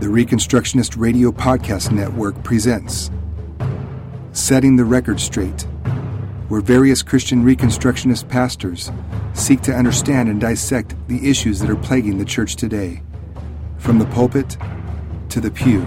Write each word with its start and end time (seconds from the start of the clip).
The 0.00 0.06
Reconstructionist 0.06 0.96
Radio 0.96 1.32
Podcast 1.32 1.90
Network 1.90 2.44
presents 2.44 3.10
Setting 4.30 4.76
the 4.76 4.84
Record 4.84 5.18
Straight, 5.18 5.62
where 6.46 6.60
various 6.60 7.02
Christian 7.02 7.42
Reconstructionist 7.42 8.28
pastors 8.28 8.92
seek 9.34 9.60
to 9.62 9.74
understand 9.74 10.28
and 10.28 10.40
dissect 10.40 10.94
the 11.08 11.28
issues 11.28 11.58
that 11.58 11.68
are 11.68 11.74
plaguing 11.74 12.16
the 12.16 12.24
church 12.24 12.54
today, 12.54 13.02
from 13.78 13.98
the 13.98 14.06
pulpit 14.06 14.56
to 15.30 15.40
the 15.40 15.50
pew. 15.50 15.84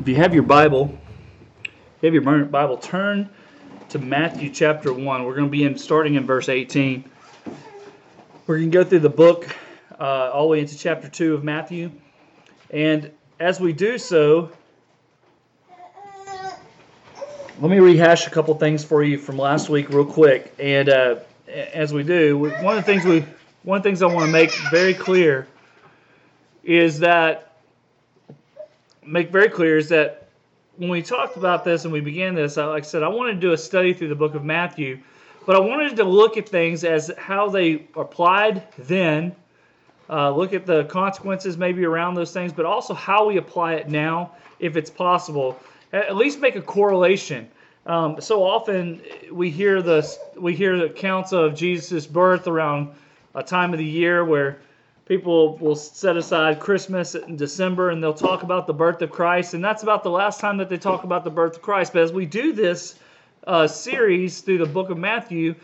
If 0.00 0.06
you 0.06 0.16
have 0.16 0.34
your 0.34 0.42
Bible, 0.42 0.98
if 2.02 2.12
you 2.12 2.20
have 2.20 2.36
your 2.36 2.44
Bible, 2.44 2.76
turn 2.76 3.30
to 3.94 4.00
Matthew 4.00 4.50
chapter 4.50 4.92
1. 4.92 5.24
We're 5.24 5.36
going 5.36 5.46
to 5.46 5.50
be 5.52 5.62
in 5.62 5.78
starting 5.78 6.16
in 6.16 6.26
verse 6.26 6.48
18. 6.48 7.04
We're 8.44 8.58
going 8.58 8.68
to 8.72 8.76
go 8.76 8.82
through 8.82 8.98
the 8.98 9.08
book 9.08 9.46
uh, 10.00 10.32
all 10.32 10.46
the 10.46 10.48
way 10.48 10.58
into 10.58 10.76
chapter 10.76 11.08
2 11.08 11.34
of 11.34 11.44
Matthew. 11.44 11.92
And 12.70 13.12
as 13.38 13.60
we 13.60 13.72
do 13.72 13.96
so, 13.96 14.50
let 17.60 17.70
me 17.70 17.78
rehash 17.78 18.26
a 18.26 18.30
couple 18.30 18.52
things 18.56 18.82
for 18.82 19.04
you 19.04 19.16
from 19.16 19.38
last 19.38 19.68
week 19.68 19.88
real 19.90 20.04
quick. 20.04 20.52
And 20.58 20.88
uh, 20.88 21.20
as 21.46 21.92
we 21.92 22.02
do, 22.02 22.36
one 22.36 22.76
of 22.76 22.84
the 22.84 22.92
things 22.92 23.04
we 23.04 23.24
one 23.62 23.76
of 23.76 23.84
the 23.84 23.88
things 23.88 24.02
I 24.02 24.06
want 24.06 24.26
to 24.26 24.32
make 24.32 24.50
very 24.72 24.94
clear 24.94 25.46
is 26.64 26.98
that 26.98 27.58
make 29.06 29.30
very 29.30 29.50
clear 29.50 29.78
is 29.78 29.88
that 29.90 30.23
when 30.76 30.88
we 30.88 31.02
talked 31.02 31.36
about 31.36 31.64
this 31.64 31.84
and 31.84 31.92
we 31.92 32.00
began 32.00 32.34
this, 32.34 32.56
like 32.56 32.84
I 32.84 32.86
said, 32.86 33.02
I 33.02 33.08
wanted 33.08 33.34
to 33.34 33.40
do 33.40 33.52
a 33.52 33.58
study 33.58 33.94
through 33.94 34.08
the 34.08 34.14
book 34.14 34.34
of 34.34 34.44
Matthew, 34.44 34.98
but 35.46 35.56
I 35.56 35.58
wanted 35.60 35.96
to 35.96 36.04
look 36.04 36.36
at 36.36 36.48
things 36.48 36.84
as 36.84 37.12
how 37.16 37.48
they 37.48 37.86
applied 37.96 38.66
then, 38.78 39.34
uh, 40.10 40.30
look 40.30 40.52
at 40.52 40.66
the 40.66 40.84
consequences 40.84 41.56
maybe 41.56 41.84
around 41.84 42.14
those 42.14 42.32
things, 42.32 42.52
but 42.52 42.66
also 42.66 42.94
how 42.94 43.26
we 43.26 43.36
apply 43.36 43.74
it 43.74 43.88
now, 43.88 44.32
if 44.58 44.76
it's 44.76 44.90
possible. 44.90 45.58
At 45.92 46.16
least 46.16 46.40
make 46.40 46.56
a 46.56 46.62
correlation. 46.62 47.48
Um, 47.86 48.20
so 48.20 48.42
often 48.42 49.00
we 49.30 49.50
hear 49.50 49.82
the 49.82 50.08
we 50.36 50.54
hear 50.54 50.76
the 50.78 50.86
accounts 50.86 51.32
of 51.32 51.54
Jesus' 51.54 52.06
birth 52.06 52.46
around 52.46 52.94
a 53.34 53.42
time 53.42 53.72
of 53.72 53.78
the 53.78 53.84
year 53.84 54.24
where 54.24 54.58
people 55.06 55.56
will 55.58 55.76
set 55.76 56.16
aside 56.16 56.60
Christmas 56.60 57.14
in 57.14 57.36
December 57.36 57.90
and 57.90 58.02
they'll 58.02 58.14
talk 58.14 58.42
about 58.42 58.66
the 58.66 58.74
birth 58.74 59.02
of 59.02 59.10
Christ, 59.10 59.54
and 59.54 59.64
that's 59.64 59.82
about 59.82 60.02
the 60.02 60.10
last 60.10 60.40
time 60.40 60.56
that 60.58 60.68
they 60.68 60.78
talk 60.78 61.04
about 61.04 61.24
the 61.24 61.30
birth 61.30 61.56
of 61.56 61.62
Christ. 61.62 61.92
But 61.92 62.02
as 62.02 62.12
we 62.12 62.26
do 62.26 62.52
this 62.52 62.96
uh, 63.46 63.66
series 63.66 64.40
through 64.40 64.58
the 64.58 64.66
book 64.66 64.90
of 64.90 64.98
Matthew, 64.98 65.54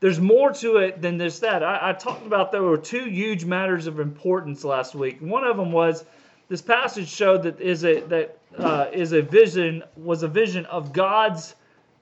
there's 0.00 0.20
more 0.20 0.52
to 0.54 0.78
it 0.78 1.00
than 1.00 1.18
just 1.18 1.40
that. 1.42 1.62
I, 1.62 1.90
I, 1.90 1.92
talked 1.92 2.26
about 2.26 2.50
there 2.50 2.62
were 2.62 2.76
two 2.76 3.04
huge 3.04 3.44
matters 3.44 3.86
of 3.86 4.00
importance 4.00 4.64
last 4.64 4.96
week. 4.96 5.18
One 5.20 5.44
of 5.44 5.56
them 5.56 5.70
was 5.70 6.04
this 6.48 6.60
passage 6.60 7.08
showed 7.08 7.44
that 7.44 7.60
is 7.60 7.84
a 7.84 8.00
that 8.00 8.36
uh, 8.58 8.86
is 8.92 9.12
a 9.12 9.22
vision 9.22 9.84
was 9.96 10.24
a 10.24 10.28
vision 10.28 10.66
of 10.66 10.92
God's 10.92 11.54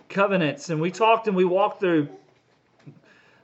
covenants, 0.09 0.71
and 0.71 0.81
we 0.81 0.91
talked 0.91 1.29
and 1.29 1.37
we 1.37 1.45
walked 1.45 1.81
through 1.81 2.09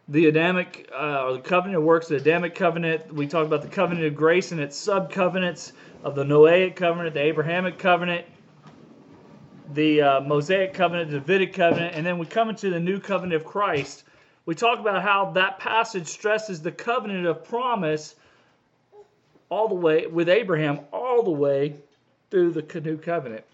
the 0.09 0.27
Adamic, 0.27 0.89
uh, 0.95 1.25
or 1.25 1.33
the 1.35 1.41
covenant 1.41 1.83
works, 1.83 2.09
the 2.09 2.17
Adamic 2.17 2.55
covenant. 2.55 3.13
We 3.13 3.27
talked 3.27 3.47
about 3.47 3.63
the 3.63 3.69
covenant 3.69 4.07
of 4.07 4.15
grace 4.15 4.53
and 4.53 4.61
its 4.61 4.77
sub 4.77 5.11
covenants 5.11 5.73
of 6.05 6.15
the 6.15 6.25
Noahic 6.25 6.77
covenant, 6.77 7.15
the 7.15 7.23
Abrahamic 7.23 7.79
covenant, 7.79 8.25
the 9.75 10.03
uh, 10.03 10.21
Mosaic 10.21 10.75
covenant, 10.75 11.11
the 11.11 11.19
Davidic 11.19 11.55
covenant, 11.55 11.97
and 11.97 12.07
then 12.07 12.19
we 12.19 12.27
come 12.27 12.49
into 12.49 12.71
the 12.71 12.79
new 12.79 13.01
covenant 13.01 13.35
of 13.35 13.45
Christ. 13.45 14.05
We 14.45 14.55
talk 14.55 14.79
about 14.79 15.03
how 15.03 15.33
that 15.33 15.59
passage 15.59 16.07
stresses 16.07 16.63
the 16.63 16.71
covenant 16.71 17.27
of 17.27 17.45
promise 17.45 18.15
all 19.49 19.67
the 19.67 19.75
way 19.75 20.07
with 20.07 20.29
Abraham, 20.29 20.81
all 20.93 21.25
the 21.25 21.33
way 21.33 21.75
through 22.31 22.53
the 22.53 22.81
new 22.81 22.97
covenant. 22.97 23.45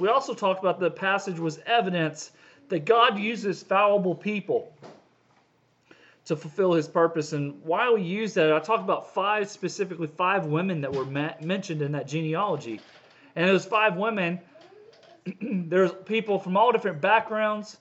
We 0.00 0.08
also 0.08 0.34
talked 0.34 0.58
about 0.58 0.80
the 0.80 0.90
passage 0.90 1.38
was 1.38 1.60
evidence 1.66 2.32
that 2.68 2.84
God 2.84 3.16
uses 3.16 3.62
fallible 3.62 4.16
people 4.16 4.72
to 6.26 6.36
fulfill 6.36 6.72
his 6.72 6.88
purpose. 6.88 7.32
And 7.32 7.62
why 7.62 7.92
we 7.92 8.02
use 8.02 8.34
that, 8.34 8.52
I 8.52 8.58
talked 8.58 8.82
about 8.82 9.12
five 9.12 9.50
specifically 9.50 10.06
five 10.06 10.46
women 10.46 10.80
that 10.80 10.92
were 10.92 11.04
ma- 11.04 11.34
mentioned 11.40 11.82
in 11.82 11.92
that 11.92 12.08
genealogy. 12.08 12.80
And 13.36 13.48
those 13.48 13.64
five 13.64 13.96
women, 13.96 14.40
there's 15.40 15.92
people 16.06 16.38
from 16.38 16.56
all 16.56 16.72
different 16.72 17.00
backgrounds. 17.00 17.78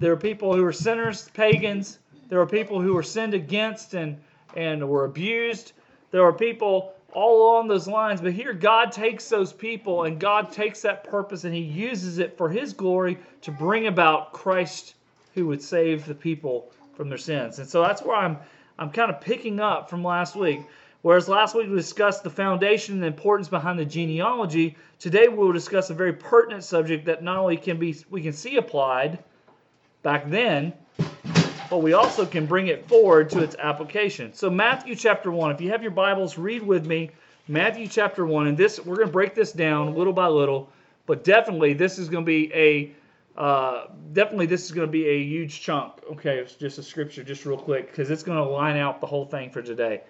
There 0.00 0.12
are 0.12 0.16
people 0.16 0.54
who 0.54 0.62
were 0.62 0.72
sinners, 0.72 1.28
pagans. 1.34 1.98
There 2.28 2.40
are 2.40 2.46
people 2.46 2.80
who 2.80 2.94
were 2.94 3.02
sinned 3.02 3.34
against 3.34 3.94
and, 3.94 4.18
and 4.56 4.88
were 4.88 5.04
abused. 5.04 5.72
There 6.10 6.24
are 6.24 6.32
people 6.32 6.94
all 7.12 7.42
along 7.42 7.68
those 7.68 7.88
lines. 7.88 8.20
But 8.20 8.32
here, 8.32 8.52
God 8.52 8.92
takes 8.92 9.28
those 9.28 9.52
people 9.52 10.04
and 10.04 10.18
God 10.18 10.52
takes 10.52 10.82
that 10.82 11.04
purpose 11.04 11.44
and 11.44 11.54
He 11.54 11.60
uses 11.60 12.18
it 12.18 12.36
for 12.36 12.48
His 12.48 12.72
glory 12.72 13.18
to 13.42 13.50
bring 13.50 13.86
about 13.86 14.32
Christ 14.32 14.94
who 15.34 15.46
would 15.46 15.62
save 15.62 16.04
the 16.04 16.14
people 16.14 16.72
from 16.98 17.08
their 17.08 17.16
sins. 17.16 17.60
And 17.60 17.68
so 17.68 17.80
that's 17.80 18.02
where 18.02 18.16
I'm 18.16 18.36
I'm 18.78 18.90
kind 18.90 19.10
of 19.10 19.20
picking 19.20 19.60
up 19.60 19.88
from 19.88 20.04
last 20.04 20.36
week. 20.36 20.60
Whereas 21.02 21.28
last 21.28 21.54
week 21.54 21.68
we 21.68 21.76
discussed 21.76 22.24
the 22.24 22.30
foundation 22.30 22.94
and 22.94 23.02
the 23.02 23.06
importance 23.06 23.48
behind 23.48 23.78
the 23.78 23.84
genealogy, 23.84 24.76
today 24.98 25.28
we 25.28 25.36
will 25.36 25.52
discuss 25.52 25.90
a 25.90 25.94
very 25.94 26.12
pertinent 26.12 26.64
subject 26.64 27.06
that 27.06 27.22
not 27.22 27.36
only 27.36 27.56
can 27.56 27.78
be 27.78 27.96
we 28.10 28.20
can 28.20 28.32
see 28.32 28.56
applied 28.56 29.20
back 30.02 30.28
then, 30.28 30.72
but 31.70 31.78
we 31.78 31.92
also 31.92 32.26
can 32.26 32.46
bring 32.46 32.66
it 32.66 32.88
forward 32.88 33.30
to 33.30 33.42
its 33.42 33.54
application. 33.60 34.34
So 34.34 34.50
Matthew 34.50 34.96
chapter 34.96 35.30
1, 35.30 35.52
if 35.52 35.60
you 35.60 35.70
have 35.70 35.82
your 35.82 35.92
Bibles, 35.92 36.36
read 36.36 36.64
with 36.64 36.84
me 36.84 37.12
Matthew 37.46 37.86
chapter 37.86 38.26
1 38.26 38.48
and 38.48 38.58
this 38.58 38.80
we're 38.84 38.96
going 38.96 39.08
to 39.08 39.12
break 39.12 39.36
this 39.36 39.52
down 39.52 39.94
little 39.94 40.12
by 40.12 40.26
little, 40.26 40.68
but 41.06 41.22
definitely 41.22 41.74
this 41.74 41.96
is 41.96 42.08
going 42.08 42.24
to 42.24 42.26
be 42.26 42.52
a 42.52 42.92
uh, 43.38 43.86
definitely 44.12 44.46
this 44.46 44.64
is 44.64 44.72
going 44.72 44.86
to 44.86 44.90
be 44.90 45.06
a 45.06 45.22
huge 45.22 45.60
chunk. 45.60 45.92
Okay, 46.10 46.38
it's 46.38 46.54
just 46.54 46.78
a 46.78 46.82
scripture, 46.82 47.22
just 47.22 47.46
real 47.46 47.56
quick, 47.56 47.88
because 47.88 48.10
it's 48.10 48.24
going 48.24 48.36
to 48.36 48.44
line 48.44 48.76
out 48.76 49.00
the 49.00 49.06
whole 49.06 49.24
thing 49.24 49.48
for 49.48 49.62
today, 49.62 50.02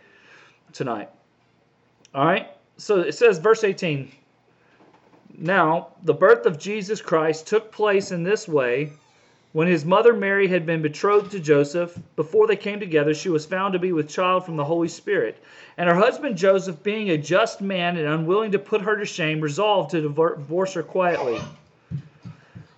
tonight. 0.72 1.10
All 2.14 2.24
right, 2.24 2.48
so 2.78 3.00
it 3.00 3.12
says, 3.12 3.38
verse 3.38 3.64
18. 3.64 4.10
Now, 5.36 5.88
the 6.04 6.14
birth 6.14 6.46
of 6.46 6.58
Jesus 6.58 7.02
Christ 7.02 7.46
took 7.46 7.70
place 7.70 8.12
in 8.12 8.22
this 8.22 8.48
way. 8.48 8.92
When 9.52 9.68
his 9.68 9.84
mother 9.84 10.14
Mary 10.14 10.48
had 10.48 10.64
been 10.64 10.80
betrothed 10.80 11.30
to 11.32 11.40
Joseph, 11.40 11.98
before 12.16 12.46
they 12.46 12.56
came 12.56 12.80
together, 12.80 13.12
she 13.12 13.28
was 13.28 13.44
found 13.44 13.74
to 13.74 13.78
be 13.78 13.92
with 13.92 14.08
child 14.08 14.46
from 14.46 14.56
the 14.56 14.64
Holy 14.64 14.88
Spirit. 14.88 15.42
And 15.76 15.88
her 15.88 15.94
husband 15.94 16.38
Joseph, 16.38 16.82
being 16.82 17.10
a 17.10 17.18
just 17.18 17.60
man 17.60 17.98
and 17.98 18.08
unwilling 18.08 18.52
to 18.52 18.58
put 18.58 18.80
her 18.80 18.96
to 18.96 19.04
shame, 19.04 19.40
resolved 19.40 19.90
to 19.90 20.00
divorce 20.00 20.72
her 20.74 20.82
quietly. 20.82 21.40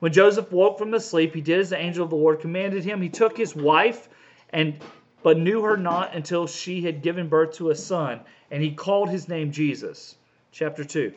When 0.00 0.12
Joseph 0.12 0.50
woke 0.50 0.78
from 0.78 0.90
the 0.90 1.00
sleep, 1.00 1.34
he 1.34 1.40
did 1.40 1.60
as 1.60 1.70
the 1.70 1.78
angel 1.78 2.04
of 2.04 2.10
the 2.10 2.16
Lord 2.16 2.40
commanded 2.40 2.84
him. 2.84 3.00
He 3.00 3.08
took 3.08 3.36
his 3.36 3.54
wife 3.54 4.08
and 4.50 4.76
but 5.22 5.38
knew 5.38 5.62
her 5.62 5.76
not 5.76 6.14
until 6.14 6.46
she 6.46 6.80
had 6.80 7.02
given 7.02 7.28
birth 7.28 7.52
to 7.56 7.70
a 7.70 7.74
son, 7.74 8.20
and 8.50 8.62
he 8.62 8.72
called 8.72 9.10
his 9.10 9.28
name 9.28 9.52
Jesus. 9.52 10.16
Chapter 10.50 10.82
2. 10.82 11.12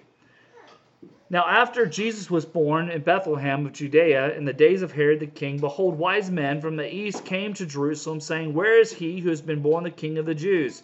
Now, 1.30 1.46
after 1.48 1.86
Jesus 1.86 2.30
was 2.30 2.46
born 2.46 2.90
in 2.90 3.02
Bethlehem 3.02 3.66
of 3.66 3.72
Judea 3.72 4.36
in 4.36 4.46
the 4.46 4.54
days 4.54 4.82
of 4.82 4.92
Herod 4.92 5.22
the 5.22 5.28
king, 5.28 5.58
behold, 5.58 5.98
wise 5.98 6.30
men 6.30 6.62
from 6.62 6.76
the 6.76 6.94
east 6.94 7.26
came 7.26 7.54
to 7.56 7.66
Jerusalem, 7.66 8.20
saying, 8.20 8.54
Where 8.54 8.80
is 8.80 8.92
he 8.92 9.20
who 9.20 9.30
has 9.30 9.42
been 9.42 9.62
born 9.62 9.86
the 9.86 9.90
king 9.90 10.18
of 10.18 10.26
the 10.26 10.36
Jews? 10.36 10.84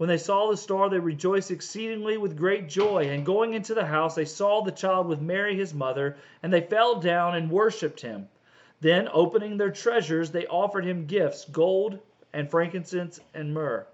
When 0.00 0.08
they 0.08 0.16
saw 0.16 0.48
the 0.48 0.56
star, 0.56 0.88
they 0.88 0.98
rejoiced 0.98 1.50
exceedingly 1.50 2.16
with 2.16 2.38
great 2.38 2.70
joy. 2.70 3.10
And 3.10 3.22
going 3.22 3.52
into 3.52 3.74
the 3.74 3.84
house, 3.84 4.14
they 4.14 4.24
saw 4.24 4.62
the 4.62 4.72
child 4.72 5.06
with 5.06 5.20
Mary 5.20 5.54
his 5.54 5.74
mother, 5.74 6.16
and 6.42 6.50
they 6.50 6.62
fell 6.62 6.98
down 6.98 7.34
and 7.34 7.50
worshipped 7.50 8.00
him. 8.00 8.30
Then, 8.80 9.10
opening 9.12 9.58
their 9.58 9.70
treasures, 9.70 10.30
they 10.30 10.46
offered 10.46 10.86
him 10.86 11.04
gifts 11.04 11.44
gold 11.44 11.98
and 12.32 12.50
frankincense 12.50 13.20
and 13.34 13.52
myrrh. 13.52 13.86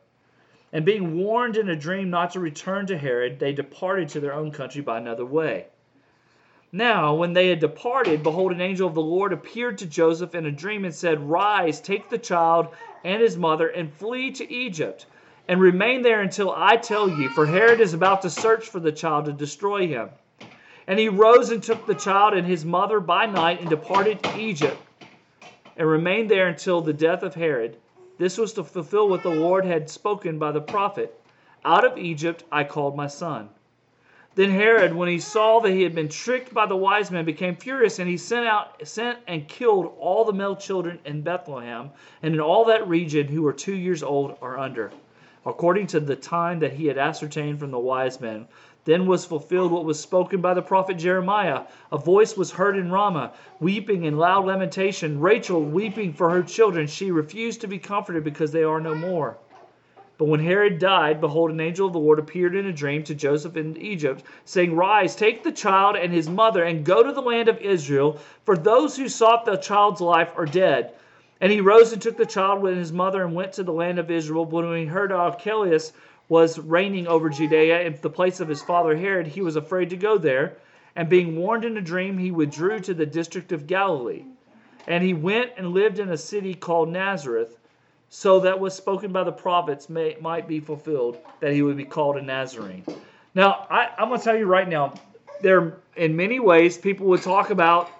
And 0.72 0.84
being 0.84 1.18
warned 1.18 1.56
in 1.56 1.68
a 1.68 1.74
dream 1.74 2.08
not 2.08 2.30
to 2.34 2.38
return 2.38 2.86
to 2.86 2.96
Herod, 2.96 3.40
they 3.40 3.52
departed 3.52 4.08
to 4.10 4.20
their 4.20 4.32
own 4.32 4.52
country 4.52 4.82
by 4.82 4.98
another 4.98 5.26
way. 5.26 5.66
Now, 6.70 7.16
when 7.16 7.32
they 7.32 7.48
had 7.48 7.58
departed, 7.58 8.22
behold, 8.22 8.52
an 8.52 8.60
angel 8.60 8.86
of 8.86 8.94
the 8.94 9.02
Lord 9.02 9.32
appeared 9.32 9.78
to 9.78 9.86
Joseph 9.86 10.36
in 10.36 10.46
a 10.46 10.52
dream 10.52 10.84
and 10.84 10.94
said, 10.94 11.28
Rise, 11.28 11.80
take 11.80 12.10
the 12.10 12.16
child 12.16 12.68
and 13.02 13.20
his 13.20 13.36
mother, 13.36 13.66
and 13.66 13.92
flee 13.92 14.30
to 14.30 14.48
Egypt, 14.48 15.06
and 15.48 15.60
remain 15.60 16.02
there 16.02 16.22
until 16.22 16.52
I 16.54 16.76
tell 16.76 17.08
you, 17.08 17.28
for 17.28 17.46
Herod 17.46 17.80
is 17.80 17.94
about 17.94 18.22
to 18.22 18.30
search 18.30 18.68
for 18.68 18.80
the 18.80 18.92
child 18.92 19.26
to 19.26 19.32
destroy 19.32 19.86
him. 19.86 20.10
And 20.86 20.98
he 20.98 21.08
rose 21.08 21.50
and 21.50 21.62
took 21.62 21.86
the 21.86 21.94
child 21.94 22.34
and 22.34 22.46
his 22.46 22.64
mother 22.64 23.00
by 23.00 23.26
night 23.26 23.60
and 23.60 23.70
departed 23.70 24.22
to 24.22 24.38
Egypt, 24.38 24.80
and 25.76 25.88
remained 25.88 26.30
there 26.30 26.48
until 26.48 26.80
the 26.80 26.92
death 26.92 27.22
of 27.22 27.34
Herod. 27.34 27.76
This 28.18 28.38
was 28.38 28.52
to 28.54 28.64
fulfill 28.64 29.08
what 29.08 29.22
the 29.22 29.28
Lord 29.30 29.64
had 29.64 29.90
spoken 29.90 30.38
by 30.38 30.52
the 30.52 30.60
prophet 30.60 31.20
Out 31.64 31.84
of 31.84 31.98
Egypt 31.98 32.44
I 32.50 32.64
called 32.64 32.96
my 32.96 33.08
son. 33.08 33.50
Then 34.36 34.50
Herod, 34.50 34.94
when 34.94 35.08
he 35.08 35.18
saw 35.18 35.60
that 35.60 35.72
he 35.72 35.82
had 35.82 35.94
been 35.94 36.08
tricked 36.08 36.52
by 36.52 36.66
the 36.66 36.76
wise 36.76 37.10
men, 37.10 37.24
became 37.24 37.56
furious, 37.56 37.98
and 37.98 38.08
he 38.08 38.18
sent 38.18 38.46
out 38.46 38.86
sent 38.86 39.18
and 39.26 39.48
killed 39.48 39.94
all 39.98 40.24
the 40.24 40.32
male 40.32 40.56
children 40.56 40.98
in 41.04 41.22
Bethlehem 41.22 41.90
and 42.22 42.34
in 42.34 42.40
all 42.40 42.66
that 42.66 42.86
region 42.86 43.28
who 43.28 43.42
were 43.42 43.52
two 43.52 43.74
years 43.74 44.02
old 44.02 44.36
or 44.40 44.58
under, 44.58 44.92
according 45.46 45.86
to 45.86 46.00
the 46.00 46.16
time 46.16 46.58
that 46.58 46.72
he 46.72 46.86
had 46.86 46.98
ascertained 46.98 47.60
from 47.60 47.70
the 47.70 47.78
wise 47.78 48.20
men. 48.20 48.46
Then 48.84 49.06
was 49.06 49.24
fulfilled 49.24 49.72
what 49.72 49.84
was 49.84 49.98
spoken 49.98 50.40
by 50.40 50.54
the 50.54 50.62
prophet 50.62 50.94
Jeremiah. 50.94 51.62
A 51.90 51.98
voice 51.98 52.36
was 52.36 52.52
heard 52.52 52.76
in 52.76 52.90
Ramah, 52.90 53.32
weeping 53.60 54.06
and 54.06 54.18
loud 54.18 54.44
lamentation, 54.44 55.20
Rachel 55.20 55.62
weeping 55.62 56.12
for 56.12 56.30
her 56.30 56.42
children. 56.42 56.86
She 56.86 57.10
refused 57.10 57.60
to 57.62 57.68
be 57.68 57.78
comforted 57.78 58.24
because 58.24 58.52
they 58.52 58.64
are 58.64 58.80
no 58.80 58.94
more. 58.94 59.38
But 60.18 60.28
when 60.28 60.40
Herod 60.40 60.78
died, 60.78 61.20
behold, 61.20 61.50
an 61.50 61.60
angel 61.60 61.86
of 61.86 61.92
the 61.92 61.98
Lord 61.98 62.18
appeared 62.18 62.56
in 62.56 62.66
a 62.66 62.72
dream 62.72 63.04
to 63.04 63.14
Joseph 63.14 63.56
in 63.56 63.76
Egypt, 63.76 64.24
saying, 64.46 64.74
Rise, 64.74 65.14
take 65.14 65.42
the 65.42 65.52
child 65.52 65.94
and 65.94 66.12
his 66.12 66.28
mother, 66.28 66.64
and 66.64 66.86
go 66.86 67.02
to 67.02 67.12
the 67.12 67.20
land 67.20 67.48
of 67.48 67.58
Israel, 67.58 68.18
for 68.44 68.56
those 68.56 68.96
who 68.96 69.08
sought 69.08 69.44
the 69.44 69.56
child's 69.56 70.00
life 70.00 70.30
are 70.36 70.46
dead. 70.46 70.94
And 71.40 71.52
he 71.52 71.60
rose 71.60 71.92
and 71.92 72.00
took 72.00 72.16
the 72.16 72.26
child 72.26 72.62
with 72.62 72.76
his 72.76 72.92
mother 72.92 73.24
and 73.24 73.34
went 73.34 73.52
to 73.54 73.62
the 73.62 73.72
land 73.72 73.98
of 73.98 74.10
Israel. 74.10 74.44
But 74.44 74.66
when 74.66 74.78
he 74.78 74.86
heard 74.86 75.12
Archelaus 75.12 75.92
was 76.28 76.58
reigning 76.58 77.06
over 77.06 77.28
Judea 77.28 77.82
in 77.82 77.98
the 78.00 78.10
place 78.10 78.40
of 78.40 78.48
his 78.48 78.62
father 78.62 78.96
Herod, 78.96 79.26
he 79.26 79.42
was 79.42 79.56
afraid 79.56 79.90
to 79.90 79.96
go 79.96 80.18
there. 80.18 80.56
And 80.96 81.08
being 81.08 81.36
warned 81.36 81.64
in 81.64 81.76
a 81.76 81.82
dream, 81.82 82.16
he 82.16 82.30
withdrew 82.30 82.80
to 82.80 82.94
the 82.94 83.04
district 83.04 83.52
of 83.52 83.66
Galilee. 83.66 84.24
And 84.86 85.04
he 85.04 85.12
went 85.12 85.52
and 85.58 85.72
lived 85.72 85.98
in 85.98 86.10
a 86.10 86.16
city 86.16 86.54
called 86.54 86.88
Nazareth 86.88 87.58
so 88.08 88.40
that 88.40 88.58
was 88.58 88.74
spoken 88.74 89.12
by 89.12 89.24
the 89.24 89.32
prophets 89.32 89.88
may, 89.88 90.16
might 90.20 90.46
be 90.46 90.60
fulfilled, 90.60 91.18
that 91.40 91.52
he 91.52 91.62
would 91.62 91.76
be 91.76 91.84
called 91.84 92.16
a 92.16 92.22
Nazarene. 92.22 92.84
Now, 93.34 93.66
I, 93.68 93.90
I'm 93.98 94.08
going 94.08 94.20
to 94.20 94.24
tell 94.24 94.36
you 94.36 94.46
right 94.46 94.68
now, 94.68 94.94
there, 95.42 95.78
in 95.96 96.16
many 96.16 96.40
ways, 96.40 96.78
people 96.78 97.06
would 97.08 97.22
talk 97.22 97.50
about 97.50 97.90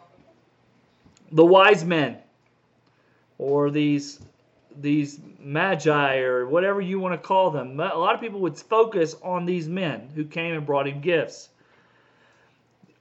the 1.33 1.45
wise 1.45 1.85
men 1.85 2.19
or 3.39 3.71
these 3.71 4.21
these 4.79 5.21
magi 5.39 6.19
or 6.19 6.47
whatever 6.47 6.81
you 6.81 7.01
want 7.01 7.15
to 7.15 7.27
call 7.27 7.51
them. 7.51 7.81
A 7.81 7.97
lot 7.97 8.15
of 8.15 8.21
people 8.21 8.41
would 8.41 8.59
focus 8.59 9.17
on 9.23 9.47
these 9.47 9.69
men 9.69 10.11
who 10.15 10.25
came 10.25 10.55
and 10.55 10.67
brought 10.67 10.87
him 10.87 11.01
gifts. 11.01 11.49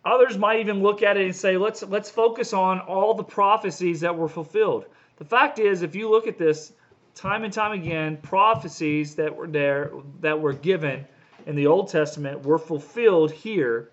Others 0.06 0.38
might 0.38 0.60
even 0.60 0.82
look 0.82 1.02
at 1.02 1.18
it 1.18 1.26
and 1.26 1.36
say, 1.36 1.58
let's 1.58 1.84
let's 1.84 2.10
focus 2.10 2.54
on 2.54 2.80
all 2.80 3.14
the 3.14 3.24
prophecies 3.24 4.02
that 4.02 4.16
were 4.16 4.30
fulfilled. 4.30 4.86
The 5.18 5.26
fact 5.26 5.60
is, 5.60 5.82
if 5.82 5.96
you 5.96 6.10
look 6.10 6.28
at 6.28 6.38
this, 6.38 6.74
time 7.16 7.44
and 7.44 7.52
time 7.52 7.72
again, 7.72 8.18
prophecies 8.18 9.16
that 9.16 9.36
were 9.36 9.48
there 9.48 9.92
that 10.22 10.40
were 10.40 10.54
given 10.54 11.06
in 11.46 11.56
the 11.56 11.68
Old 11.68 11.90
Testament 11.90 12.44
were 12.44 12.60
fulfilled 12.60 13.32
here 13.32 13.90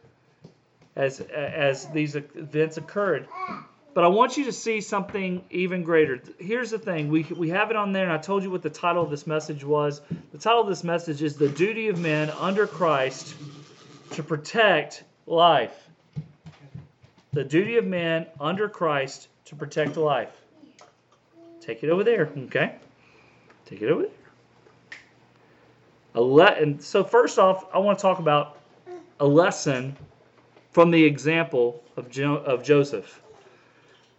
as 0.96 1.20
as 1.20 1.88
these 1.88 2.16
events 2.16 2.76
occurred. 2.76 3.26
But 3.94 4.04
I 4.04 4.08
want 4.08 4.36
you 4.36 4.44
to 4.44 4.52
see 4.52 4.80
something 4.80 5.44
even 5.50 5.82
greater. 5.82 6.20
Here's 6.38 6.70
the 6.70 6.78
thing. 6.78 7.08
We, 7.08 7.24
we 7.36 7.50
have 7.50 7.70
it 7.70 7.76
on 7.76 7.92
there, 7.92 8.04
and 8.04 8.12
I 8.12 8.18
told 8.18 8.42
you 8.42 8.50
what 8.50 8.62
the 8.62 8.70
title 8.70 9.02
of 9.02 9.10
this 9.10 9.26
message 9.26 9.64
was. 9.64 10.00
The 10.32 10.38
title 10.38 10.62
of 10.62 10.68
this 10.68 10.82
message 10.82 11.22
is 11.22 11.36
The 11.36 11.48
Duty 11.48 11.88
of 11.88 11.98
Men 11.98 12.30
Under 12.40 12.66
Christ 12.66 13.34
to 14.12 14.22
Protect 14.22 15.04
Life. 15.26 15.90
The 17.32 17.44
duty 17.44 17.78
of 17.78 17.86
men 17.86 18.26
under 18.38 18.68
Christ 18.68 19.28
to 19.46 19.56
protect 19.56 19.96
life. 19.96 20.28
Take 21.62 21.82
it 21.82 21.88
over 21.88 22.04
there, 22.04 22.28
okay? 22.36 22.74
Take 23.64 23.80
it 23.80 23.88
over 23.88 24.02
there. 24.02 24.10
A 26.14 26.20
le- 26.20 26.44
and 26.44 26.82
so 26.82 27.02
first 27.02 27.38
off, 27.38 27.64
I 27.72 27.78
want 27.78 27.98
to 27.98 28.02
talk 28.02 28.18
about 28.18 28.58
a 29.18 29.26
lesson 29.26 29.96
from 30.72 30.90
the 30.90 31.02
example 31.02 31.82
of, 31.96 32.10
jo- 32.10 32.36
of 32.36 32.62
Joseph. 32.62 33.21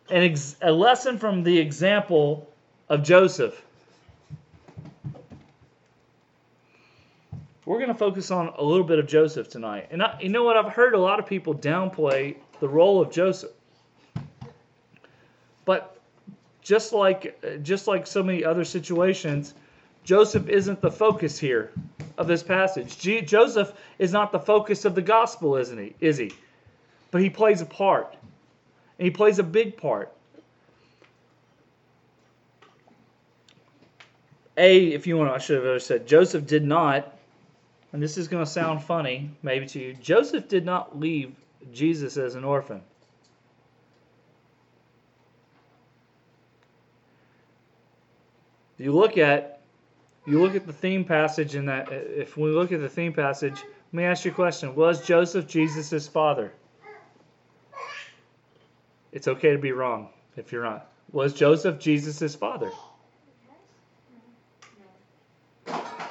An 0.09 0.23
ex- 0.23 0.57
a 0.61 0.71
lesson 0.71 1.17
from 1.17 1.43
the 1.43 1.57
example 1.57 2.49
of 2.89 3.03
Joseph. 3.03 3.63
We're 7.65 7.77
going 7.77 7.89
to 7.89 7.95
focus 7.95 8.29
on 8.29 8.49
a 8.57 8.63
little 8.63 8.83
bit 8.83 8.99
of 8.99 9.07
Joseph 9.07 9.49
tonight. 9.49 9.87
And 9.89 10.03
I, 10.03 10.19
you 10.19 10.29
know 10.29 10.43
what? 10.43 10.57
I've 10.57 10.73
heard 10.73 10.93
a 10.93 10.99
lot 10.99 11.19
of 11.19 11.25
people 11.25 11.55
downplay 11.55 12.35
the 12.59 12.67
role 12.67 13.01
of 13.01 13.09
Joseph. 13.09 13.51
But 15.63 15.97
just 16.61 16.91
like 16.91 17.61
just 17.63 17.87
like 17.87 18.05
so 18.05 18.21
many 18.21 18.43
other 18.43 18.65
situations, 18.65 19.53
Joseph 20.03 20.49
isn't 20.49 20.81
the 20.81 20.91
focus 20.91 21.39
here 21.39 21.71
of 22.17 22.27
this 22.27 22.43
passage. 22.43 22.99
G- 22.99 23.21
Joseph 23.21 23.73
is 23.97 24.11
not 24.11 24.33
the 24.33 24.39
focus 24.39 24.83
of 24.83 24.93
the 24.95 25.01
gospel, 25.01 25.55
isn't 25.55 25.77
he? 25.77 25.95
Is 26.01 26.17
he? 26.17 26.33
But 27.11 27.21
he 27.21 27.29
plays 27.29 27.61
a 27.61 27.65
part. 27.65 28.15
And 29.03 29.11
he 29.11 29.17
plays 29.17 29.37
a 29.37 29.43
big 29.43 29.75
part. 29.75 30.13
A, 34.55 34.93
if 34.93 35.05
you 35.05 35.17
want 35.17 35.29
I 35.29 35.39
should 35.39 35.61
have 35.61 35.83
said, 35.83 36.07
Joseph 36.07 36.47
did 36.47 36.63
not, 36.63 37.13
and 37.91 38.01
this 38.01 38.17
is 38.17 38.29
going 38.29 38.45
to 38.45 38.49
sound 38.49 38.81
funny 38.81 39.29
maybe 39.43 39.65
to 39.65 39.79
you, 39.79 39.93
Joseph 39.95 40.47
did 40.47 40.63
not 40.63 40.97
leave 40.97 41.35
Jesus 41.73 42.15
as 42.15 42.35
an 42.35 42.45
orphan. 42.45 42.81
you 48.77 48.93
look 48.93 49.17
at 49.17 49.59
you 50.25 50.41
look 50.41 50.55
at 50.55 50.65
the 50.65 50.71
theme 50.71 51.03
passage 51.03 51.55
in 51.55 51.65
that 51.65 51.91
if 51.91 52.37
we 52.37 52.49
look 52.51 52.71
at 52.71 52.79
the 52.79 52.87
theme 52.87 53.11
passage 53.11 53.55
let 53.55 53.93
me 53.93 54.03
ask 54.05 54.25
you 54.25 54.31
a 54.31 54.33
question 54.33 54.75
was 54.75 55.05
joseph 55.05 55.47
jesus' 55.47 56.07
father 56.07 56.51
it's 59.13 59.29
okay 59.29 59.51
to 59.51 59.57
be 59.57 59.71
wrong 59.71 60.09
if 60.35 60.51
you're 60.51 60.63
not. 60.63 60.89
Was 61.11 61.33
joseph 61.33 61.79
jesus' 61.79 62.35
father? 62.35 62.71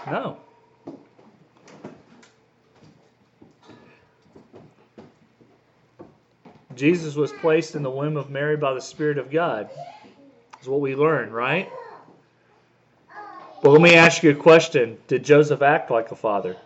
No. 0.07 0.39
Jesus 6.75 7.15
was 7.15 7.31
placed 7.33 7.75
in 7.75 7.83
the 7.83 7.91
womb 7.91 8.17
of 8.17 8.31
mary 8.31 8.57
by 8.57 8.73
the 8.73 8.81
spirit 8.81 9.19
of 9.19 9.31
god. 9.31 9.69
Is 10.63 10.69
what 10.69 10.81
we 10.81 10.95
learn 10.95 11.31
right? 11.31 11.69
But 13.63 13.71
let 13.71 13.81
me 13.81 13.95
ask 13.95 14.25
you 14.25 14.31
a 14.31 14.35
question. 14.35 14.99
Did 15.07 15.25
Joseph 15.25 15.63
act 15.63 15.89
like 15.89 16.11
a 16.11 16.17
father 16.17 16.57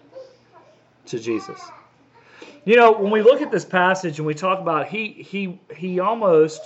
to 1.06 1.18
Jesus? 1.18 1.60
You 2.66 2.76
know, 2.76 2.92
when 2.92 3.12
we 3.12 3.22
look 3.22 3.42
at 3.42 3.52
this 3.52 3.64
passage 3.64 4.18
and 4.18 4.26
we 4.26 4.34
talk 4.34 4.60
about 4.60 4.88
he 4.88 5.08
he 5.12 5.60
he 5.74 6.00
almost 6.00 6.62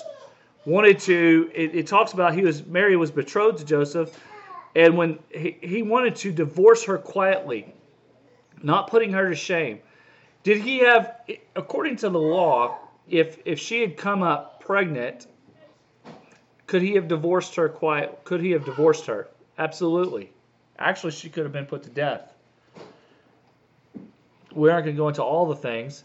wanted 0.67 0.99
to 1.01 1.51
it, 1.55 1.75
it 1.77 1.89
talks 1.89 2.15
about 2.15 2.35
he 2.35 2.43
was 2.43 2.67
Mary 2.67 2.97
was 2.97 3.13
betrothed 3.13 3.59
to 3.61 3.67
Joseph 3.67 4.19
and 4.77 4.97
when 4.97 5.19
he, 5.31 5.59
he 5.63 5.83
wanted 5.83 6.17
to 6.17 6.33
divorce 6.33 6.85
her 6.85 6.99
quietly. 6.99 7.75
not 8.63 8.89
putting 8.89 9.13
her 9.13 9.29
to 9.31 9.37
shame. 9.37 9.81
Did 10.43 10.59
he 10.63 10.81
have, 10.81 11.17
according 11.57 11.97
to 11.97 12.11
the 12.11 12.21
law, 12.21 12.79
if 13.09 13.39
if 13.45 13.59
she 13.61 13.81
had 13.83 13.97
come 13.97 14.23
up 14.23 14.61
pregnant, 14.65 15.27
could 16.67 16.83
he 16.83 16.95
have 16.95 17.09
divorced 17.09 17.55
her 17.57 17.69
quiet? 17.69 18.21
Could 18.25 18.41
he 18.41 18.53
have 18.53 18.65
divorced 18.65 19.07
her? 19.07 19.29
Absolutely. 19.59 20.33
Actually, 20.79 21.13
she 21.13 21.29
could 21.31 21.45
have 21.45 21.53
been 21.53 21.67
put 21.67 21.83
to 21.85 21.91
death. 21.91 22.35
We 24.55 24.71
aren't 24.71 24.85
going 24.85 24.97
to 24.97 25.01
go 25.01 25.09
into 25.09 25.23
all 25.23 25.47
the 25.47 25.57
things, 25.57 26.05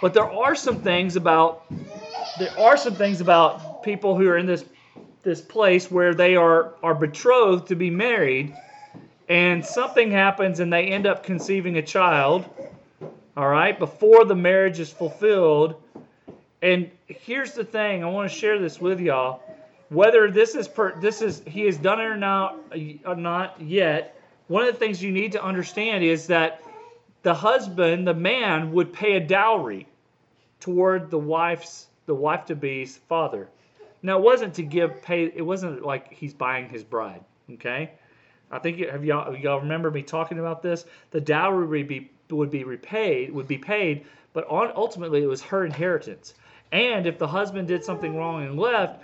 but 0.00 0.14
there 0.14 0.30
are 0.30 0.54
some 0.54 0.82
things 0.82 1.16
about 1.16 1.64
there 2.38 2.58
are 2.58 2.76
some 2.76 2.94
things 2.94 3.20
about 3.20 3.82
people 3.82 4.16
who 4.16 4.28
are 4.28 4.38
in 4.38 4.46
this 4.46 4.64
this 5.22 5.40
place 5.40 5.90
where 5.90 6.14
they 6.14 6.36
are 6.36 6.74
are 6.82 6.94
betrothed 6.94 7.68
to 7.68 7.76
be 7.76 7.90
married 7.90 8.54
and 9.28 9.64
something 9.64 10.10
happens 10.10 10.60
and 10.60 10.72
they 10.72 10.86
end 10.86 11.06
up 11.06 11.22
conceiving 11.22 11.76
a 11.76 11.82
child 11.82 12.44
all 13.36 13.48
right 13.48 13.78
before 13.78 14.24
the 14.24 14.34
marriage 14.34 14.78
is 14.78 14.90
fulfilled. 14.90 15.76
And 16.60 16.90
here's 17.06 17.52
the 17.52 17.64
thing 17.64 18.04
i 18.04 18.08
want 18.08 18.30
to 18.30 18.36
share 18.36 18.58
this 18.58 18.80
with 18.80 19.00
y'all. 19.00 19.42
Whether 19.88 20.30
this 20.30 20.54
is 20.54 20.68
per, 20.68 20.98
this 21.00 21.22
is 21.22 21.42
he 21.46 21.62
has 21.62 21.76
done 21.76 22.00
it 22.00 22.04
or 22.04 22.16
not 22.16 22.58
or 23.04 23.16
not 23.16 23.60
yet 23.60 24.16
one 24.48 24.64
of 24.66 24.72
the 24.72 24.78
things 24.78 25.02
you 25.02 25.12
need 25.12 25.32
to 25.32 25.42
understand 25.42 26.04
is 26.04 26.26
that 26.26 26.62
the 27.22 27.34
husband 27.34 28.06
the 28.06 28.14
man 28.14 28.72
would 28.72 28.92
pay 28.92 29.14
a 29.14 29.20
dowry 29.20 29.86
toward 30.60 31.10
the 31.10 31.18
wife's 31.18 31.86
the 32.06 32.14
wife 32.14 32.46
to 32.46 32.54
be's 32.54 32.96
father 33.08 33.48
now 34.02 34.18
it 34.18 34.24
wasn't 34.24 34.54
to 34.54 34.62
give 34.62 35.02
pay. 35.02 35.24
It 35.24 35.42
wasn't 35.42 35.82
like 35.82 36.12
he's 36.12 36.34
buying 36.34 36.68
his 36.68 36.82
bride. 36.82 37.24
Okay, 37.52 37.92
I 38.50 38.58
think 38.58 38.78
have 38.78 39.04
y'all 39.04 39.36
y'all 39.36 39.60
remember 39.60 39.90
me 39.90 40.02
talking 40.02 40.38
about 40.38 40.62
this? 40.62 40.84
The 41.10 41.20
dowry 41.20 41.66
would 41.66 41.88
be 41.88 42.10
would 42.30 42.50
be 42.50 42.64
repaid 42.64 43.32
would 43.32 43.46
be 43.46 43.58
paid, 43.58 44.06
but 44.32 44.46
on, 44.48 44.72
ultimately 44.74 45.22
it 45.22 45.26
was 45.26 45.42
her 45.42 45.64
inheritance. 45.64 46.34
And 46.72 47.06
if 47.06 47.18
the 47.18 47.26
husband 47.26 47.68
did 47.68 47.84
something 47.84 48.16
wrong 48.16 48.44
and 48.44 48.58
left, 48.58 49.02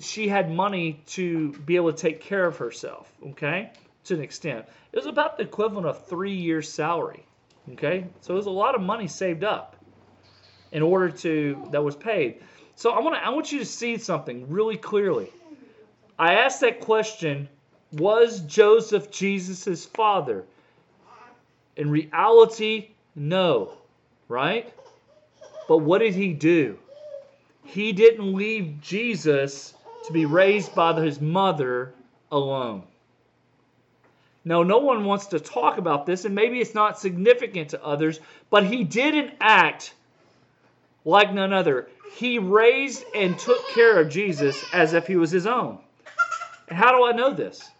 she 0.00 0.26
had 0.26 0.50
money 0.50 1.02
to 1.08 1.52
be 1.52 1.76
able 1.76 1.92
to 1.92 1.98
take 1.98 2.20
care 2.22 2.46
of 2.46 2.56
herself. 2.56 3.12
Okay, 3.28 3.70
to 4.04 4.14
an 4.14 4.22
extent, 4.22 4.66
it 4.92 4.96
was 4.96 5.06
about 5.06 5.36
the 5.36 5.44
equivalent 5.44 5.86
of 5.86 6.06
three 6.06 6.34
years' 6.34 6.72
salary. 6.72 7.25
Okay, 7.72 8.06
so 8.20 8.34
there's 8.34 8.46
a 8.46 8.50
lot 8.50 8.74
of 8.74 8.80
money 8.80 9.08
saved 9.08 9.42
up 9.42 9.76
in 10.72 10.82
order 10.82 11.10
to 11.10 11.66
that 11.72 11.82
was 11.82 11.96
paid. 11.96 12.40
So 12.76 12.90
I 12.90 13.00
want 13.00 13.16
to 13.16 13.24
I 13.24 13.30
want 13.30 13.50
you 13.50 13.58
to 13.58 13.64
see 13.64 13.96
something 13.98 14.48
really 14.48 14.76
clearly. 14.76 15.30
I 16.18 16.34
asked 16.34 16.60
that 16.60 16.80
question, 16.80 17.48
was 17.92 18.40
Joseph 18.42 19.10
Jesus's 19.10 19.84
father? 19.84 20.44
In 21.76 21.90
reality, 21.90 22.90
no, 23.14 23.72
right? 24.28 24.72
But 25.68 25.78
what 25.78 25.98
did 25.98 26.14
he 26.14 26.32
do? 26.32 26.78
He 27.64 27.92
didn't 27.92 28.32
leave 28.32 28.80
Jesus 28.80 29.74
to 30.06 30.12
be 30.12 30.24
raised 30.24 30.74
by 30.74 30.98
his 31.00 31.20
mother 31.20 31.92
alone. 32.30 32.84
No, 34.46 34.62
no 34.62 34.78
one 34.78 35.04
wants 35.04 35.26
to 35.26 35.40
talk 35.40 35.76
about 35.76 36.06
this, 36.06 36.24
and 36.24 36.34
maybe 36.34 36.60
it's 36.60 36.74
not 36.74 36.98
significant 36.98 37.70
to 37.70 37.84
others, 37.84 38.20
but 38.48 38.64
he 38.64 38.82
didn't 38.84 39.34
act 39.40 39.92
like 41.04 41.34
none 41.34 41.52
other 41.52 41.88
he 42.16 42.38
raised 42.38 43.04
and 43.14 43.38
took 43.38 43.68
care 43.70 44.00
of 44.00 44.08
Jesus 44.08 44.64
as 44.72 44.94
if 44.94 45.06
he 45.06 45.16
was 45.16 45.30
his 45.30 45.46
own. 45.46 45.78
And 46.68 46.78
how 46.78 46.96
do 46.96 47.04
I 47.04 47.12
know 47.12 47.34
this? 47.34 47.70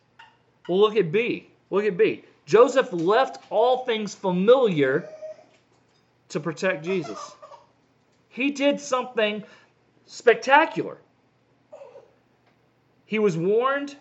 Well, 0.69 0.79
look 0.79 0.97
at 0.97 1.11
B. 1.11 1.49
Look 1.71 1.85
at 1.85 1.97
B. 1.97 2.23
Joseph 2.45 2.93
left 2.93 3.43
all 3.51 3.85
things 3.85 4.15
familiar 4.15 5.09
to 6.29 6.39
protect 6.39 6.85
Jesus. 6.85 7.35
He 8.29 8.51
did 8.51 8.79
something 8.79 9.43
spectacular. 10.05 10.99
He 13.07 13.19
was 13.19 13.39
warned 13.39 13.97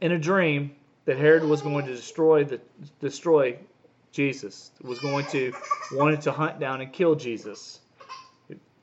in 0.00 0.12
a 0.12 0.18
dream 0.18 0.76
that 1.06 1.16
Herod 1.16 1.44
was 1.44 1.62
going 1.62 1.86
to 1.86 1.94
destroy 1.94 2.44
the 2.44 2.60
destroy 3.00 3.56
Jesus. 4.12 4.72
Was 4.82 4.98
going 4.98 5.24
to 5.26 5.52
wanted 5.92 6.20
to 6.22 6.32
hunt 6.32 6.60
down 6.60 6.82
and 6.82 6.92
kill 6.92 7.14
Jesus. 7.14 7.80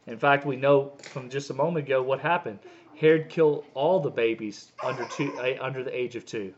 In 0.07 0.17
fact, 0.17 0.45
we 0.45 0.55
know 0.55 0.93
from 1.03 1.29
just 1.29 1.49
a 1.49 1.53
moment 1.53 1.85
ago 1.85 2.01
what 2.01 2.19
happened. 2.19 2.59
Herod 2.99 3.29
killed 3.29 3.65
all 3.73 3.99
the 3.99 4.09
babies 4.09 4.71
under 4.83 5.05
two, 5.05 5.33
uh, 5.37 5.63
under 5.63 5.83
the 5.83 5.95
age 5.95 6.15
of 6.15 6.25
two. 6.25 6.53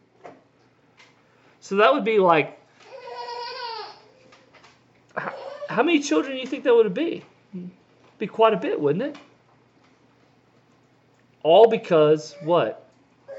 So 1.60 1.76
that 1.78 1.94
would 1.94 2.04
be 2.04 2.20
like, 2.20 2.60
how 5.70 5.84
many 5.84 6.00
children 6.00 6.36
do 6.36 6.42
you 6.42 6.48
think 6.48 6.64
that 6.64 6.76
would 6.76 6.94
be? 6.94 7.24
Be 8.18 8.28
quite 8.28 8.54
a 8.54 8.58
bit, 8.58 8.80
wouldn't 8.80 9.04
it? 9.04 9.18
All 11.44 11.68
because 11.68 12.36
what? 12.44 12.90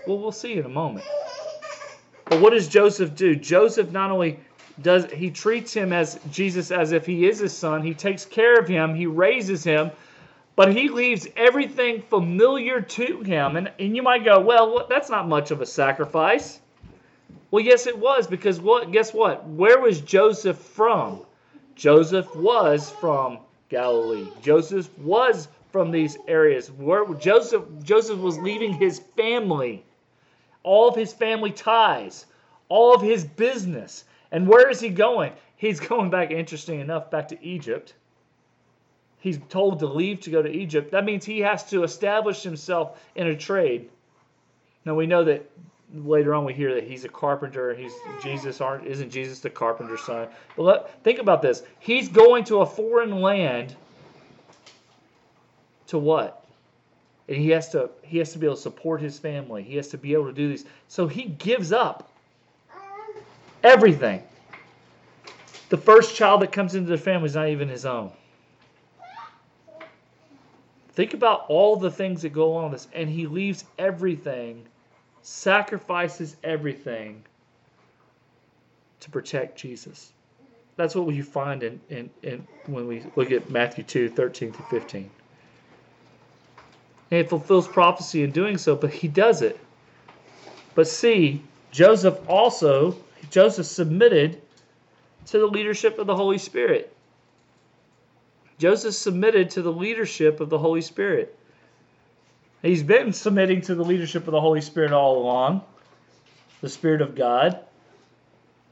Well, 0.06 0.18
we'll 0.18 0.33
see 0.33 0.54
in 0.54 0.64
a 0.64 0.68
moment. 0.68 1.04
But 2.28 2.40
what 2.40 2.50
does 2.50 2.68
Joseph 2.68 3.14
do? 3.14 3.37
Joseph 3.37 3.92
not 3.92 4.11
only 4.11 4.40
does 4.83 5.11
he 5.12 5.30
treats 5.30 5.73
him 5.73 5.92
as 5.92 6.18
Jesus 6.30 6.71
as 6.71 6.92
if 6.92 7.06
he 7.06 7.26
is 7.26 7.38
his 7.38 7.56
son. 7.56 7.83
He 7.83 7.95
takes 7.95 8.25
care 8.25 8.59
of 8.59 8.68
him. 8.68 8.95
He 8.95 9.06
raises 9.06 9.64
him, 9.64 9.90
but 10.54 10.75
he 10.75 10.88
leaves 10.88 11.26
everything 11.37 12.02
familiar 12.02 12.80
to 12.80 13.23
him. 13.23 13.56
And, 13.56 13.73
and 13.78 13.97
you 13.97 14.02
might 14.02 14.25
go, 14.25 14.40
well, 14.40 14.87
that's 14.88 15.09
not 15.09 15.28
much 15.28 15.50
of 15.50 15.61
a 15.61 15.66
sacrifice. 15.66 16.61
Well, 17.50 17.64
yes, 17.64 17.87
it 17.87 17.97
was 17.97 18.26
because 18.26 18.61
what? 18.61 18.90
Guess 18.90 19.14
what? 19.14 19.47
Where 19.49 19.78
was 19.80 20.00
Joseph 20.00 20.59
from? 20.59 21.23
Joseph 21.75 22.35
was 22.35 22.90
from 22.90 23.38
Galilee. 23.68 24.28
Joseph 24.42 24.90
was 24.99 25.49
from 25.71 25.90
these 25.90 26.18
areas. 26.26 26.71
Where 26.73 27.06
Joseph 27.14 27.64
Joseph 27.83 28.18
was 28.18 28.37
leaving 28.38 28.73
his 28.73 29.00
family, 29.16 29.86
all 30.66 30.88
of 30.88 30.96
his 30.96 31.12
family 31.12 31.52
ties, 31.52 32.26
all 32.68 32.94
of 32.94 33.00
his 33.00 33.25
business. 33.25 34.04
And 34.32 34.49
where 34.49 34.68
is 34.68 34.80
he 34.80 34.90
going? 34.90 35.32
He's 35.56 35.80
going 35.88 36.11
back, 36.11 36.30
interesting 36.30 36.80
enough, 36.80 37.11
back 37.11 37.28
to 37.28 37.42
Egypt. 37.42 37.94
He's 39.20 39.38
told 39.49 39.78
to 39.78 39.87
leave 39.87 40.20
to 40.20 40.30
go 40.30 40.42
to 40.42 40.50
Egypt. 40.50 40.90
That 40.90 41.04
means 41.04 41.25
he 41.25 41.40
has 41.40 41.64
to 41.70 41.85
establish 41.85 42.42
himself 42.42 43.00
in 43.14 43.28
a 43.28 43.37
trade. 43.37 43.88
Now 44.85 44.94
we 44.94 45.06
know 45.06 45.25
that 45.25 45.49
later 45.94 46.35
on 46.35 46.44
we 46.44 46.52
hear 46.52 46.75
that 46.75 46.85
he's 46.85 47.04
a 47.04 47.08
carpenter. 47.08 47.75
He's 47.75 47.92
Jesus 48.23 48.61
aren't 48.61 48.87
isn't 48.87 49.11
Jesus 49.11 49.40
the 49.40 49.50
carpenter's 49.50 50.02
son? 50.02 50.28
But 50.56 50.62
let, 50.62 51.02
think 51.02 51.18
about 51.18 51.42
this. 51.42 51.62
He's 51.78 52.08
going 52.08 52.44
to 52.44 52.58
a 52.58 52.66
foreign 52.66 53.20
land 53.20 53.75
to 55.88 55.99
what? 55.99 56.46
And 57.28 57.37
he 57.37 57.50
has 57.50 57.71
to 57.71 57.90
he 58.02 58.18
has 58.18 58.33
to 58.33 58.38
be 58.38 58.47
able 58.47 58.56
to 58.56 58.62
support 58.62 59.00
his 59.00 59.18
family. 59.18 59.62
He 59.62 59.76
has 59.76 59.88
to 59.88 59.99
be 59.99 60.12
able 60.12 60.26
to 60.26 60.33
do 60.33 60.49
these. 60.49 60.64
So 60.88 61.06
he 61.06 61.25
gives 61.25 61.73
up 61.73 62.12
Everything. 63.66 64.23
The 65.71 65.76
first 65.76 66.14
child 66.14 66.42
that 66.42 66.52
comes 66.52 66.76
into 66.76 66.88
the 66.88 66.99
family 66.99 67.26
is 67.26 67.35
not 67.35 67.49
even 67.49 67.68
his 67.68 67.85
own. 67.85 68.12
Think 70.90 71.14
about 71.14 71.47
all 71.49 71.75
the 71.75 71.90
things 71.90 72.23
that 72.23 72.33
go 72.33 72.54
on 72.54 72.71
with 72.71 72.85
this. 72.85 72.88
And 72.95 73.11
he 73.11 73.26
leaves 73.26 73.64
everything, 73.76 74.64
sacrifices 75.23 76.37
everything 76.45 77.25
to 79.00 79.11
protect 79.11 79.59
Jesus. 79.59 80.12
That's 80.76 80.95
what 80.95 81.06
we 81.06 81.21
find 81.23 81.64
in, 81.64 81.80
in, 81.90 82.09
in 82.23 82.47
when 82.66 82.87
we 82.87 83.02
look 83.16 83.33
at 83.33 83.50
Matthew 83.50 83.83
2, 83.83 84.11
13 84.11 84.52
through 84.52 84.80
15. 84.80 85.11
And 87.11 87.21
it 87.21 87.29
fulfills 87.29 87.69
prophecy 87.69 88.23
in 88.23 88.31
doing 88.31 88.59
so, 88.59 88.75
but 88.75 88.91
he 88.91 89.09
does 89.09 89.43
it. 89.43 89.59
But 90.75 90.89
see, 90.89 91.43
Joseph 91.71 92.19
also 92.29 92.97
Joseph 93.31 93.67
submitted 93.67 94.41
to 95.27 95.39
the 95.39 95.47
leadership 95.47 95.99
of 95.99 96.07
the 96.07 96.17
Holy 96.17 96.39
Spirit. 96.39 96.95
Joseph 98.59 98.95
submitted 98.95 99.51
to 99.51 99.63
the 99.63 99.73
leadership 99.73 100.41
of 100.41 100.49
the 100.49 100.59
Holy 100.59 100.81
Spirit. 100.81 101.37
He's 102.63 102.83
been 102.83 103.13
submitting 103.13 103.61
to 103.63 103.75
the 103.75 103.85
leadership 103.85 104.27
of 104.27 104.33
the 104.33 104.41
Holy 104.41 104.61
Spirit 104.61 104.93
all 104.93 105.19
along, 105.19 105.63
the 106.61 106.69
Spirit 106.69 107.03
of 107.03 107.15
God. 107.15 107.61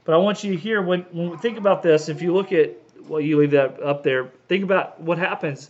But 0.03 0.15
I 0.15 0.17
want 0.17 0.43
you 0.43 0.53
to 0.53 0.57
hear 0.57 0.81
when, 0.81 1.01
when 1.11 1.31
we 1.31 1.37
think 1.37 1.57
about 1.57 1.83
this, 1.83 2.09
if 2.09 2.21
you 2.21 2.33
look 2.33 2.51
at, 2.51 2.71
well, 3.07 3.21
you 3.21 3.37
leave 3.37 3.51
that 3.51 3.81
up 3.81 4.03
there, 4.03 4.31
think 4.47 4.63
about 4.63 4.99
what 4.99 5.17
happens. 5.17 5.69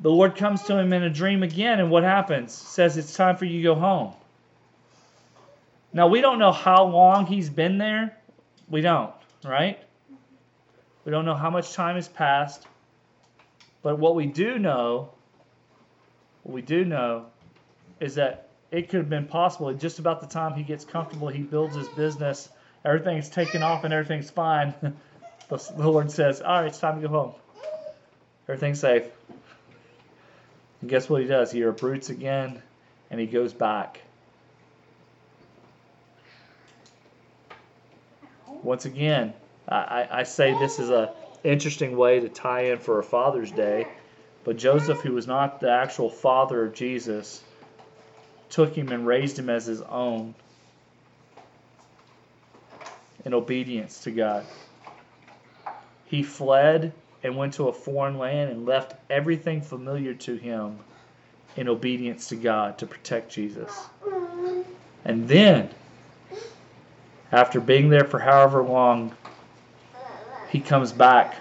The 0.00 0.10
Lord 0.10 0.36
comes 0.36 0.62
to 0.64 0.78
him 0.78 0.92
in 0.92 1.02
a 1.02 1.10
dream 1.10 1.42
again, 1.42 1.78
and 1.78 1.90
what 1.90 2.02
happens? 2.02 2.52
Says, 2.52 2.96
It's 2.96 3.14
time 3.14 3.36
for 3.36 3.44
you 3.44 3.58
to 3.58 3.62
go 3.62 3.74
home. 3.74 4.14
Now, 5.92 6.06
we 6.06 6.20
don't 6.20 6.38
know 6.38 6.52
how 6.52 6.84
long 6.84 7.26
he's 7.26 7.50
been 7.50 7.78
there. 7.78 8.16
We 8.68 8.80
don't, 8.80 9.12
right? 9.44 9.78
We 11.04 11.12
don't 11.12 11.24
know 11.24 11.34
how 11.34 11.50
much 11.50 11.72
time 11.72 11.96
has 11.96 12.08
passed. 12.08 12.66
But 13.82 13.98
what 13.98 14.14
we 14.14 14.26
do 14.26 14.58
know, 14.58 15.10
what 16.44 16.54
we 16.54 16.62
do 16.62 16.84
know 16.84 17.26
is 17.98 18.14
that 18.14 18.48
it 18.70 18.88
could 18.88 19.00
have 19.00 19.10
been 19.10 19.26
possible 19.26 19.72
just 19.74 19.98
about 19.98 20.20
the 20.20 20.26
time 20.26 20.54
he 20.54 20.62
gets 20.62 20.84
comfortable, 20.84 21.28
he 21.28 21.42
builds 21.42 21.74
his 21.74 21.88
business 21.88 22.48
everything's 22.84 23.28
taken 23.28 23.62
off 23.62 23.84
and 23.84 23.92
everything's 23.92 24.30
fine, 24.30 24.74
the 25.48 25.60
Lord 25.76 26.10
says, 26.10 26.40
All 26.40 26.60
right, 26.60 26.66
it's 26.66 26.78
time 26.78 27.00
to 27.00 27.08
go 27.08 27.12
home. 27.12 27.32
Everything's 28.48 28.80
safe. 28.80 29.04
And 30.80 30.90
guess 30.90 31.08
what 31.08 31.20
he 31.22 31.28
does? 31.28 31.52
He 31.52 31.62
uproots 31.62 32.10
again 32.10 32.62
and 33.10 33.20
he 33.20 33.26
goes 33.26 33.52
back. 33.52 34.00
Once 38.62 38.84
again, 38.84 39.32
I, 39.68 40.06
I 40.10 40.22
say 40.24 40.52
this 40.58 40.78
is 40.78 40.90
a 40.90 41.12
interesting 41.44 41.96
way 41.96 42.20
to 42.20 42.28
tie 42.28 42.64
in 42.64 42.78
for 42.78 42.98
a 42.98 43.02
Father's 43.02 43.50
Day, 43.50 43.86
but 44.44 44.56
Joseph, 44.56 45.00
who 45.00 45.12
was 45.12 45.26
not 45.26 45.60
the 45.60 45.70
actual 45.70 46.10
father 46.10 46.64
of 46.64 46.74
Jesus, 46.74 47.42
took 48.50 48.76
him 48.76 48.90
and 48.90 49.06
raised 49.06 49.38
him 49.38 49.48
as 49.48 49.66
his 49.66 49.80
own 49.82 50.34
in 53.24 53.32
obedience 53.34 54.02
to 54.04 54.10
God. 54.10 54.44
He 56.06 56.22
fled 56.22 56.92
and 57.22 57.36
went 57.36 57.54
to 57.54 57.68
a 57.68 57.72
foreign 57.72 58.18
land 58.18 58.50
and 58.50 58.66
left 58.66 58.94
everything 59.10 59.60
familiar 59.60 60.14
to 60.14 60.36
him 60.36 60.78
in 61.56 61.68
obedience 61.68 62.28
to 62.28 62.36
God 62.36 62.78
to 62.78 62.86
protect 62.86 63.30
Jesus. 63.30 63.86
And 65.04 65.28
then, 65.28 65.70
after 67.32 67.60
being 67.60 67.88
there 67.88 68.04
for 68.04 68.18
however 68.18 68.62
long, 68.62 69.14
he 70.50 70.60
comes 70.60 70.92
back 70.92 71.36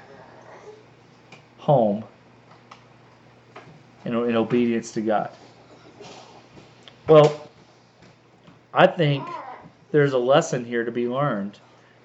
home 1.57 2.03
in, 4.05 4.13
in 4.13 4.35
obedience 4.35 4.91
to 4.93 5.01
God. 5.01 5.31
Well, 7.07 7.49
I 8.73 8.87
think 8.87 9.27
there's 9.91 10.13
a 10.13 10.17
lesson 10.17 10.63
here 10.63 10.83
to 10.83 10.91
be 10.91 11.07
learned. 11.07 11.59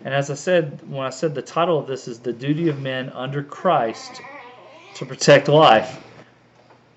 And 0.04 0.12
as 0.12 0.30
I 0.30 0.34
said, 0.34 0.80
when 0.88 1.06
I 1.06 1.11
said 1.11 1.34
the 1.34 1.40
title 1.42 1.78
of 1.78 1.87
this 1.87 2.08
is 2.08 2.18
The 2.18 2.32
Duty 2.32 2.68
of 2.68 2.78
Men 2.80 3.08
Under 3.08 3.42
Christ 3.42 4.20
to 4.94 5.06
Protect 5.06 5.49
Life, 5.49 6.04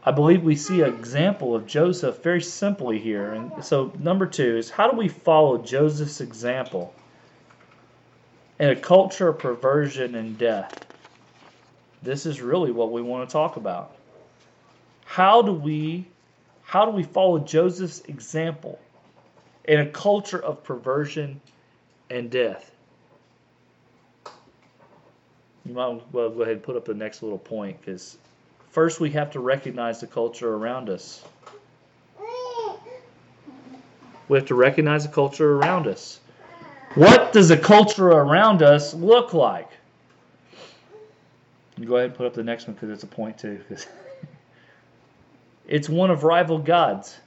I 0.03 0.11
believe 0.11 0.43
we 0.43 0.57
see 0.57 0.81
an 0.81 0.93
example 0.93 1.55
of 1.55 1.65
Joseph 1.65 2.21
very 2.21 2.41
simply 2.41 2.99
here. 2.99 3.31
And 3.31 3.63
so, 3.63 3.93
number 3.99 4.25
two 4.25 4.57
is 4.57 4.69
how 4.69 4.91
do 4.91 4.97
we 4.97 5.07
follow 5.07 5.57
Joseph's 5.57 6.19
example 6.19 6.93
in 8.59 8.69
a 8.69 8.75
culture 8.75 9.29
of 9.29 9.39
perversion 9.39 10.15
and 10.15 10.37
death? 10.37 10.85
This 12.03 12.25
is 12.25 12.41
really 12.41 12.71
what 12.71 12.91
we 12.91 13.01
want 13.01 13.27
to 13.27 13.33
talk 13.33 13.55
about. 13.55 13.95
How 15.05 15.41
do 15.41 15.53
we 15.53 16.05
how 16.63 16.83
do 16.83 16.91
we 16.91 17.03
follow 17.03 17.39
Joseph's 17.39 18.01
example 18.01 18.79
in 19.63 19.79
a 19.79 19.85
culture 19.85 20.43
of 20.43 20.63
perversion 20.65 21.39
and 22.09 22.29
death? 22.29 22.71
You 25.67 25.73
might 25.73 26.01
well 26.13 26.29
go 26.29 26.41
ahead 26.43 26.53
and 26.53 26.63
put 26.63 26.77
up 26.77 26.85
the 26.85 26.93
next 26.93 27.21
little 27.21 27.37
point 27.37 27.79
because 27.81 28.17
first 28.71 28.99
we 29.01 29.09
have 29.11 29.31
to 29.31 29.39
recognize 29.41 29.99
the 29.99 30.07
culture 30.07 30.53
around 30.53 30.89
us. 30.89 31.23
We 34.29 34.37
have 34.37 34.47
to 34.47 34.55
recognize 34.55 35.05
the 35.05 35.11
culture 35.13 35.57
around 35.57 35.87
us. 35.87 36.19
What 36.95 37.33
does 37.33 37.49
the 37.49 37.57
culture 37.57 38.07
around 38.07 38.61
us 38.61 38.93
look 38.93 39.33
like? 39.33 39.69
Go 41.85 41.97
ahead 41.97 42.09
and 42.09 42.15
put 42.15 42.25
up 42.25 42.33
the 42.33 42.43
next 42.43 42.67
one 42.67 42.73
because 42.73 42.89
it's 42.89 43.03
a 43.03 43.07
point 43.07 43.37
too. 43.37 43.61
It's 45.67 45.89
one 45.89 46.09
of 46.09 46.23
rival 46.23 46.59
gods 46.59 47.17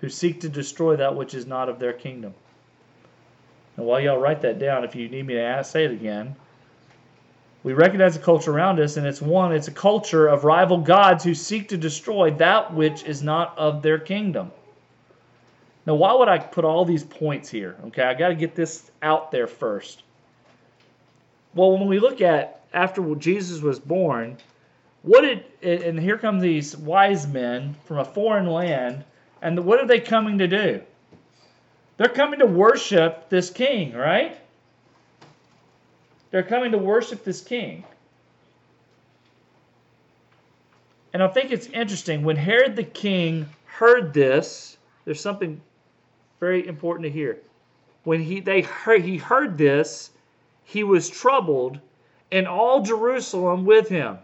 who 0.00 0.08
seek 0.08 0.40
to 0.40 0.48
destroy 0.48 0.96
that 0.96 1.14
which 1.14 1.34
is 1.34 1.46
not 1.46 1.68
of 1.68 1.78
their 1.78 1.92
kingdom. 1.92 2.32
And 3.76 3.84
while 3.84 4.00
y'all 4.00 4.16
write 4.16 4.40
that 4.40 4.58
down, 4.58 4.84
if 4.84 4.94
you 4.94 5.06
need 5.10 5.26
me 5.26 5.34
to 5.34 5.42
ask, 5.42 5.70
say 5.70 5.84
it 5.84 5.90
again, 5.90 6.34
we 7.62 7.72
recognize 7.72 8.14
the 8.14 8.22
culture 8.22 8.52
around 8.52 8.80
us, 8.80 8.96
and 8.96 9.06
it's 9.06 9.20
one, 9.20 9.52
it's 9.52 9.68
a 9.68 9.72
culture 9.72 10.26
of 10.26 10.44
rival 10.44 10.78
gods 10.78 11.24
who 11.24 11.34
seek 11.34 11.68
to 11.68 11.76
destroy 11.76 12.30
that 12.32 12.72
which 12.72 13.04
is 13.04 13.22
not 13.22 13.56
of 13.58 13.82
their 13.82 13.98
kingdom. 13.98 14.50
Now, 15.86 15.94
why 15.94 16.14
would 16.14 16.28
I 16.28 16.38
put 16.38 16.64
all 16.64 16.84
these 16.84 17.04
points 17.04 17.50
here? 17.50 17.76
Okay, 17.86 18.02
I 18.02 18.14
got 18.14 18.28
to 18.28 18.34
get 18.34 18.54
this 18.54 18.90
out 19.02 19.30
there 19.30 19.46
first. 19.46 20.02
Well, 21.54 21.76
when 21.76 21.88
we 21.88 21.98
look 21.98 22.20
at 22.20 22.62
after 22.72 23.14
Jesus 23.16 23.60
was 23.60 23.78
born, 23.78 24.38
what 25.02 25.22
did 25.22 25.44
and 25.62 25.98
here 25.98 26.18
come 26.18 26.40
these 26.40 26.76
wise 26.76 27.26
men 27.26 27.74
from 27.86 27.98
a 27.98 28.04
foreign 28.04 28.46
land 28.46 29.04
and 29.40 29.64
what 29.64 29.80
are 29.80 29.86
they 29.86 30.00
coming 30.00 30.38
to 30.38 30.46
do 30.46 30.82
they're 31.96 32.08
coming 32.08 32.40
to 32.40 32.46
worship 32.46 33.28
this 33.30 33.50
king 33.50 33.94
right 33.94 34.38
they're 36.30 36.42
coming 36.42 36.72
to 36.72 36.78
worship 36.78 37.24
this 37.24 37.40
king. 37.40 37.84
And 41.12 41.22
i 41.22 41.28
think 41.28 41.50
it's 41.50 41.66
interesting 41.66 42.22
when 42.22 42.36
herod 42.36 42.76
the 42.76 42.84
king 42.84 43.48
heard 43.66 44.14
this 44.14 44.76
there's 45.04 45.20
something 45.20 45.60
very 46.40 46.66
important 46.66 47.04
to 47.04 47.10
hear. 47.10 47.38
When 48.04 48.22
he 48.22 48.40
they 48.40 48.62
heard 48.62 49.02
he 49.02 49.18
heard 49.18 49.58
this 49.58 50.10
he 50.64 50.84
was 50.84 51.08
troubled 51.08 51.78
and 52.32 52.46
all 52.46 52.82
jerusalem 52.82 53.64
with 53.64 53.88
him. 53.88 54.18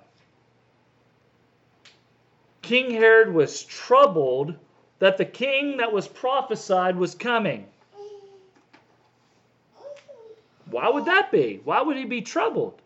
King 2.63 2.91
Herod 2.91 3.33
was 3.33 3.63
troubled 3.63 4.55
that 4.99 5.19
the 5.19 5.25
king 5.25 5.77
that 5.77 5.93
was 5.93 6.09
prophesied 6.09 6.97
was 6.97 7.15
coming. 7.15 7.67
Why 10.71 10.89
would 10.89 11.05
that 11.07 11.31
be? 11.31 11.61
Why 11.65 11.81
would 11.81 11.97
he 11.97 12.05
be 12.05 12.23
troubled? 12.23 12.81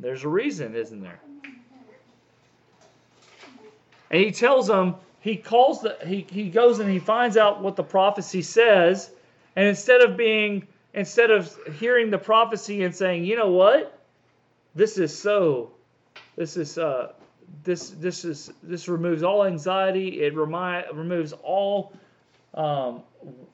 There's 0.00 0.24
a 0.24 0.28
reason, 0.28 0.74
isn't 0.74 1.00
there? 1.00 1.20
And 4.10 4.22
he 4.22 4.30
tells 4.30 4.66
them, 4.66 4.96
he 5.20 5.36
calls 5.36 5.82
the 5.82 5.96
he, 6.06 6.26
he 6.30 6.48
goes 6.48 6.78
and 6.78 6.90
he 6.90 6.98
finds 6.98 7.36
out 7.36 7.60
what 7.60 7.76
the 7.76 7.82
prophecy 7.82 8.42
says, 8.42 9.10
and 9.56 9.66
instead 9.66 10.00
of 10.00 10.16
being 10.16 10.66
instead 10.94 11.30
of 11.30 11.54
hearing 11.78 12.10
the 12.10 12.18
prophecy 12.18 12.84
and 12.84 12.94
saying, 12.94 13.24
you 13.24 13.36
know 13.36 13.50
what? 13.50 14.00
This 14.74 14.96
is 14.96 15.16
so 15.16 15.72
this 16.36 16.56
is 16.56 16.78
uh 16.78 17.12
this 17.64 17.90
this 17.90 18.24
is 18.24 18.52
this 18.62 18.88
removes 18.88 19.22
all 19.22 19.44
anxiety. 19.44 20.22
It 20.22 20.34
remi- 20.34 20.84
removes 20.92 21.32
all 21.42 21.92
um, 22.54 23.02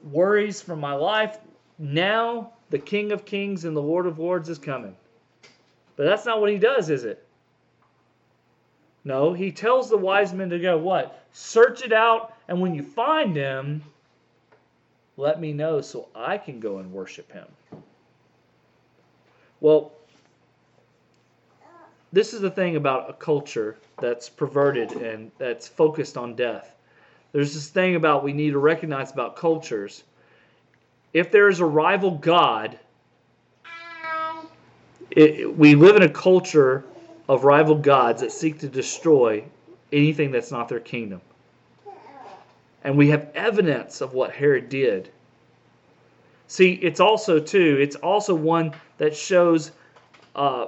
worries 0.02 0.60
from 0.60 0.80
my 0.80 0.94
life. 0.94 1.38
Now 1.78 2.52
the 2.70 2.78
King 2.78 3.12
of 3.12 3.24
Kings 3.24 3.64
and 3.64 3.76
the 3.76 3.82
Lord 3.82 4.06
of 4.06 4.18
Lords 4.18 4.48
is 4.48 4.58
coming. 4.58 4.96
But 5.96 6.04
that's 6.04 6.26
not 6.26 6.40
what 6.40 6.50
he 6.50 6.58
does, 6.58 6.90
is 6.90 7.04
it? 7.04 7.24
No, 9.04 9.32
he 9.32 9.52
tells 9.52 9.90
the 9.90 9.96
wise 9.96 10.32
men 10.32 10.50
to 10.50 10.58
go 10.58 10.78
what? 10.78 11.24
Search 11.32 11.84
it 11.84 11.92
out, 11.92 12.34
and 12.48 12.60
when 12.60 12.74
you 12.74 12.82
find 12.82 13.36
him, 13.36 13.82
let 15.16 15.40
me 15.40 15.52
know 15.52 15.80
so 15.80 16.08
I 16.14 16.38
can 16.38 16.58
go 16.58 16.78
and 16.78 16.92
worship 16.92 17.30
him. 17.30 17.46
Well, 19.60 19.92
this 22.12 22.32
is 22.32 22.40
the 22.40 22.50
thing 22.50 22.76
about 22.76 23.10
a 23.10 23.12
culture 23.12 23.76
that's 24.00 24.28
perverted 24.28 24.92
and 24.92 25.30
that's 25.38 25.68
focused 25.68 26.16
on 26.16 26.34
death. 26.34 26.76
There's 27.32 27.54
this 27.54 27.68
thing 27.68 27.96
about 27.96 28.24
we 28.24 28.32
need 28.32 28.50
to 28.50 28.58
recognize 28.58 29.10
about 29.10 29.36
cultures. 29.36 30.04
If 31.14 31.30
there 31.30 31.48
is 31.48 31.60
a 31.60 31.64
rival 31.64 32.10
God, 32.10 32.78
it, 35.12 35.56
we 35.56 35.76
live 35.76 35.94
in 35.94 36.02
a 36.02 36.08
culture 36.08 36.84
of 37.28 37.44
rival 37.44 37.76
gods 37.76 38.20
that 38.20 38.32
seek 38.32 38.58
to 38.58 38.68
destroy 38.68 39.44
anything 39.92 40.32
that's 40.32 40.50
not 40.50 40.68
their 40.68 40.80
kingdom. 40.80 41.20
And 42.82 42.98
we 42.98 43.08
have 43.10 43.30
evidence 43.34 44.00
of 44.00 44.12
what 44.12 44.32
Herod 44.32 44.68
did. 44.68 45.08
See, 46.48 46.72
it's 46.74 47.00
also, 47.00 47.38
too, 47.38 47.78
it's 47.80 47.96
also 47.96 48.34
one 48.34 48.74
that 48.98 49.16
shows 49.16 49.70
uh, 50.34 50.66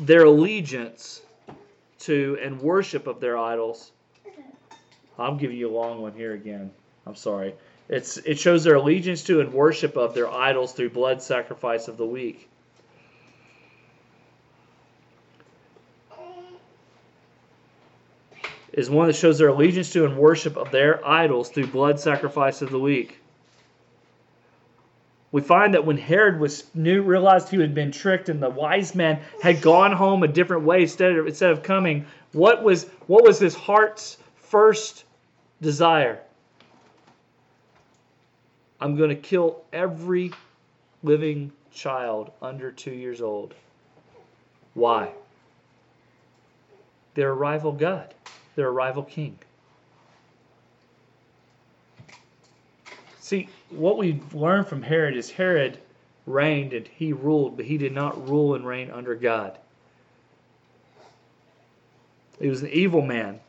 their 0.00 0.24
allegiance 0.24 1.22
to 2.00 2.38
and 2.42 2.60
worship 2.60 3.06
of 3.06 3.20
their 3.20 3.36
idols. 3.36 3.92
I'm 5.18 5.36
giving 5.36 5.58
you 5.58 5.68
a 5.68 5.74
long 5.74 6.00
one 6.00 6.14
here 6.14 6.32
again. 6.32 6.70
I'm 7.08 7.16
sorry. 7.16 7.54
It's 7.88 8.18
it 8.18 8.38
shows 8.38 8.64
their 8.64 8.74
allegiance 8.74 9.24
to 9.24 9.40
and 9.40 9.52
worship 9.52 9.96
of 9.96 10.14
their 10.14 10.30
idols 10.30 10.72
through 10.72 10.90
blood 10.90 11.22
sacrifice 11.22 11.88
of 11.88 11.96
the 11.96 12.06
weak. 12.06 12.48
Is 18.72 18.90
one 18.90 19.08
that 19.08 19.16
shows 19.16 19.38
their 19.38 19.48
allegiance 19.48 19.90
to 19.94 20.04
and 20.04 20.16
worship 20.16 20.56
of 20.56 20.70
their 20.70 21.04
idols 21.04 21.48
through 21.48 21.68
blood 21.68 21.98
sacrifice 21.98 22.62
of 22.62 22.70
the 22.70 22.78
weak 22.78 23.18
we 25.30 25.42
find 25.42 25.74
that 25.74 25.84
when 25.84 25.98
Herod 25.98 26.40
was 26.40 26.64
knew 26.74 27.02
realized 27.02 27.48
he 27.48 27.60
had 27.60 27.74
been 27.74 27.92
tricked 27.92 28.28
and 28.28 28.42
the 28.42 28.48
wise 28.48 28.94
men 28.94 29.20
had 29.42 29.60
gone 29.60 29.92
home 29.92 30.22
a 30.22 30.28
different 30.28 30.64
way 30.64 30.82
instead 30.82 31.12
of 31.12 31.26
instead 31.26 31.50
of 31.50 31.62
coming, 31.62 32.06
what 32.32 32.62
was 32.62 32.84
what 33.06 33.24
was 33.24 33.38
his 33.38 33.54
heart's 33.54 34.16
first 34.36 35.04
desire? 35.60 36.20
I'm 38.80 38.96
going 38.96 39.10
to 39.10 39.16
kill 39.16 39.64
every 39.72 40.36
living 41.02 41.52
child 41.72 42.30
under 42.40 42.70
two 42.70 42.92
years 42.92 43.20
old. 43.20 43.54
Why? 44.74 45.12
They're 47.14 47.30
a 47.30 47.34
rival 47.34 47.72
God, 47.72 48.14
they're 48.54 48.68
a 48.68 48.72
rival 48.72 49.02
king. 49.02 49.38
See, 53.18 53.50
what 53.68 53.98
we've 53.98 54.34
learned 54.34 54.68
from 54.68 54.82
Herod 54.82 55.16
is 55.16 55.30
Herod 55.30 55.80
reigned 56.26 56.72
and 56.72 56.86
he 56.86 57.12
ruled, 57.12 57.56
but 57.56 57.66
he 57.66 57.76
did 57.76 57.92
not 57.92 58.28
rule 58.28 58.54
and 58.54 58.66
reign 58.66 58.90
under 58.90 59.14
God. 59.14 59.58
He 62.40 62.48
was 62.48 62.62
an 62.62 62.70
evil 62.70 63.02
man. 63.02 63.40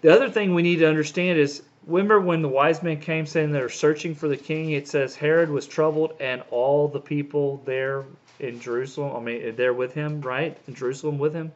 The 0.00 0.12
other 0.12 0.30
thing 0.30 0.54
we 0.54 0.62
need 0.62 0.76
to 0.76 0.88
understand 0.88 1.38
is 1.38 1.62
remember 1.86 2.20
when 2.20 2.42
the 2.42 2.48
wise 2.48 2.82
men 2.82 3.00
came 3.00 3.26
saying 3.26 3.52
they're 3.52 3.68
searching 3.68 4.14
for 4.14 4.28
the 4.28 4.36
king, 4.36 4.70
it 4.70 4.88
says 4.88 5.14
Herod 5.14 5.50
was 5.50 5.66
troubled 5.66 6.14
and 6.20 6.42
all 6.50 6.88
the 6.88 7.00
people 7.00 7.62
there 7.66 8.04
in 8.38 8.58
Jerusalem, 8.60 9.14
I 9.14 9.20
mean, 9.20 9.56
there 9.56 9.74
with 9.74 9.92
him, 9.92 10.22
right? 10.22 10.56
In 10.66 10.74
Jerusalem 10.74 11.18
with 11.18 11.34
him. 11.34 11.52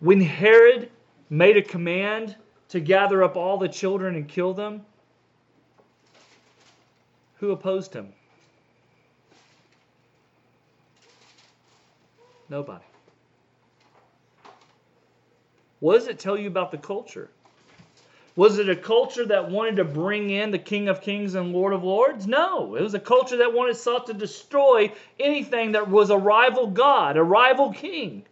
When 0.00 0.20
Herod 0.20 0.90
made 1.30 1.56
a 1.56 1.62
command 1.62 2.36
to 2.68 2.80
gather 2.80 3.22
up 3.22 3.36
all 3.36 3.56
the 3.56 3.68
children 3.68 4.14
and 4.16 4.28
kill 4.28 4.52
them, 4.52 4.84
who 7.36 7.52
opposed 7.52 7.94
him? 7.94 8.12
Nobody. 12.48 12.84
What 15.80 15.94
does 15.94 16.08
it 16.08 16.18
tell 16.18 16.38
you 16.38 16.48
about 16.48 16.70
the 16.70 16.78
culture? 16.78 17.30
Was 18.36 18.58
it 18.58 18.68
a 18.68 18.76
culture 18.76 19.24
that 19.26 19.50
wanted 19.50 19.76
to 19.76 19.84
bring 19.84 20.28
in 20.28 20.50
the 20.50 20.58
King 20.58 20.88
of 20.88 21.00
Kings 21.00 21.34
and 21.34 21.52
Lord 21.52 21.72
of 21.72 21.84
Lords? 21.84 22.26
No. 22.26 22.74
It 22.74 22.82
was 22.82 22.94
a 22.94 23.00
culture 23.00 23.38
that 23.38 23.54
wanted 23.54 23.76
sought 23.76 24.06
to 24.08 24.14
destroy 24.14 24.92
anything 25.18 25.72
that 25.72 25.88
was 25.88 26.10
a 26.10 26.18
rival 26.18 26.66
God, 26.66 27.16
a 27.16 27.22
rival 27.22 27.72
king. 27.72 28.24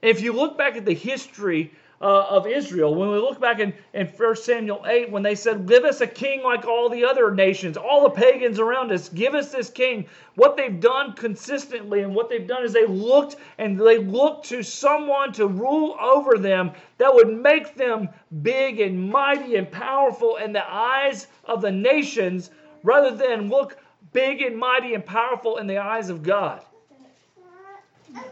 If 0.00 0.20
you 0.20 0.32
look 0.32 0.56
back 0.56 0.76
at 0.76 0.84
the 0.84 0.94
history 0.94 1.72
uh, 2.00 2.26
of 2.28 2.46
Israel. 2.46 2.94
When 2.94 3.10
we 3.10 3.18
look 3.18 3.40
back 3.40 3.58
in, 3.58 3.72
in 3.92 4.06
1 4.06 4.36
Samuel 4.36 4.84
8, 4.86 5.10
when 5.10 5.22
they 5.22 5.34
said, 5.34 5.66
Give 5.66 5.84
us 5.84 6.00
a 6.00 6.06
king 6.06 6.42
like 6.42 6.64
all 6.64 6.88
the 6.88 7.04
other 7.04 7.34
nations, 7.34 7.76
all 7.76 8.02
the 8.02 8.10
pagans 8.10 8.58
around 8.58 8.92
us, 8.92 9.08
give 9.08 9.34
us 9.34 9.50
this 9.50 9.70
king. 9.70 10.06
What 10.36 10.56
they've 10.56 10.80
done 10.80 11.14
consistently 11.14 12.02
and 12.02 12.14
what 12.14 12.28
they've 12.28 12.46
done 12.46 12.64
is 12.64 12.72
they 12.72 12.86
looked 12.86 13.36
and 13.58 13.78
they 13.78 13.98
looked 13.98 14.48
to 14.50 14.62
someone 14.62 15.32
to 15.32 15.48
rule 15.48 15.96
over 16.00 16.38
them 16.38 16.72
that 16.98 17.12
would 17.12 17.28
make 17.28 17.74
them 17.74 18.08
big 18.42 18.80
and 18.80 19.10
mighty 19.10 19.56
and 19.56 19.70
powerful 19.70 20.36
in 20.36 20.52
the 20.52 20.64
eyes 20.64 21.26
of 21.44 21.60
the 21.62 21.72
nations 21.72 22.50
rather 22.84 23.16
than 23.16 23.48
look 23.48 23.78
big 24.12 24.40
and 24.42 24.56
mighty 24.56 24.94
and 24.94 25.04
powerful 25.04 25.56
in 25.56 25.66
the 25.66 25.78
eyes 25.78 26.10
of 26.10 26.22
God. 26.22 26.62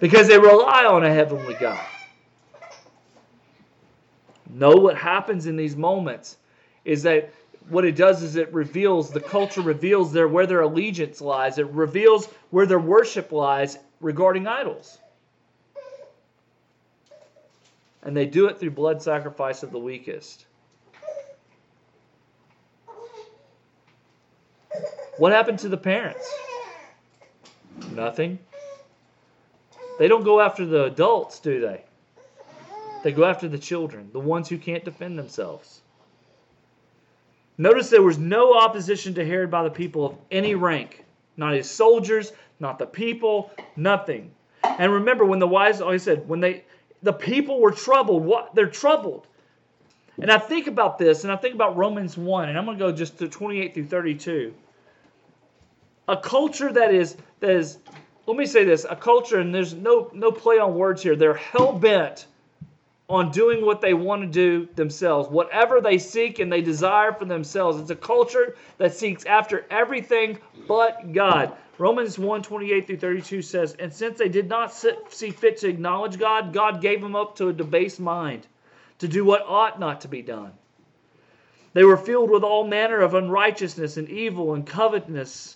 Because 0.01 0.29
they 0.29 0.39
rely 0.39 0.85
on 0.85 1.05
a 1.05 1.13
heavenly 1.13 1.55
God. 1.55 1.85
Know 4.51 4.77
what 4.77 4.97
happens 4.97 5.47
in 5.47 5.57
these 5.57 5.77
moments 5.77 6.37
is 6.85 7.03
that 7.03 7.33
what 7.69 7.85
it 7.85 7.97
does 7.97 8.23
is 8.23 8.37
it 8.37 8.53
reveals 8.53 9.11
the 9.11 9.21
culture 9.21 9.61
reveals 9.61 10.13
their 10.13 10.29
where 10.29 10.47
their 10.47 10.61
allegiance 10.61 11.21
lies. 11.21 11.59
It 11.59 11.67
reveals 11.69 12.27
where 12.51 12.67
their 12.67 12.79
worship 12.79 13.33
lies 13.33 13.79
regarding 14.01 14.47
idols. 14.47 14.99
And 18.03 18.17
they 18.17 18.27
do 18.27 18.47
it 18.47 18.61
through 18.61 18.71
blood 18.71 19.03
sacrifice 19.03 19.65
of 19.65 19.73
the 19.73 19.81
weakest. 19.81 20.47
What 25.19 25.33
happened 25.33 25.59
to 25.61 25.69
the 25.69 25.77
parents? 25.77 26.31
Nothing. 27.93 28.39
They 29.99 30.09
don't 30.09 30.25
go 30.25 30.41
after 30.41 30.65
the 30.67 30.85
adults, 30.85 31.41
do 31.41 31.61
they? 31.61 31.83
They 33.03 33.13
go 33.13 33.25
after 33.25 33.49
the 33.49 33.59
children, 33.59 34.11
the 34.13 34.21
ones 34.21 34.49
who 34.49 34.59
can't 34.59 34.85
defend 34.85 35.19
themselves. 35.19 35.81
Notice 37.59 37.89
there 37.89 38.03
was 38.03 38.19
no 38.19 38.55
opposition 38.59 39.15
to 39.15 39.25
Herod 39.25 39.51
by 39.51 39.63
the 39.63 39.71
people 39.71 40.05
of 40.05 40.15
any 40.31 40.55
rank, 40.55 41.05
not 41.37 41.55
his 41.55 41.71
soldiers, 41.71 42.33
not 42.61 42.79
the 42.79 42.87
people, 42.87 43.51
nothing. 43.77 44.31
And 44.63 44.93
remember 44.93 45.25
when 45.25 45.39
the 45.39 45.49
wise, 45.49 45.81
I 45.81 45.97
said, 45.97 46.29
when 46.29 46.41
they 46.41 46.65
the 47.03 47.13
people 47.13 47.61
were 47.61 47.71
troubled, 47.71 48.25
what 48.25 48.55
they're 48.55 48.67
troubled. 48.67 49.27
And 50.21 50.31
I 50.31 50.39
think 50.39 50.67
about 50.67 50.99
this, 50.99 51.25
and 51.25 51.33
I 51.33 51.37
think 51.37 51.55
about 51.55 51.77
Romans 51.77 52.17
1, 52.17 52.49
and 52.49 52.59
I'm 52.59 52.65
going 52.65 52.79
to 52.79 52.85
go 52.85 52.91
just 52.91 53.19
to 53.19 53.29
28 53.29 53.75
through 53.75 53.87
32. 53.87 54.55
A 56.09 56.17
culture 56.17 56.73
that 56.73 56.93
is 56.93 57.17
that 57.41 57.51
is 57.51 57.79
let 58.27 58.37
me 58.37 58.47
say 58.47 58.65
this, 58.65 58.85
a 58.89 58.97
culture, 58.97 59.39
and 59.39 59.55
there's 59.55 59.75
no 59.75 60.11
no 60.13 60.33
play 60.33 60.59
on 60.59 60.75
words 60.75 61.03
here, 61.03 61.17
they're 61.17 61.35
hell 61.35 61.73
bent 61.73 62.27
on 63.09 63.31
doing 63.31 63.64
what 63.64 63.81
they 63.81 63.95
want 63.95 64.23
to 64.23 64.27
do 64.27 64.69
themselves, 64.75 65.29
whatever 65.29 65.81
they 65.81 65.99
seek 65.99 66.40
and 66.40 66.53
they 66.53 66.61
desire 66.61 67.12
for 67.12 67.25
themselves. 67.25 67.81
It's 67.81 67.90
a 67.90 67.97
culture 67.97 68.57
that 68.79 68.95
seeks 68.95 69.25
after 69.25 69.64
everything 69.71 70.38
but 70.66 71.12
God. 71.12 71.57
Romans 71.79 72.19
1 72.19 72.42
28 72.42 72.87
through 72.87 72.97
32 72.97 73.42
says, 73.42 73.75
And 73.75 73.92
since 73.92 74.19
they 74.19 74.29
did 74.29 74.49
not 74.49 74.75
see 74.75 75.31
fit 75.31 75.59
to 75.59 75.69
acknowledge 75.69 76.19
God, 76.19 76.53
God 76.53 76.81
gave 76.81 77.01
them 77.01 77.14
up 77.14 77.37
to 77.37 77.49
a 77.49 77.53
debased 77.53 78.01
mind 78.01 78.47
to 78.99 79.09
do 79.09 79.25
what 79.25 79.45
ought 79.47 79.79
not 79.79 80.01
to 80.01 80.09
be 80.09 80.23
done. 80.23 80.53
They 81.75 81.85
were 81.85 81.99
filled 81.99 82.31
with 82.31 82.42
all 82.42 82.66
manner 82.66 83.01
of 83.03 83.14
unrighteousness 83.14 83.99
and 83.99 84.09
evil 84.09 84.55
and 84.55 84.66
covetousness 84.66 85.56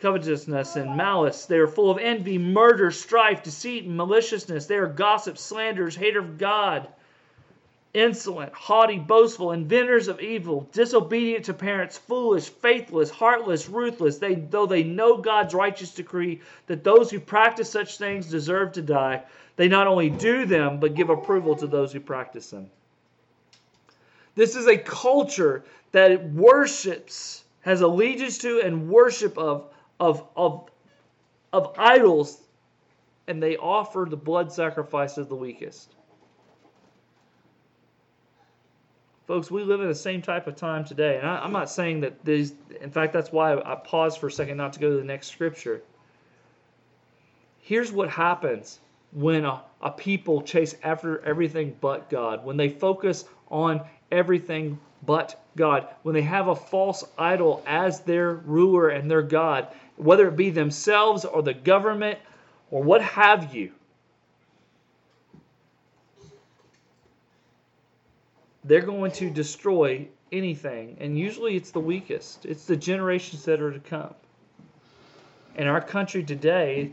covetousness 0.00 0.76
and 0.76 0.96
malice. 0.96 1.46
They 1.46 1.58
are 1.58 1.66
full 1.66 1.90
of 1.90 1.98
envy, 1.98 2.38
murder, 2.38 2.90
strife, 2.90 3.42
deceit, 3.42 3.84
and 3.84 3.96
maliciousness. 3.96 4.66
They 4.66 4.76
are 4.76 4.86
gossips, 4.86 5.40
slanderers, 5.40 5.96
haters 5.96 6.24
of 6.24 6.38
God, 6.38 6.88
insolent, 7.94 8.52
haughty, 8.52 8.98
boastful, 8.98 9.52
inventors 9.52 10.08
of 10.08 10.20
evil, 10.20 10.68
disobedient 10.72 11.46
to 11.46 11.54
parents, 11.54 11.96
foolish, 11.96 12.48
faithless, 12.48 13.08
heartless, 13.08 13.68
ruthless. 13.68 14.18
They, 14.18 14.34
though 14.34 14.66
they 14.66 14.82
know 14.82 15.16
God's 15.16 15.54
righteous 15.54 15.94
decree 15.94 16.42
that 16.66 16.84
those 16.84 17.10
who 17.10 17.18
practice 17.18 17.70
such 17.70 17.96
things 17.96 18.26
deserve 18.26 18.72
to 18.72 18.82
die, 18.82 19.22
they 19.56 19.68
not 19.68 19.86
only 19.86 20.10
do 20.10 20.44
them, 20.44 20.78
but 20.78 20.94
give 20.94 21.08
approval 21.08 21.56
to 21.56 21.66
those 21.66 21.92
who 21.92 22.00
practice 22.00 22.50
them. 22.50 22.70
This 24.34 24.54
is 24.54 24.66
a 24.66 24.76
culture 24.76 25.64
that 25.92 26.30
worships, 26.32 27.44
has 27.62 27.80
allegiance 27.80 28.36
to, 28.38 28.60
and 28.60 28.90
worship 28.90 29.38
of 29.38 29.70
of, 30.00 30.26
of, 30.36 30.68
of 31.52 31.74
idols, 31.78 32.42
and 33.26 33.42
they 33.42 33.56
offer 33.56 34.06
the 34.08 34.16
blood 34.16 34.52
sacrifice 34.52 35.18
of 35.18 35.28
the 35.28 35.34
weakest. 35.34 35.94
Folks, 39.26 39.50
we 39.50 39.64
live 39.64 39.80
in 39.80 39.88
the 39.88 39.94
same 39.94 40.22
type 40.22 40.46
of 40.46 40.54
time 40.54 40.84
today. 40.84 41.18
And 41.18 41.26
I, 41.26 41.44
am 41.44 41.50
not 41.50 41.68
saying 41.68 42.00
that 42.02 42.24
these, 42.24 42.54
in 42.80 42.90
fact, 42.92 43.12
that's 43.12 43.32
why 43.32 43.56
I 43.56 43.74
paused 43.74 44.20
for 44.20 44.28
a 44.28 44.32
second 44.32 44.56
not 44.56 44.72
to 44.74 44.78
go 44.78 44.90
to 44.90 44.96
the 44.96 45.04
next 45.04 45.28
scripture. 45.28 45.82
Here's 47.58 47.90
what 47.90 48.08
happens 48.08 48.78
when 49.10 49.44
a, 49.44 49.62
a 49.82 49.90
people 49.90 50.42
chase 50.42 50.76
after 50.84 51.24
everything 51.24 51.76
but 51.80 52.08
God, 52.08 52.44
when 52.44 52.56
they 52.56 52.68
focus 52.68 53.24
on 53.50 53.80
everything 54.12 54.78
but 55.04 55.42
God, 55.56 55.88
when 56.02 56.14
they 56.14 56.22
have 56.22 56.46
a 56.46 56.54
false 56.54 57.02
idol 57.18 57.64
as 57.66 58.00
their 58.00 58.34
ruler 58.34 58.90
and 58.90 59.10
their 59.10 59.22
God, 59.22 59.68
whether 59.96 60.28
it 60.28 60.36
be 60.36 60.50
themselves 60.50 61.24
or 61.24 61.42
the 61.42 61.54
government 61.54 62.18
or 62.70 62.82
what 62.82 63.02
have 63.02 63.54
you. 63.54 63.72
They're 68.64 68.80
going 68.82 69.12
to 69.12 69.30
destroy 69.30 70.08
anything, 70.32 70.96
and 71.00 71.16
usually 71.16 71.54
it's 71.56 71.70
the 71.70 71.80
weakest. 71.80 72.44
It's 72.44 72.64
the 72.64 72.76
generations 72.76 73.44
that 73.44 73.62
are 73.62 73.72
to 73.72 73.78
come. 73.78 74.14
In 75.54 75.68
our 75.68 75.80
country 75.80 76.24
today, 76.24 76.92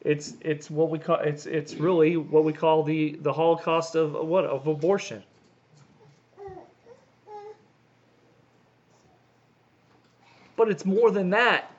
it's 0.00 0.34
it's 0.40 0.70
what 0.70 0.90
we 0.90 0.98
call 0.98 1.18
it's 1.18 1.46
it's 1.46 1.74
really 1.74 2.16
what 2.16 2.44
we 2.44 2.52
call 2.52 2.82
the 2.82 3.18
the 3.20 3.32
Holocaust 3.32 3.94
of 3.94 4.14
what 4.14 4.44
of 4.44 4.66
abortion. 4.66 5.22
But 10.56 10.70
it's 10.70 10.84
more 10.84 11.10
than 11.10 11.30
that. 11.30 11.70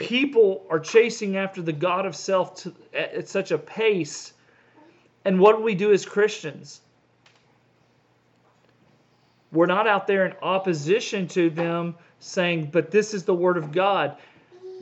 People 0.00 0.64
are 0.70 0.80
chasing 0.80 1.36
after 1.36 1.60
the 1.60 1.72
God 1.72 2.06
of 2.06 2.16
self 2.16 2.54
to, 2.62 2.74
at, 2.92 3.12
at 3.12 3.28
such 3.28 3.50
a 3.50 3.58
pace. 3.58 4.32
And 5.24 5.38
what 5.38 5.56
do 5.56 5.62
we 5.62 5.74
do 5.74 5.92
as 5.92 6.06
Christians? 6.06 6.80
We're 9.52 9.66
not 9.66 9.86
out 9.86 10.06
there 10.06 10.24
in 10.26 10.32
opposition 10.42 11.28
to 11.28 11.50
them 11.50 11.94
saying, 12.18 12.70
but 12.72 12.90
this 12.90 13.12
is 13.12 13.24
the 13.24 13.34
Word 13.34 13.58
of 13.58 13.72
God. 13.72 14.16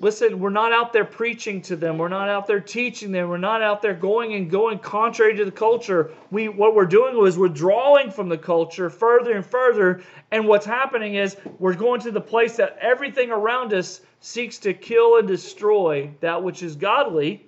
Listen, 0.00 0.38
we're 0.38 0.50
not 0.50 0.72
out 0.72 0.92
there 0.92 1.04
preaching 1.04 1.60
to 1.62 1.74
them. 1.74 1.98
We're 1.98 2.06
not 2.06 2.28
out 2.28 2.46
there 2.46 2.60
teaching 2.60 3.10
them. 3.10 3.28
We're 3.28 3.38
not 3.38 3.60
out 3.62 3.82
there 3.82 3.94
going 3.94 4.34
and 4.34 4.48
going 4.48 4.78
contrary 4.78 5.36
to 5.36 5.44
the 5.44 5.50
culture. 5.50 6.12
We 6.30 6.48
what 6.48 6.76
we're 6.76 6.86
doing 6.86 7.26
is 7.26 7.36
we're 7.36 7.48
drawing 7.48 8.12
from 8.12 8.28
the 8.28 8.38
culture 8.38 8.90
further 8.90 9.32
and 9.32 9.44
further. 9.44 10.02
And 10.30 10.46
what's 10.46 10.66
happening 10.66 11.16
is 11.16 11.36
we're 11.58 11.74
going 11.74 12.00
to 12.02 12.12
the 12.12 12.20
place 12.20 12.56
that 12.58 12.78
everything 12.80 13.32
around 13.32 13.74
us 13.74 14.02
seeks 14.20 14.58
to 14.58 14.74
kill 14.74 15.16
and 15.18 15.28
destroy 15.28 16.10
that 16.20 16.42
which 16.42 16.62
is 16.62 16.76
godly. 16.76 17.44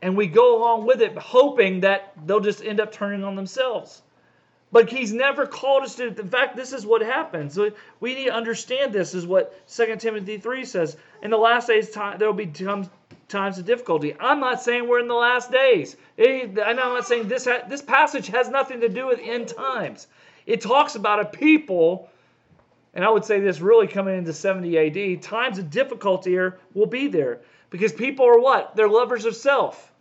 And 0.00 0.16
we 0.16 0.26
go 0.26 0.58
along 0.58 0.86
with 0.86 1.00
it, 1.00 1.16
hoping 1.16 1.80
that 1.80 2.12
they'll 2.26 2.40
just 2.40 2.64
end 2.64 2.80
up 2.80 2.90
turning 2.92 3.22
on 3.22 3.36
themselves. 3.36 4.02
But 4.72 4.90
he's 4.90 5.12
never 5.12 5.46
called 5.46 5.82
us 5.82 5.96
to. 5.96 6.08
In 6.08 6.28
fact, 6.30 6.56
this 6.56 6.72
is 6.72 6.86
what 6.86 7.02
happens. 7.02 7.58
We 8.00 8.14
need 8.14 8.24
to 8.24 8.32
understand 8.32 8.92
this. 8.92 9.12
Is 9.12 9.26
what 9.26 9.54
2 9.68 9.96
Timothy 9.96 10.38
3 10.38 10.64
says. 10.64 10.96
In 11.22 11.30
the 11.30 11.36
last 11.36 11.68
days, 11.68 11.90
time, 11.90 12.18
there 12.18 12.26
will 12.26 12.34
be 12.34 12.46
times, 12.46 12.88
of 13.58 13.66
difficulty. 13.66 14.16
I'm 14.18 14.40
not 14.40 14.62
saying 14.62 14.88
we're 14.88 15.00
in 15.00 15.08
the 15.08 15.14
last 15.14 15.52
days. 15.52 15.96
I'm 16.18 16.54
not 16.54 17.06
saying 17.06 17.28
this. 17.28 17.44
This 17.68 17.82
passage 17.82 18.28
has 18.28 18.48
nothing 18.48 18.80
to 18.80 18.88
do 18.88 19.06
with 19.06 19.20
end 19.22 19.48
times. 19.48 20.06
It 20.46 20.62
talks 20.62 20.94
about 20.94 21.20
a 21.20 21.26
people, 21.26 22.08
and 22.94 23.04
I 23.04 23.10
would 23.10 23.24
say 23.24 23.40
this 23.40 23.60
really 23.60 23.86
coming 23.86 24.18
into 24.18 24.32
70 24.32 25.16
AD. 25.16 25.22
Times 25.22 25.58
of 25.58 25.70
difficulty 25.70 26.30
here 26.30 26.58
will 26.74 26.86
be 26.86 27.08
there 27.08 27.40
because 27.70 27.92
people 27.92 28.26
are 28.26 28.38
what? 28.38 28.76
They're 28.76 28.88
lovers 28.88 29.24
of 29.24 29.34
self 29.34 29.92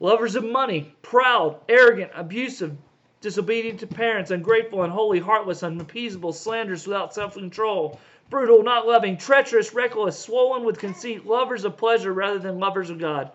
lovers 0.00 0.36
of 0.36 0.44
money, 0.44 0.94
proud, 1.02 1.58
arrogant, 1.68 2.10
abusive, 2.14 2.76
disobedient 3.20 3.80
to 3.80 3.86
parents, 3.86 4.30
ungrateful, 4.30 4.82
unholy, 4.82 5.18
heartless, 5.18 5.62
unappeasable, 5.62 6.32
slanderous, 6.32 6.86
without 6.86 7.14
self 7.14 7.34
control, 7.34 7.98
brutal, 8.28 8.62
not 8.62 8.86
loving, 8.86 9.16
treacherous, 9.16 9.72
reckless, 9.72 10.18
swollen 10.18 10.62
with 10.64 10.78
conceit, 10.78 11.24
lovers 11.24 11.64
of 11.64 11.76
pleasure 11.76 12.12
rather 12.12 12.38
than 12.38 12.58
lovers 12.58 12.90
of 12.90 12.98
God, 12.98 13.30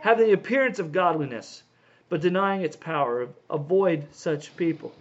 having 0.00 0.26
the 0.26 0.32
appearance 0.32 0.78
of 0.78 0.92
godliness, 0.92 1.64
but 2.08 2.20
denying 2.20 2.62
its 2.62 2.76
power. 2.76 3.28
Avoid 3.50 4.06
such 4.12 4.56
people. 4.56 4.92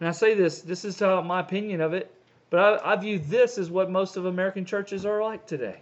And 0.00 0.08
I 0.08 0.12
say 0.12 0.34
this, 0.34 0.62
this 0.62 0.84
is 0.84 1.02
uh, 1.02 1.22
my 1.22 1.40
opinion 1.40 1.82
of 1.82 1.92
it, 1.92 2.12
but 2.48 2.82
I, 2.82 2.92
I 2.92 2.96
view 2.96 3.18
this 3.18 3.58
as 3.58 3.70
what 3.70 3.90
most 3.90 4.16
of 4.16 4.24
American 4.24 4.64
churches 4.64 5.04
are 5.04 5.22
like 5.22 5.46
today. 5.46 5.76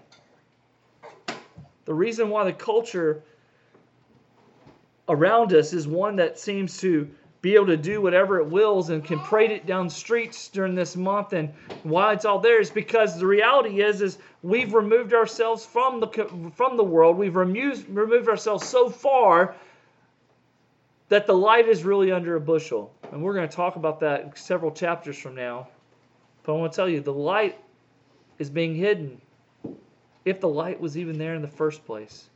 The 1.85 1.95
reason 1.95 2.29
why 2.29 2.45
the 2.45 2.53
culture 2.53 3.23
around 5.09 5.55
us 5.55 5.73
is 5.73 5.87
one 5.89 6.17
that 6.17 6.39
seems 6.39 6.79
to 6.81 7.09
be 7.41 7.55
able 7.55 7.67
to 7.67 7.77
do 7.77 8.01
whatever 8.01 8.41
it 8.41 8.47
wills 8.47 8.91
and 8.91 9.05
can 9.05 9.21
parade 9.21 9.53
it 9.53 9.65
down 9.65 9.89
streets 9.89 10.49
during 10.49 10.75
this 10.75 10.97
month 10.97 11.33
and 11.33 11.51
why 11.85 12.13
it's 12.13 12.25
all 12.25 12.41
there 12.41 12.61
is 12.61 12.69
because 12.69 13.19
the 13.19 13.27
reality 13.27 13.81
is 13.81 14.03
is 14.03 14.19
we've 14.43 14.75
removed 14.75 15.15
ourselves 15.15 15.65
from 15.65 16.01
the 16.01 16.51
from 16.57 16.77
the 16.77 16.83
world 16.83 17.17
we've 17.17 17.37
removed 17.37 17.89
removed 17.89 18.29
ourselves 18.29 18.67
so 18.67 18.91
far 18.91 19.55
that 21.09 21.27
the 21.27 21.33
light 21.33 21.69
is 21.69 21.85
really 21.85 22.11
under 22.11 22.35
a 22.35 22.41
bushel 22.41 22.93
and 23.13 23.23
we're 23.23 23.35
going 23.35 23.49
to 23.49 23.55
talk 23.55 23.77
about 23.77 24.01
that 24.01 24.37
several 24.39 24.71
chapters 24.71 25.19
from 25.19 25.35
now 25.35 25.69
but 26.49 26.55
I 26.55 26.57
want 26.57 26.73
to 26.73 26.77
tell 26.77 26.89
you 26.89 27.01
the 27.01 27.13
light 27.13 27.59
is 28.39 28.49
being 28.49 28.75
hidden 28.75 29.21
if 30.25 30.41
the 30.41 30.49
light 30.49 30.81
was 30.81 30.97
even 30.97 31.19
there 31.19 31.35
in 31.35 31.43
the 31.43 31.49
first 31.49 31.85
place. 31.85 32.31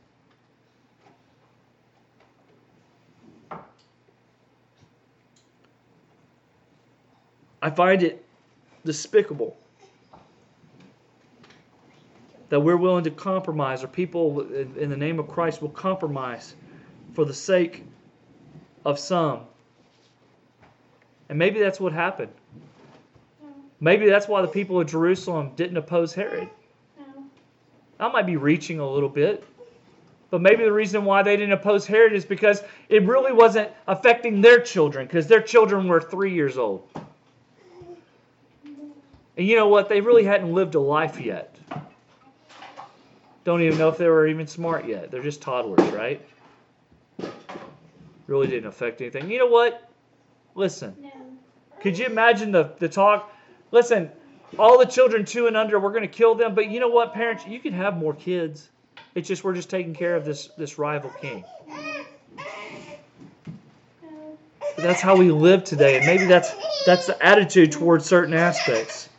I 7.61 7.69
find 7.69 8.03
it 8.03 8.23
despicable 8.85 9.57
that 12.49 12.59
we're 12.59 12.77
willing 12.77 13.05
to 13.05 13.09
compromise, 13.09 13.83
or 13.83 13.87
people 13.87 14.41
in 14.41 14.89
the 14.91 14.97
name 14.97 15.17
of 15.17 15.27
Christ 15.27 15.59
will 15.59 15.69
compromise 15.69 16.55
for 17.13 17.25
the 17.25 17.33
sake 17.33 17.83
of 18.85 18.99
some. 18.99 19.41
And 21.33 21.39
maybe 21.39 21.59
that's 21.59 21.79
what 21.79 21.93
happened. 21.93 22.31
Maybe 23.79 24.05
that's 24.05 24.27
why 24.27 24.43
the 24.43 24.47
people 24.47 24.79
of 24.79 24.85
Jerusalem 24.85 25.53
didn't 25.55 25.77
oppose 25.77 26.13
Herod. 26.13 26.47
I 27.99 28.07
might 28.11 28.27
be 28.27 28.37
reaching 28.37 28.79
a 28.79 28.87
little 28.87 29.09
bit. 29.09 29.43
But 30.29 30.41
maybe 30.43 30.63
the 30.63 30.71
reason 30.71 31.05
why 31.05 31.23
they 31.23 31.35
didn't 31.35 31.53
oppose 31.53 31.87
Herod 31.87 32.13
is 32.13 32.23
because 32.23 32.61
it 32.87 33.01
really 33.07 33.33
wasn't 33.33 33.71
affecting 33.87 34.41
their 34.41 34.59
children, 34.59 35.07
because 35.07 35.25
their 35.25 35.41
children 35.41 35.87
were 35.87 35.99
three 35.99 36.35
years 36.35 36.55
old. 36.55 36.87
And 39.35 39.47
you 39.47 39.55
know 39.55 39.69
what? 39.69 39.89
They 39.89 40.01
really 40.01 40.25
hadn't 40.25 40.53
lived 40.53 40.75
a 40.75 40.79
life 40.79 41.19
yet. 41.19 41.55
Don't 43.43 43.63
even 43.63 43.79
know 43.79 43.89
if 43.89 43.97
they 43.97 44.07
were 44.07 44.27
even 44.27 44.45
smart 44.45 44.87
yet. 44.87 45.09
They're 45.09 45.23
just 45.23 45.41
toddlers, 45.41 45.91
right? 45.91 46.23
Really 48.27 48.45
didn't 48.45 48.67
affect 48.67 49.01
anything. 49.01 49.31
You 49.31 49.39
know 49.39 49.47
what? 49.47 49.89
Listen. 50.55 50.95
No. 51.01 51.22
Could 51.83 51.97
you 51.97 52.05
imagine 52.05 52.51
the, 52.51 52.71
the 52.79 52.87
talk? 52.87 53.31
Listen, 53.71 54.09
all 54.57 54.79
the 54.79 54.85
children 54.85 55.25
two 55.25 55.47
and 55.47 55.57
under, 55.57 55.79
we're 55.79 55.91
going 55.91 56.03
to 56.03 56.07
kill 56.07 56.33
them. 56.33 56.55
But 56.55 56.71
you 56.71 56.79
know 56.79 56.87
what, 56.87 57.13
parents? 57.13 57.45
You 57.45 57.59
can 57.59 57.73
have 57.73 57.97
more 57.97 58.13
kids. 58.13 58.69
It's 59.15 59.27
just 59.27 59.43
we're 59.43 59.53
just 59.53 59.69
taking 59.69 59.93
care 59.93 60.15
of 60.15 60.23
this 60.23 60.47
this 60.57 60.79
rival 60.79 61.11
king. 61.21 61.43
But 64.75 64.81
that's 64.81 65.01
how 65.01 65.17
we 65.17 65.29
live 65.29 65.63
today, 65.65 65.97
and 65.97 66.05
maybe 66.05 66.25
that's 66.25 66.55
that's 66.85 67.05
the 67.05 67.23
attitude 67.23 67.73
towards 67.73 68.05
certain 68.05 68.33
aspects. 68.33 69.09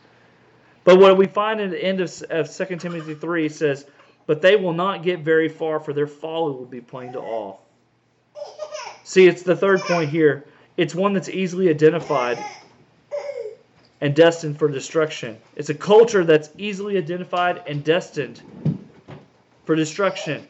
But 0.84 0.98
what 0.98 1.16
we 1.16 1.26
find 1.26 1.60
in 1.60 1.70
the 1.70 1.82
end 1.82 2.00
of, 2.00 2.10
of 2.30 2.54
2 2.54 2.76
Timothy 2.76 3.14
3 3.14 3.48
says, 3.48 3.86
But 4.26 4.42
they 4.42 4.56
will 4.56 4.74
not 4.74 5.02
get 5.02 5.20
very 5.20 5.48
far, 5.48 5.80
for 5.80 5.92
their 5.92 6.06
folly 6.06 6.52
will 6.52 6.66
be 6.66 6.80
plain 6.80 7.12
to 7.12 7.20
all. 7.20 7.62
See, 9.02 9.26
it's 9.26 9.42
the 9.42 9.56
third 9.56 9.80
point 9.80 10.10
here. 10.10 10.44
It's 10.76 10.94
one 10.94 11.12
that's 11.12 11.28
easily 11.28 11.68
identified 11.68 12.44
and 14.00 14.14
destined 14.14 14.58
for 14.58 14.68
destruction. 14.68 15.38
It's 15.54 15.70
a 15.70 15.74
culture 15.74 16.24
that's 16.24 16.50
easily 16.58 16.98
identified 16.98 17.62
and 17.66 17.84
destined 17.84 18.42
for 19.64 19.76
destruction. 19.76 20.46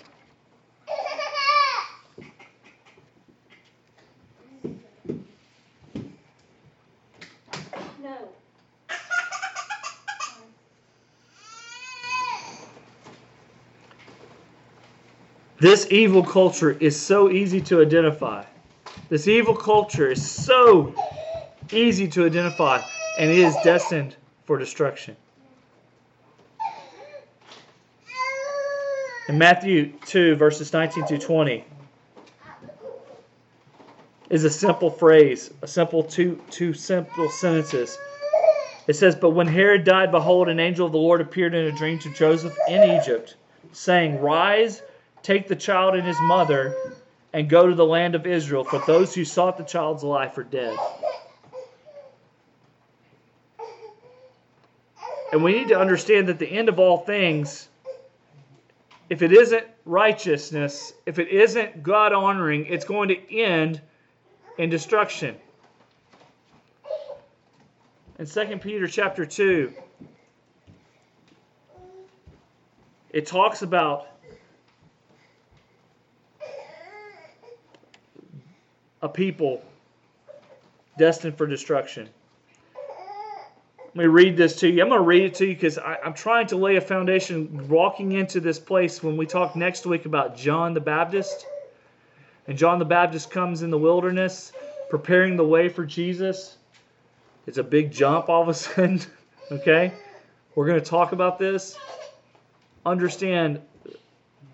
This 15.60 15.86
evil 15.90 16.22
culture 16.22 16.72
is 16.72 17.00
so 17.00 17.30
easy 17.30 17.60
to 17.62 17.80
identify. 17.80 18.44
This 19.14 19.28
evil 19.28 19.54
culture 19.54 20.10
is 20.10 20.28
so 20.28 20.92
easy 21.70 22.08
to 22.08 22.26
identify 22.26 22.82
and 23.16 23.30
it 23.30 23.38
is 23.38 23.54
destined 23.62 24.16
for 24.44 24.58
destruction. 24.58 25.16
In 29.28 29.38
Matthew 29.38 29.92
2, 30.06 30.34
verses 30.34 30.72
19 30.72 31.06
to 31.06 31.18
20, 31.18 31.64
is 34.30 34.42
a 34.42 34.50
simple 34.50 34.90
phrase, 34.90 35.52
a 35.62 35.68
simple 35.68 36.02
two, 36.02 36.42
two 36.50 36.74
simple 36.74 37.28
sentences. 37.28 37.96
It 38.88 38.94
says, 38.94 39.14
But 39.14 39.30
when 39.30 39.46
Herod 39.46 39.84
died, 39.84 40.10
behold, 40.10 40.48
an 40.48 40.58
angel 40.58 40.86
of 40.86 40.92
the 40.92 40.98
Lord 40.98 41.20
appeared 41.20 41.54
in 41.54 41.66
a 41.66 41.78
dream 41.78 42.00
to 42.00 42.12
Joseph 42.14 42.56
in 42.68 42.98
Egypt, 43.00 43.36
saying, 43.70 44.20
Rise, 44.20 44.82
take 45.22 45.46
the 45.46 45.54
child 45.54 45.94
and 45.94 46.04
his 46.04 46.18
mother, 46.22 46.74
and 47.34 47.48
go 47.48 47.66
to 47.66 47.74
the 47.74 47.84
land 47.84 48.14
of 48.14 48.28
Israel, 48.28 48.62
for 48.62 48.78
those 48.86 49.12
who 49.12 49.24
sought 49.24 49.58
the 49.58 49.64
child's 49.64 50.04
life 50.04 50.38
are 50.38 50.44
dead. 50.44 50.78
And 55.32 55.42
we 55.42 55.52
need 55.52 55.66
to 55.68 55.78
understand 55.78 56.28
that 56.28 56.38
the 56.38 56.46
end 56.46 56.68
of 56.68 56.78
all 56.78 56.98
things, 56.98 57.68
if 59.10 59.20
it 59.20 59.32
isn't 59.32 59.66
righteousness, 59.84 60.92
if 61.06 61.18
it 61.18 61.26
isn't 61.26 61.82
God 61.82 62.12
honoring, 62.12 62.66
it's 62.66 62.84
going 62.84 63.08
to 63.08 63.36
end 63.36 63.80
in 64.56 64.70
destruction. 64.70 65.34
In 68.20 68.26
2 68.26 68.58
Peter 68.58 68.86
chapter 68.86 69.26
2, 69.26 69.72
it 73.10 73.26
talks 73.26 73.62
about 73.62 74.06
a 79.04 79.08
people 79.08 79.62
destined 80.98 81.36
for 81.36 81.46
destruction. 81.46 82.08
Let 83.88 83.96
me 83.96 84.06
read 84.06 84.36
this 84.36 84.56
to 84.56 84.68
you. 84.68 84.82
I'm 84.82 84.88
going 84.88 84.98
to 84.98 85.06
read 85.06 85.24
it 85.24 85.34
to 85.34 85.46
you 85.46 85.54
because 85.54 85.78
I'm 85.78 86.14
trying 86.14 86.46
to 86.48 86.56
lay 86.56 86.76
a 86.76 86.80
foundation 86.80 87.68
walking 87.68 88.12
into 88.12 88.40
this 88.40 88.58
place 88.58 89.02
when 89.02 89.18
we 89.18 89.26
talk 89.26 89.56
next 89.56 89.84
week 89.84 90.06
about 90.06 90.36
John 90.36 90.72
the 90.72 90.80
Baptist. 90.80 91.46
And 92.48 92.56
John 92.56 92.78
the 92.78 92.86
Baptist 92.86 93.30
comes 93.30 93.62
in 93.62 93.70
the 93.70 93.78
wilderness 93.78 94.52
preparing 94.88 95.36
the 95.36 95.44
way 95.44 95.68
for 95.68 95.84
Jesus. 95.84 96.56
It's 97.46 97.58
a 97.58 97.62
big 97.62 97.92
jump 97.92 98.30
all 98.30 98.42
of 98.42 98.48
a 98.48 98.54
sudden. 98.54 99.02
Okay? 99.52 99.92
We're 100.54 100.66
going 100.66 100.80
to 100.80 100.86
talk 100.86 101.12
about 101.12 101.38
this. 101.38 101.78
Understand 102.86 103.60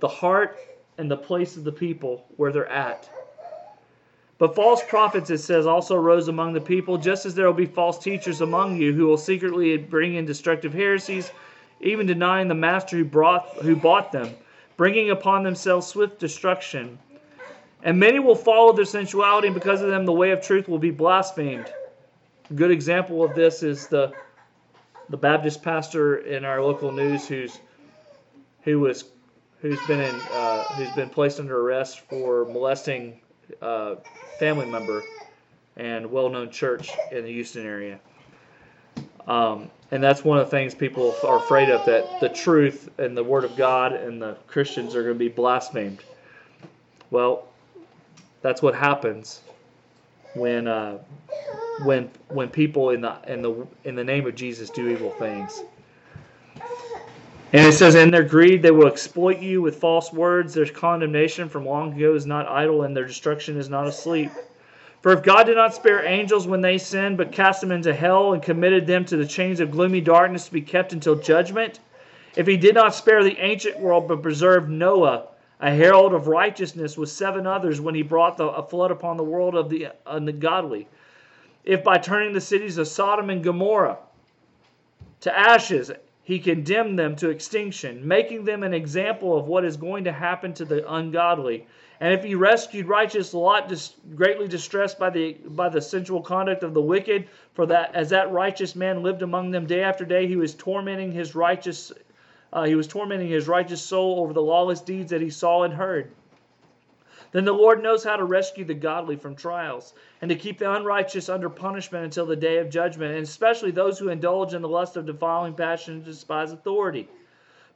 the 0.00 0.08
heart 0.08 0.58
and 0.98 1.08
the 1.08 1.16
place 1.16 1.56
of 1.56 1.62
the 1.62 1.72
people 1.72 2.26
where 2.36 2.50
they're 2.50 2.66
at. 2.66 3.08
But 4.40 4.54
false 4.54 4.82
prophets, 4.82 5.28
it 5.28 5.36
says, 5.36 5.66
also 5.66 5.96
rose 5.96 6.28
among 6.28 6.54
the 6.54 6.62
people, 6.62 6.96
just 6.96 7.26
as 7.26 7.34
there 7.34 7.44
will 7.44 7.52
be 7.52 7.66
false 7.66 7.98
teachers 7.98 8.40
among 8.40 8.78
you 8.78 8.94
who 8.94 9.06
will 9.06 9.18
secretly 9.18 9.76
bring 9.76 10.14
in 10.14 10.24
destructive 10.24 10.72
heresies, 10.72 11.30
even 11.82 12.06
denying 12.06 12.48
the 12.48 12.54
master 12.54 12.96
who, 12.96 13.04
brought, 13.04 13.50
who 13.56 13.76
bought 13.76 14.12
them, 14.12 14.34
bringing 14.78 15.10
upon 15.10 15.42
themselves 15.42 15.86
swift 15.86 16.18
destruction. 16.18 16.98
And 17.82 18.00
many 18.00 18.18
will 18.18 18.34
follow 18.34 18.72
their 18.72 18.86
sensuality, 18.86 19.48
and 19.48 19.54
because 19.54 19.82
of 19.82 19.90
them, 19.90 20.06
the 20.06 20.12
way 20.12 20.30
of 20.30 20.40
truth 20.40 20.68
will 20.68 20.78
be 20.78 20.90
blasphemed. 20.90 21.70
A 22.50 22.54
good 22.54 22.70
example 22.70 23.22
of 23.22 23.34
this 23.34 23.62
is 23.62 23.88
the 23.88 24.10
the 25.10 25.18
Baptist 25.18 25.62
pastor 25.62 26.18
in 26.18 26.44
our 26.46 26.62
local 26.62 26.92
news 26.92 27.28
who's 27.28 27.58
who 28.62 28.80
was 28.80 29.04
who's 29.60 29.84
been 29.86 30.00
in 30.00 30.14
uh, 30.14 30.62
who's 30.76 30.92
been 30.92 31.10
placed 31.10 31.40
under 31.40 31.60
arrest 31.60 32.00
for 32.08 32.46
molesting 32.46 33.20
uh, 33.62 33.96
family 34.38 34.66
member 34.66 35.06
and 35.76 36.10
well-known 36.10 36.50
church 36.50 37.00
in 37.10 37.24
the 37.24 37.32
Houston 37.32 37.66
area. 37.66 37.98
Um, 39.26 39.70
and 39.90 40.02
that's 40.02 40.24
one 40.24 40.38
of 40.38 40.46
the 40.46 40.50
things 40.50 40.74
people 40.74 41.14
are 41.24 41.36
afraid 41.36 41.70
of 41.70 41.84
that 41.86 42.20
the 42.20 42.28
truth 42.28 42.88
and 42.98 43.16
the 43.16 43.24
Word 43.24 43.44
of 43.44 43.56
God 43.56 43.92
and 43.92 44.20
the 44.20 44.36
Christians 44.46 44.94
are 44.94 45.02
going 45.02 45.14
to 45.14 45.18
be 45.18 45.28
blasphemed. 45.28 46.04
Well, 47.10 47.48
that's 48.42 48.62
what 48.62 48.74
happens 48.74 49.42
when 50.34 50.66
uh, 50.68 50.98
when 51.84 52.10
when 52.28 52.48
people 52.48 52.90
in 52.90 53.00
the 53.00 53.16
in 53.26 53.42
the 53.42 53.66
in 53.84 53.94
the 53.94 54.04
name 54.04 54.26
of 54.26 54.34
Jesus 54.34 54.70
do 54.70 54.88
evil 54.88 55.10
things. 55.10 55.64
And 57.52 57.66
it 57.66 57.72
says, 57.72 57.96
In 57.96 58.12
their 58.12 58.22
greed, 58.22 58.62
they 58.62 58.70
will 58.70 58.86
exploit 58.86 59.40
you 59.40 59.60
with 59.60 59.76
false 59.76 60.12
words. 60.12 60.54
Their 60.54 60.66
condemnation 60.66 61.48
from 61.48 61.66
long 61.66 61.92
ago 61.94 62.14
is 62.14 62.26
not 62.26 62.46
idle, 62.48 62.82
and 62.82 62.96
their 62.96 63.06
destruction 63.06 63.56
is 63.56 63.68
not 63.68 63.88
asleep. 63.88 64.30
For 65.02 65.12
if 65.12 65.24
God 65.24 65.44
did 65.44 65.56
not 65.56 65.74
spare 65.74 66.04
angels 66.04 66.46
when 66.46 66.60
they 66.60 66.78
sinned, 66.78 67.16
but 67.16 67.32
cast 67.32 67.60
them 67.60 67.72
into 67.72 67.92
hell 67.92 68.34
and 68.34 68.42
committed 68.42 68.86
them 68.86 69.04
to 69.06 69.16
the 69.16 69.26
chains 69.26 69.58
of 69.58 69.70
gloomy 69.72 70.00
darkness 70.00 70.44
to 70.46 70.52
be 70.52 70.60
kept 70.60 70.92
until 70.92 71.16
judgment, 71.16 71.80
if 72.36 72.46
he 72.46 72.56
did 72.56 72.74
not 72.74 72.94
spare 72.94 73.24
the 73.24 73.38
ancient 73.38 73.80
world, 73.80 74.06
but 74.06 74.22
preserved 74.22 74.68
Noah, 74.68 75.28
a 75.58 75.70
herald 75.70 76.14
of 76.14 76.28
righteousness, 76.28 76.96
with 76.96 77.08
seven 77.08 77.46
others 77.46 77.80
when 77.80 77.94
he 77.94 78.02
brought 78.02 78.36
the, 78.36 78.46
a 78.46 78.62
flood 78.62 78.92
upon 78.92 79.16
the 79.16 79.24
world 79.24 79.56
of 79.56 79.68
the 79.68 79.88
ungodly, 80.06 80.86
if 81.64 81.82
by 81.82 81.98
turning 81.98 82.32
the 82.32 82.40
cities 82.40 82.78
of 82.78 82.86
Sodom 82.86 83.28
and 83.30 83.42
Gomorrah 83.42 83.98
to 85.22 85.36
ashes, 85.36 85.90
he 86.30 86.38
condemned 86.38 86.96
them 86.96 87.16
to 87.16 87.28
extinction, 87.28 88.06
making 88.06 88.44
them 88.44 88.62
an 88.62 88.72
example 88.72 89.36
of 89.36 89.48
what 89.48 89.64
is 89.64 89.76
going 89.76 90.04
to 90.04 90.12
happen 90.12 90.54
to 90.54 90.64
the 90.64 90.88
ungodly. 90.88 91.66
And 91.98 92.14
if 92.14 92.22
he 92.22 92.36
rescued 92.36 92.86
righteous 92.86 93.34
Lot, 93.34 93.72
greatly 94.14 94.46
distressed 94.46 94.96
by 94.96 95.10
the 95.10 95.32
by 95.44 95.68
the 95.68 95.80
sensual 95.80 96.22
conduct 96.22 96.62
of 96.62 96.72
the 96.72 96.80
wicked, 96.80 97.26
for 97.54 97.66
that 97.66 97.92
as 97.96 98.10
that 98.10 98.30
righteous 98.30 98.76
man 98.76 99.02
lived 99.02 99.22
among 99.22 99.50
them 99.50 99.66
day 99.66 99.82
after 99.82 100.04
day, 100.04 100.28
he 100.28 100.36
was 100.36 100.54
tormenting 100.54 101.10
his 101.10 101.34
righteous 101.34 101.90
uh, 102.52 102.62
he 102.62 102.76
was 102.76 102.86
tormenting 102.86 103.28
his 103.28 103.48
righteous 103.48 103.82
soul 103.82 104.20
over 104.20 104.32
the 104.32 104.40
lawless 104.40 104.80
deeds 104.80 105.10
that 105.10 105.20
he 105.20 105.30
saw 105.30 105.64
and 105.64 105.74
heard. 105.74 106.12
Then 107.32 107.44
the 107.44 107.52
Lord 107.52 107.82
knows 107.82 108.02
how 108.02 108.16
to 108.16 108.24
rescue 108.24 108.64
the 108.64 108.74
godly 108.74 109.16
from 109.16 109.36
trials 109.36 109.94
and 110.20 110.28
to 110.28 110.34
keep 110.34 110.58
the 110.58 110.72
unrighteous 110.72 111.28
under 111.28 111.48
punishment 111.48 112.04
until 112.04 112.26
the 112.26 112.34
day 112.36 112.58
of 112.58 112.70
judgment, 112.70 113.14
and 113.14 113.22
especially 113.22 113.70
those 113.70 113.98
who 113.98 114.08
indulge 114.08 114.52
in 114.52 114.62
the 114.62 114.68
lust 114.68 114.96
of 114.96 115.06
defiling 115.06 115.54
passion 115.54 115.94
and 115.94 116.04
despise 116.04 116.50
authority. 116.50 117.08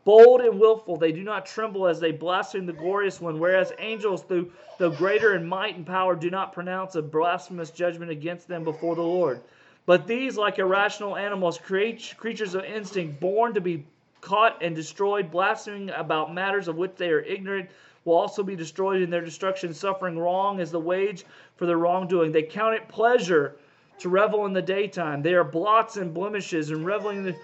Bold 0.04 0.40
and 0.42 0.60
willful, 0.60 0.96
they 0.96 1.12
do 1.12 1.22
not 1.22 1.46
tremble 1.46 1.86
as 1.86 1.98
they 1.98 2.12
blaspheme 2.12 2.66
the 2.66 2.72
glorious 2.72 3.20
one, 3.20 3.38
whereas 3.38 3.72
angels, 3.78 4.22
through, 4.22 4.52
though 4.78 4.90
greater 4.90 5.34
in 5.34 5.46
might 5.46 5.76
and 5.76 5.86
power, 5.86 6.14
do 6.14 6.30
not 6.30 6.52
pronounce 6.52 6.94
a 6.94 7.00
blasphemous 7.00 7.70
judgment 7.70 8.10
against 8.10 8.46
them 8.46 8.64
before 8.64 8.96
the 8.96 9.02
Lord. 9.02 9.40
But 9.86 10.06
these, 10.06 10.36
like 10.36 10.58
irrational 10.58 11.16
animals, 11.16 11.58
creatures 11.58 12.54
of 12.54 12.64
instinct, 12.64 13.20
born 13.20 13.54
to 13.54 13.60
be 13.60 13.86
caught 14.20 14.62
and 14.62 14.74
destroyed, 14.74 15.30
blaspheming 15.30 15.90
about 15.90 16.34
matters 16.34 16.68
of 16.68 16.76
which 16.76 16.96
they 16.96 17.10
are 17.10 17.20
ignorant, 17.20 17.70
will 18.04 18.16
also 18.16 18.42
be 18.42 18.56
destroyed 18.56 19.02
in 19.02 19.10
their 19.10 19.24
destruction, 19.24 19.72
suffering 19.72 20.18
wrong 20.18 20.60
as 20.60 20.70
the 20.70 20.80
wage 20.80 21.24
for 21.56 21.66
their 21.66 21.78
wrongdoing. 21.78 22.32
They 22.32 22.42
count 22.42 22.74
it 22.74 22.88
pleasure 22.88 23.56
to 23.98 24.08
revel 24.08 24.46
in 24.46 24.52
the 24.52 24.62
daytime. 24.62 25.22
They 25.22 25.34
are 25.34 25.44
blots 25.44 25.96
and 25.96 26.12
blemishes 26.12 26.70
and 26.70 26.84
reveling, 26.84 27.24
the, 27.24 27.36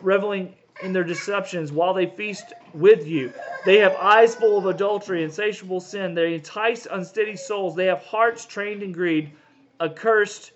reveling 0.00 0.54
in 0.82 0.92
their 0.92 1.04
deceptions 1.04 1.72
while 1.72 1.92
they 1.92 2.06
feast 2.06 2.52
with 2.72 3.06
you. 3.06 3.32
They 3.64 3.78
have 3.78 3.94
eyes 3.96 4.34
full 4.34 4.58
of 4.58 4.66
adultery, 4.66 5.22
insatiable 5.22 5.80
sin. 5.80 6.14
They 6.14 6.34
entice 6.34 6.86
unsteady 6.90 7.36
souls. 7.36 7.74
They 7.74 7.86
have 7.86 8.02
hearts 8.02 8.46
trained 8.46 8.82
in 8.82 8.92
greed, 8.92 9.32
accursed 9.80 10.52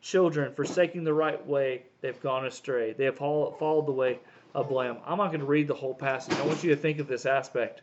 children, 0.00 0.52
forsaking 0.54 1.04
the 1.04 1.14
right 1.14 1.44
way. 1.46 1.82
They've 2.00 2.20
gone 2.20 2.46
astray. 2.46 2.92
They 2.92 3.06
have 3.06 3.16
followed 3.16 3.86
the 3.86 3.92
way 3.92 4.18
of 4.54 4.68
Balaam. 4.68 4.98
I'm 5.06 5.18
not 5.18 5.28
going 5.28 5.40
to 5.40 5.46
read 5.46 5.68
the 5.68 5.74
whole 5.74 5.94
passage. 5.94 6.34
I 6.34 6.46
want 6.46 6.62
you 6.62 6.70
to 6.70 6.76
think 6.76 6.98
of 7.00 7.08
this 7.08 7.26
aspect 7.26 7.82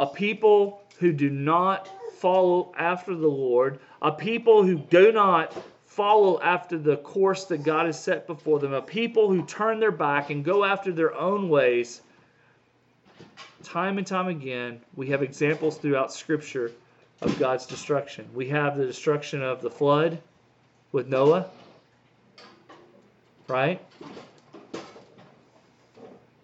a 0.00 0.06
people 0.06 0.80
who 0.98 1.12
do 1.12 1.28
not 1.28 1.88
follow 2.16 2.72
after 2.76 3.14
the 3.14 3.28
Lord, 3.28 3.78
a 4.00 4.10
people 4.10 4.64
who 4.64 4.78
do 4.78 5.12
not 5.12 5.54
follow 5.84 6.40
after 6.40 6.78
the 6.78 6.96
course 6.96 7.44
that 7.44 7.62
God 7.62 7.84
has 7.84 8.02
set 8.02 8.26
before 8.26 8.58
them, 8.58 8.72
a 8.72 8.80
people 8.80 9.28
who 9.28 9.44
turn 9.44 9.78
their 9.78 9.92
back 9.92 10.30
and 10.30 10.42
go 10.42 10.64
after 10.64 10.90
their 10.90 11.14
own 11.14 11.50
ways. 11.50 12.00
Time 13.62 13.98
and 13.98 14.06
time 14.06 14.28
again, 14.28 14.80
we 14.96 15.08
have 15.08 15.22
examples 15.22 15.76
throughout 15.76 16.12
Scripture 16.14 16.72
of 17.20 17.38
God's 17.38 17.66
destruction. 17.66 18.26
We 18.32 18.48
have 18.48 18.78
the 18.78 18.86
destruction 18.86 19.42
of 19.42 19.60
the 19.60 19.70
flood 19.70 20.18
with 20.92 21.08
Noah, 21.08 21.50
right? 23.48 23.82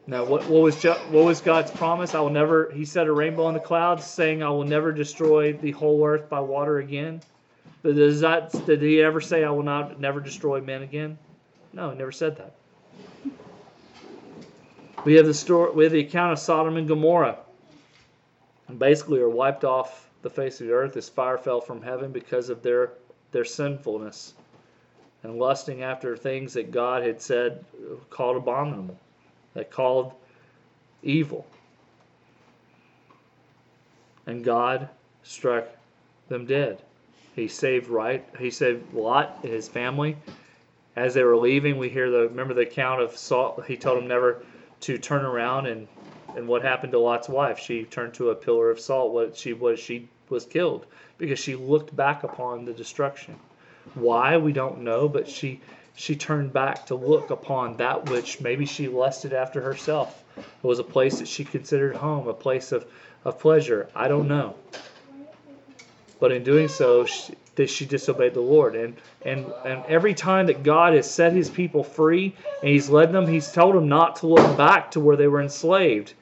Now, 0.09 0.25
what, 0.25 0.49
what 0.49 0.63
was 0.63 0.85
what 0.85 1.25
was 1.25 1.41
God's 1.41 1.73
promise? 1.73 2.15
I 2.15 2.21
will 2.21 2.31
never. 2.31 2.71
He 2.71 2.85
set 2.85 3.09
a 3.09 3.13
rainbow 3.13 3.49
in 3.49 3.55
the 3.55 3.61
clouds, 3.61 4.05
saying, 4.05 4.41
"I 4.41 4.51
will 4.51 4.65
never 4.65 4.93
destroy 4.93 5.53
the 5.53 5.73
whole 5.73 6.05
earth 6.07 6.29
by 6.29 6.39
water 6.39 6.79
again." 6.79 7.21
But 7.83 7.97
does 7.97 8.21
that 8.21 8.53
did 8.67 8.83
He 8.83 9.03
ever 9.03 9.21
say, 9.21 9.43
"I 9.43 9.51
will 9.51 9.65
not 9.65 9.99
never 10.01 10.21
destroy 10.21 10.61
men 10.61 10.83
again"? 10.83 11.19
No, 11.73 11.91
He 11.91 11.99
never 11.99 12.13
said 12.13 12.37
that. 12.37 12.53
We 15.05 15.15
have 15.15 15.27
the 15.27 15.35
story. 15.35 15.73
We 15.73 15.85
have 15.85 15.93
the 15.93 16.01
account 16.01 16.33
of 16.33 16.39
Sodom 16.39 16.77
and 16.77 16.87
Gomorrah, 16.87 17.39
and 18.69 18.79
basically 18.79 19.19
are 19.21 19.29
wiped 19.29 19.65
off 19.65 20.09
the 20.23 20.31
face 20.31 20.61
of 20.61 20.69
the 20.69 20.73
earth 20.73 20.97
as 20.97 21.09
fire 21.09 21.37
fell 21.39 21.61
from 21.61 21.83
heaven 21.83 22.13
because 22.13 22.49
of 22.49 22.63
their 22.63 22.93
their 23.33 23.45
sinfulness 23.45 24.35
and 25.25 25.37
lusting 25.37 25.83
after 25.83 26.17
things 26.17 26.55
that 26.55 26.71
God 26.71 27.03
had 27.03 27.21
said 27.21 27.65
called 28.09 28.37
abominable 28.37 28.97
that 29.57 29.71
called 29.71 30.13
evil. 31.03 31.47
And 34.27 34.45
God 34.45 34.89
struck 35.23 35.67
them 36.29 36.47
dead. 36.47 36.83
He 37.35 37.49
saved 37.49 37.89
right. 37.89 38.27
He 38.39 38.51
saved 38.51 38.95
Lot 38.95 39.39
and 39.43 39.53
his 39.53 39.69
family. 39.69 40.17
As 40.95 41.15
they 41.15 41.23
were 41.23 41.37
leaving, 41.37 41.77
we 41.77 41.89
hear 41.89 42.11
the 42.11 42.29
remember 42.29 42.55
the 42.55 42.63
account 42.63 43.03
of 43.03 43.17
Saul. 43.17 43.63
He 43.67 43.77
told 43.77 43.99
them 43.99 44.09
never 44.09 44.43
to 44.81 44.99
turn 44.99 45.25
around 45.25 45.67
and 45.67 45.87
and 46.35 46.47
what 46.47 46.63
happened 46.63 46.93
to 46.93 46.99
Lot's 46.99 47.29
wife? 47.29 47.59
She 47.59 47.85
turned 47.85 48.15
to 48.15 48.31
a 48.31 48.35
pillar 48.35 48.71
of 48.71 48.79
salt. 48.79 49.13
What 49.13 49.37
she 49.37 49.53
was 49.53 49.79
she 49.79 50.09
was 50.29 50.45
killed 50.45 50.87
because 51.19 51.39
she 51.39 51.55
looked 51.55 51.95
back 51.97 52.25
upon 52.25 52.65
the 52.65 52.73
destruction. 52.73 53.37
Why 53.95 54.37
we 54.37 54.53
don't 54.53 54.81
know, 54.81 55.09
but 55.09 55.29
she 55.29 55.61
she 55.97 56.15
turned 56.15 56.53
back 56.53 56.87
to 56.87 56.95
look 56.95 57.31
upon 57.31 57.79
that 57.79 58.09
which 58.11 58.41
maybe 58.41 58.67
she 58.67 58.87
lusted 58.87 59.33
after 59.33 59.63
herself. 59.63 60.23
It 60.37 60.67
was 60.67 60.79
a 60.79 60.85
place 60.85 61.19
that 61.19 61.27
she 61.27 61.43
considered 61.43 61.97
home, 61.97 62.29
a 62.29 62.35
place 62.35 62.71
of, 62.71 62.87
of 63.25 63.39
pleasure. 63.39 63.89
I 63.97 64.07
don't 64.07 64.29
know. 64.29 64.55
But 66.21 66.33
in 66.33 66.45
doing 66.45 66.69
so, 66.69 67.07
she, 67.07 67.35
that 67.57 67.71
she 67.71 67.87
disobeyed 67.87 68.35
the 68.35 68.41
Lord. 68.41 68.77
And, 68.77 68.95
and, 69.25 69.51
and 69.65 69.83
every 69.87 70.13
time 70.13 70.47
that 70.47 70.63
God 70.63 70.93
has 70.93 71.11
set 71.11 71.33
his 71.33 71.49
people 71.49 71.83
free 71.83 72.35
and 72.61 72.71
he's 72.71 72.91
led 72.91 73.11
them, 73.13 73.27
he's 73.27 73.51
told 73.51 73.75
them 73.75 73.89
not 73.89 74.17
to 74.17 74.27
look 74.27 74.57
back 74.59 74.91
to 74.93 75.01
where 75.01 75.17
they 75.17 75.29
were 75.29 75.41
enslaved, 75.41 76.13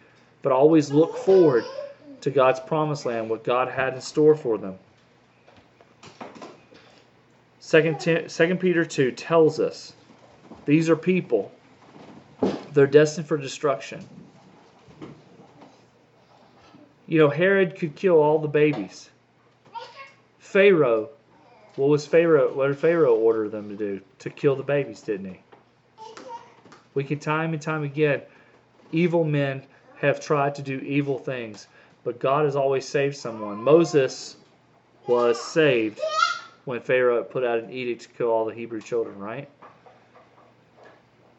but 0.43 0.53
always 0.53 0.93
look 0.93 1.17
forward 1.17 1.65
to 2.21 2.31
God's 2.31 2.61
promised 2.61 3.07
land, 3.07 3.29
what 3.29 3.43
God 3.43 3.69
had 3.69 3.95
in 3.95 4.01
store 4.01 4.37
for 4.37 4.57
them. 4.57 4.79
Second, 7.65 8.29
Second 8.31 8.61
Peter 8.61 8.85
2 8.85 9.13
tells 9.13 9.59
us 9.59 9.95
these 10.67 10.91
are 10.91 10.97
people. 10.97 11.51
They're 12.75 12.87
destined 12.87 13.27
for 13.27 13.39
destruction. 13.39 14.07
You 17.07 17.19
know, 17.21 17.31
Herod 17.31 17.77
could 17.77 17.97
kill 17.97 18.17
all 18.17 18.39
the 18.39 18.49
babies. 18.49 19.09
Pharaoh 20.39 21.09
What 21.77 21.89
was 21.89 22.07
Pharaoh? 22.07 22.53
What 22.53 22.67
did 22.67 22.77
Pharaoh 22.77 23.15
order 23.15 23.49
them 23.49 23.71
to 23.71 23.77
do? 23.77 24.03
To 24.19 24.29
kill 24.29 24.57
the 24.57 24.63
babies, 24.63 25.01
didn't 25.01 25.33
he? 25.33 25.41
We 26.93 27.03
can 27.03 27.19
time 27.19 27.55
and 27.55 27.63
time 27.63 27.83
again, 27.83 28.21
evil 28.93 29.25
men 29.25 29.63
have 30.01 30.21
tried 30.21 30.55
to 30.57 30.63
do 30.63 30.81
evil 30.81 31.19
things, 31.19 31.67
but 32.05 32.19
God 32.19 32.45
has 32.45 32.57
always 32.57 32.87
saved 32.87 33.17
someone. 33.17 33.57
Moses 33.57 34.37
was 35.07 35.43
saved 35.43 35.99
when 36.65 36.81
Pharaoh 36.81 37.23
put 37.23 37.45
out 37.45 37.59
an 37.59 37.71
edict 37.71 38.03
to 38.03 38.09
kill 38.09 38.29
all 38.29 38.45
the 38.45 38.55
Hebrew 38.55 38.81
children, 38.81 39.19
right? 39.19 39.49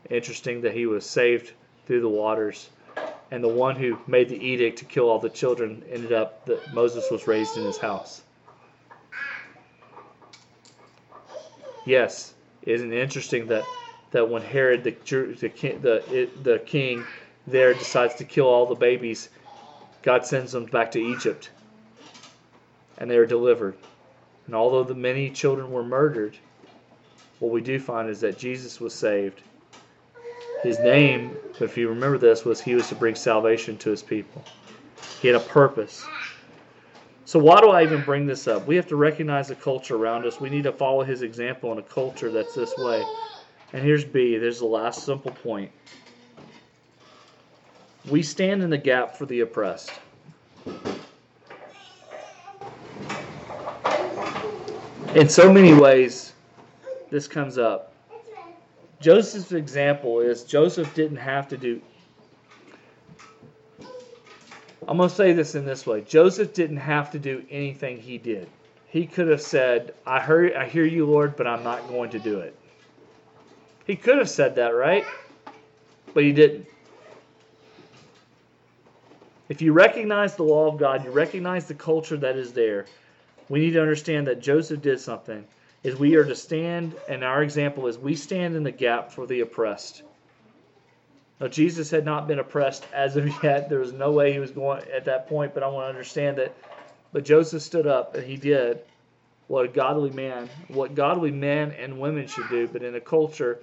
Interesting 0.09 0.61
that 0.61 0.73
he 0.73 0.85
was 0.85 1.05
saved 1.05 1.51
through 1.85 2.01
the 2.01 2.09
waters. 2.09 2.69
And 3.31 3.43
the 3.43 3.49
one 3.49 3.75
who 3.75 3.97
made 4.07 4.29
the 4.29 4.37
edict 4.37 4.79
to 4.79 4.85
kill 4.85 5.09
all 5.09 5.19
the 5.19 5.29
children 5.29 5.83
ended 5.91 6.13
up 6.13 6.45
that 6.45 6.73
Moses 6.73 7.09
was 7.09 7.27
raised 7.27 7.57
in 7.57 7.65
his 7.65 7.77
house. 7.77 8.21
Yes, 11.85 12.33
isn't 12.63 12.91
it 12.91 12.99
interesting 12.99 13.47
that 13.47 13.63
that 14.11 14.29
when 14.29 14.41
Herod 14.41 14.83
the 14.83 14.91
the 14.91 15.49
the, 15.81 16.29
the 16.41 16.59
king 16.65 17.03
there 17.47 17.73
decides 17.73 18.15
to 18.15 18.23
kill 18.23 18.47
all 18.47 18.65
the 18.65 18.75
babies, 18.75 19.29
God 20.01 20.25
sends 20.25 20.51
them 20.51 20.65
back 20.65 20.91
to 20.91 20.99
Egypt, 20.99 21.49
and 22.97 23.09
they 23.09 23.17
are 23.17 23.25
delivered. 23.25 23.75
And 24.45 24.55
although 24.55 24.83
the 24.83 24.95
many 24.95 25.29
children 25.29 25.71
were 25.71 25.83
murdered, 25.83 26.37
what 27.39 27.51
we 27.51 27.61
do 27.61 27.79
find 27.79 28.09
is 28.09 28.19
that 28.21 28.37
Jesus 28.37 28.79
was 28.79 28.93
saved. 28.93 29.41
His 30.63 30.79
name, 30.79 31.35
if 31.59 31.77
you 31.77 31.89
remember 31.89 32.17
this, 32.17 32.45
was 32.45 32.61
he 32.61 32.75
was 32.75 32.87
to 32.89 32.95
bring 32.95 33.15
salvation 33.15 33.77
to 33.77 33.89
his 33.89 34.01
people. 34.01 34.43
He 35.21 35.27
had 35.27 35.35
a 35.35 35.45
purpose. 35.45 36.05
So 37.25 37.39
why 37.39 37.59
do 37.59 37.69
I 37.69 37.83
even 37.83 38.01
bring 38.03 38.27
this 38.27 38.47
up? 38.47 38.67
We 38.67 38.75
have 38.75 38.87
to 38.87 38.95
recognize 38.95 39.47
the 39.47 39.55
culture 39.55 39.95
around 39.95 40.25
us. 40.25 40.39
We 40.39 40.49
need 40.49 40.63
to 40.63 40.71
follow 40.71 41.03
his 41.03 41.23
example 41.23 41.71
in 41.71 41.79
a 41.79 41.83
culture 41.83 42.31
that's 42.31 42.53
this 42.53 42.75
way. 42.77 43.03
And 43.73 43.83
here's 43.83 44.05
B. 44.05 44.37
There's 44.37 44.59
the 44.59 44.65
last 44.65 45.03
simple 45.03 45.31
point. 45.31 45.71
We 48.09 48.21
stand 48.21 48.61
in 48.61 48.69
the 48.69 48.77
gap 48.77 49.15
for 49.17 49.25
the 49.25 49.39
oppressed. 49.39 49.91
In 55.15 55.29
so 55.29 55.51
many 55.51 55.73
ways, 55.73 56.33
this 57.09 57.27
comes 57.27 57.57
up. 57.57 57.93
Joseph's 58.99 59.53
example 59.53 60.19
is 60.19 60.43
Joseph 60.43 60.93
didn't 60.93 61.17
have 61.17 61.47
to 61.49 61.57
do 61.57 61.81
I'm 64.87 64.97
going 64.97 65.09
to 65.09 65.15
say 65.15 65.33
this 65.33 65.55
in 65.55 65.65
this 65.65 65.87
way. 65.87 66.01
Joseph 66.01 66.53
didn't 66.53 66.77
have 66.77 67.09
to 67.11 67.19
do 67.19 67.43
anything 67.49 67.99
he 67.99 68.17
did. 68.17 68.47
He 68.87 69.07
could 69.07 69.27
have 69.27 69.41
said, 69.41 69.95
I 70.05 70.19
heard 70.19 70.53
I 70.53 70.67
hear 70.67 70.85
you, 70.85 71.05
Lord, 71.07 71.35
but 71.35 71.47
I'm 71.47 71.63
not 71.63 71.87
going 71.87 72.11
to 72.11 72.19
do 72.19 72.39
it. 72.39 72.57
He 73.87 73.95
could 73.95 74.17
have 74.17 74.29
said 74.29 74.55
that, 74.55 74.69
right? 74.69 75.03
But 76.13 76.23
he 76.23 76.31
didn't. 76.31 76.67
If 79.49 79.61
you 79.61 79.73
recognize 79.73 80.35
the 80.35 80.43
law 80.43 80.67
of 80.67 80.77
God, 80.79 81.03
you 81.03 81.11
recognize 81.11 81.67
the 81.67 81.73
culture 81.73 82.17
that 82.17 82.35
is 82.35 82.53
there, 82.53 82.85
we 83.49 83.59
need 83.59 83.71
to 83.71 83.81
understand 83.81 84.27
that 84.27 84.41
Joseph 84.41 84.81
did 84.81 84.99
something. 84.99 85.45
Is 85.83 85.95
we 85.95 86.15
are 86.15 86.25
to 86.25 86.35
stand, 86.35 86.95
and 87.07 87.23
our 87.23 87.43
example 87.43 87.85
is 87.87 87.97
we 87.97 88.15
stand 88.15 88.55
in 88.55 88.63
the 88.63 88.71
gap 88.71 89.11
for 89.11 89.27
the 89.27 89.41
oppressed. 89.41 90.01
Now, 91.39 91.47
Jesus 91.47 91.91
had 91.91 92.05
not 92.05 92.27
been 92.27 92.39
oppressed 92.39 92.85
as 92.93 93.17
of 93.17 93.27
yet. 93.43 93.69
There 93.69 93.79
was 93.79 93.93
no 93.93 94.11
way 94.11 94.33
he 94.33 94.39
was 94.39 94.51
going 94.51 94.83
at 94.91 95.05
that 95.05 95.27
point, 95.27 95.53
but 95.53 95.61
I 95.61 95.67
want 95.67 95.85
to 95.85 95.89
understand 95.89 96.37
that. 96.37 96.55
But 97.13 97.23
Joseph 97.23 97.61
stood 97.61 97.85
up, 97.87 98.15
and 98.15 98.25
he 98.25 98.35
did 98.35 98.79
what 99.47 99.65
a 99.65 99.67
godly 99.67 100.09
man, 100.09 100.49
what 100.69 100.95
godly 100.95 101.31
men 101.31 101.71
and 101.71 101.99
women 101.99 102.27
should 102.27 102.49
do, 102.49 102.67
but 102.67 102.81
in 102.81 102.95
a 102.95 103.01
culture 103.01 103.59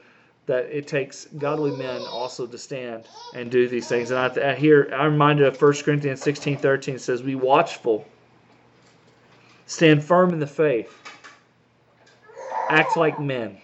that 0.47 0.67
it 0.67 0.87
takes 0.87 1.27
godly 1.39 1.71
men 1.73 2.03
also 2.03 2.47
to 2.47 2.59
stand 2.59 3.09
and 3.35 3.51
do 3.51 3.69
these 3.69 3.89
things. 3.89 4.11
And 4.11 4.19
I, 4.19 4.51
I 4.51 4.55
hear, 4.55 4.91
I'm 4.95 5.13
reminded 5.13 5.47
of 5.47 5.61
1 5.61 5.75
Corinthians 5.85 6.21
16 6.21 6.59
13 6.59 6.99
says, 6.99 7.23
Be 7.23 7.35
watchful, 7.35 8.07
stand 9.73 10.05
firm 10.05 10.33
in 10.33 10.39
the 10.39 10.47
faith, 10.47 10.93
act 12.69 12.97
like 12.97 13.19
men, 13.19 13.57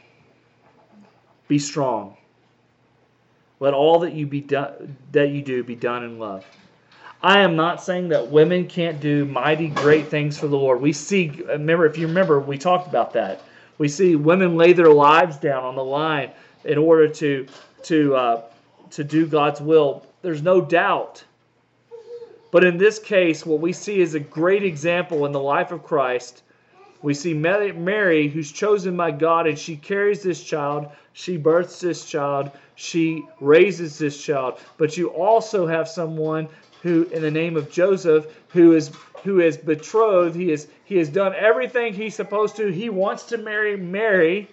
be 1.49 1.59
strong. 1.59 2.17
Let 3.61 3.75
all 3.75 3.99
that 4.01 4.13
you 4.15 4.27
be 4.27 4.41
done 4.41 4.97
that 5.13 5.31
you 5.31 5.43
do 5.43 5.63
be 5.63 5.75
done 5.75 6.05
in 6.05 6.19
love. 6.19 6.45
I 7.23 7.41
am 7.41 7.57
not 7.57 7.83
saying 7.83 8.09
that 8.11 8.31
women 8.31 8.69
can't 8.69 9.01
do 9.01 9.25
mighty 9.25 9.69
great 9.69 10.09
things 10.09 10.39
for 10.39 10.47
the 10.47 10.57
Lord. 10.57 10.81
We 10.81 10.93
see 10.93 11.29
remember 11.47 11.85
if 11.87 11.99
you 11.99 12.07
remember 12.07 12.41
we 12.41 12.57
talked 12.57 12.89
about 12.89 13.13
that. 13.15 13.43
We 13.77 13.89
see 13.89 14.17
women 14.17 14.57
lay 14.57 14.73
their 14.73 14.93
lives 14.93 15.37
down 15.37 15.65
on 15.65 15.75
the 15.75 15.85
line 15.85 16.31
in 16.65 16.79
order 16.79 17.09
to 17.09 17.47
to 17.85 18.15
uh, 18.17 18.43
to 18.91 19.05
do 19.05 19.27
God's 19.27 19.61
will. 19.61 20.07
There's 20.23 20.43
no 20.43 20.61
doubt. 20.61 21.25
But 22.51 22.65
in 22.65 22.79
this 22.79 22.99
case, 22.99 23.45
what 23.45 23.61
we 23.61 23.73
see 23.73 24.01
is 24.01 24.15
a 24.15 24.21
great 24.21 24.63
example 24.63 25.27
in 25.27 25.33
the 25.33 25.41
life 25.41 25.71
of 25.71 25.83
Christ. 25.85 26.43
We 27.03 27.15
see 27.15 27.35
Mary, 27.35 28.29
who's 28.29 28.51
chosen 28.51 28.97
by 28.97 29.13
God, 29.13 29.47
and 29.47 29.59
she 29.59 29.77
carries 29.77 30.23
this 30.23 30.43
child. 30.43 30.89
She 31.13 31.37
births 31.37 31.81
this 31.81 32.05
child 32.05 32.51
she 32.79 33.27
raises 33.41 33.99
this 33.99 34.23
child. 34.23 34.61
But 34.77 34.97
you 34.97 35.09
also 35.09 35.67
have 35.67 35.89
someone 35.89 36.49
who, 36.83 37.09
in 37.13 37.23
the 37.23 37.31
name 37.31 37.57
of 37.57 37.73
Joseph, 37.73 38.27
who 38.51 38.73
is 38.75 38.93
who 39.25 39.41
is 39.41 39.57
betrothed. 39.57 40.37
He 40.37 40.53
is 40.53 40.69
he 40.85 40.97
has 40.99 41.09
done 41.09 41.35
everything 41.35 41.93
he's 41.93 42.15
supposed 42.15 42.55
to. 42.57 42.69
He 42.69 42.89
wants 42.89 43.25
to 43.25 43.39
marry 43.39 43.77
Mary. 43.77 44.49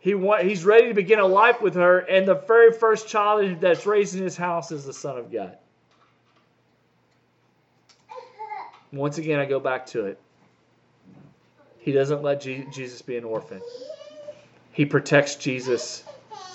He 0.00 0.14
want, 0.14 0.42
he's 0.42 0.64
ready 0.64 0.88
to 0.88 0.94
begin 0.94 1.20
a 1.20 1.26
life 1.26 1.62
with 1.62 1.76
her, 1.76 2.00
and 2.00 2.26
the 2.26 2.34
very 2.34 2.72
first 2.72 3.06
child 3.06 3.60
that's 3.60 3.86
raised 3.86 4.16
in 4.16 4.22
his 4.22 4.36
house 4.36 4.72
is 4.72 4.84
the 4.84 4.92
Son 4.92 5.16
of 5.16 5.32
God. 5.32 5.56
Once 8.94 9.18
again, 9.18 9.40
I 9.40 9.44
go 9.44 9.58
back 9.58 9.86
to 9.86 10.06
it. 10.06 10.18
He 11.78 11.92
doesn't 11.92 12.22
let 12.22 12.40
Jesus 12.40 13.02
be 13.02 13.16
an 13.16 13.24
orphan. 13.24 13.60
He 14.72 14.86
protects 14.86 15.34
Jesus 15.36 16.04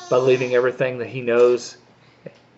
by 0.09 0.17
leaving 0.17 0.55
everything 0.55 0.97
that 0.97 1.07
he 1.07 1.21
knows 1.21 1.77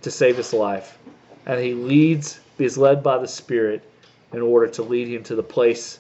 to 0.02 0.12
save 0.12 0.38
his 0.38 0.54
life. 0.54 0.98
And 1.46 1.60
he 1.60 1.74
leads, 1.74 2.40
is 2.60 2.78
led 2.78 3.04
by 3.04 3.18
the 3.18 3.28
Spirit 3.28 3.84
in 4.34 4.42
order 4.42 4.68
to 4.68 4.84
lead 4.84 5.08
him 5.08 5.24
to 5.24 5.36
the 5.36 5.44
place 5.44 6.00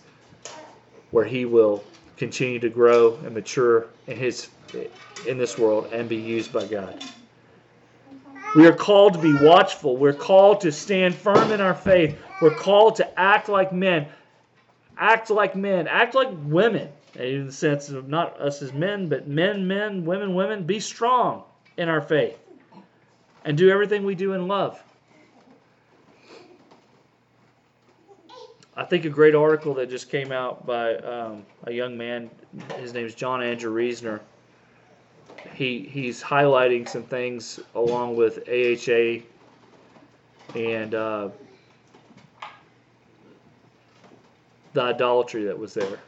where 1.10 1.26
he 1.26 1.46
will 1.46 1.84
continue 2.18 2.60
to 2.60 2.70
grow 2.70 3.16
and 3.26 3.34
mature 3.34 3.88
in 4.08 4.16
his 4.16 4.50
in 5.28 5.38
this 5.38 5.58
world 5.58 5.90
and 5.92 6.08
be 6.08 6.16
used 6.16 6.54
by 6.54 6.66
God. 6.66 6.96
We 8.54 8.68
are 8.68 8.74
called 8.74 9.14
to 9.14 9.20
be 9.20 9.34
watchful. 9.34 9.95
We're 9.97 10.14
called 10.14 10.62
to 10.62 10.72
stand 10.72 11.16
firm 11.16 11.52
in 11.52 11.62
our 11.62 11.74
faith. 11.74 12.20
We're 12.39 12.52
called 12.52 12.97
to 12.97 13.20
act 13.20 13.47
like 13.47 13.72
men. 13.72 14.08
Act 14.97 15.30
like 15.30 15.56
men. 15.56 15.88
Act 15.88 16.16
like 16.16 16.30
women 16.43 16.89
in 17.16 17.45
the 17.45 17.52
sense 17.52 17.89
of 17.89 18.10
not 18.10 18.39
us 18.39 18.62
as 18.62 18.74
men, 18.74 19.08
but 19.08 19.28
men, 19.28 19.68
men, 19.68 20.06
women, 20.06 20.34
women, 20.34 20.64
be 20.66 20.80
strong 20.80 21.43
in 21.78 21.88
our 21.89 22.02
faith 22.02 22.38
and 23.45 23.58
do 23.58 23.70
everything 23.70 24.04
we 24.06 24.16
do 24.16 24.34
in 24.34 24.47
love. 24.47 24.82
I 28.76 28.86
think 28.86 29.06
a 29.06 29.10
great 29.10 29.36
article 29.36 29.74
that 29.76 29.89
just 29.89 30.10
came 30.10 30.32
out 30.32 30.66
by 30.66 30.95
um, 30.95 31.45
a 31.66 31.72
young 31.72 31.97
man, 31.97 32.30
his 32.80 32.93
name 32.93 33.06
is 33.06 33.14
John 33.14 33.43
Andrew 33.43 33.74
Reisner. 33.74 34.22
He 35.54 35.88
he's 35.92 36.22
highlighting 36.22 36.88
some 36.88 37.04
things 37.04 37.60
along 37.76 38.16
with 38.16 38.39
AHA 38.48 39.26
and 40.58 40.96
uh, 40.96 41.30
the 44.74 44.82
idolatry 44.82 45.44
that 45.46 45.58
was 45.58 45.74
there. 45.74 46.00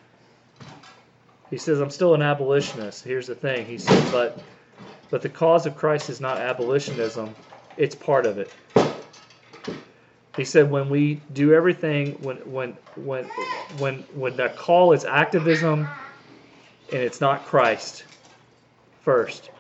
He 1.50 1.58
says, 1.58 1.80
I'm 1.80 1.92
still 1.92 2.16
an 2.16 2.22
abolitionist. 2.22 3.04
Here's 3.04 3.28
the 3.28 3.36
thing. 3.36 3.66
He 3.66 3.78
said, 3.78 4.12
but 4.12 4.44
but 5.10 5.22
the 5.22 5.30
cause 5.30 5.66
of 5.66 5.76
Christ 5.76 6.10
is 6.10 6.20
not 6.20 6.40
abolitionism, 6.40 7.36
it's 7.78 7.96
part 7.96 8.26
of 8.26 8.40
it. 8.40 8.52
He 10.36 10.46
said 10.46 10.72
when 10.72 10.90
we 10.90 11.22
do 11.34 11.54
everything 11.54 12.14
when 12.24 12.38
when 12.38 12.78
when 12.96 13.26
when 13.78 14.00
when 14.16 14.36
the 14.36 14.50
call 14.50 14.94
is 14.94 15.06
activism 15.06 15.88
and 16.92 17.02
it's 17.02 17.22
not 17.22 17.46
Christ 17.46 18.06
first, 19.04 19.52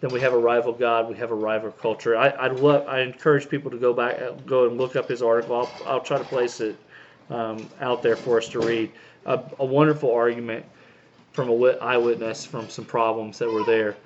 then 0.00 0.10
we 0.12 0.20
have 0.20 0.32
a 0.32 0.38
rival 0.38 0.72
God, 0.72 1.08
we 1.08 1.16
have 1.16 1.30
a 1.30 1.34
rival 1.34 1.70
culture. 1.72 2.16
I 2.16 2.28
I 2.28 2.48
love 2.48 2.86
I 2.86 3.00
encourage 3.00 3.48
people 3.48 3.70
to 3.70 3.78
go 3.78 3.92
back 3.92 4.18
go 4.46 4.68
and 4.68 4.76
look 4.78 4.96
up 4.96 5.08
his 5.08 5.22
article. 5.22 5.56
I'll, 5.56 5.70
I'll 5.86 6.00
try 6.00 6.18
to 6.18 6.24
place 6.24 6.60
it 6.60 6.76
um, 7.30 7.68
out 7.80 8.02
there 8.02 8.16
for 8.16 8.38
us 8.38 8.48
to 8.50 8.60
read. 8.60 8.92
A, 9.26 9.40
a 9.58 9.64
wonderful 9.64 10.12
argument 10.12 10.64
from 11.32 11.50
a 11.50 11.54
eyewitness 11.80 12.44
from 12.44 12.68
some 12.68 12.84
problems 12.84 13.38
that 13.38 13.50
were 13.50 13.64
there, 13.64 13.96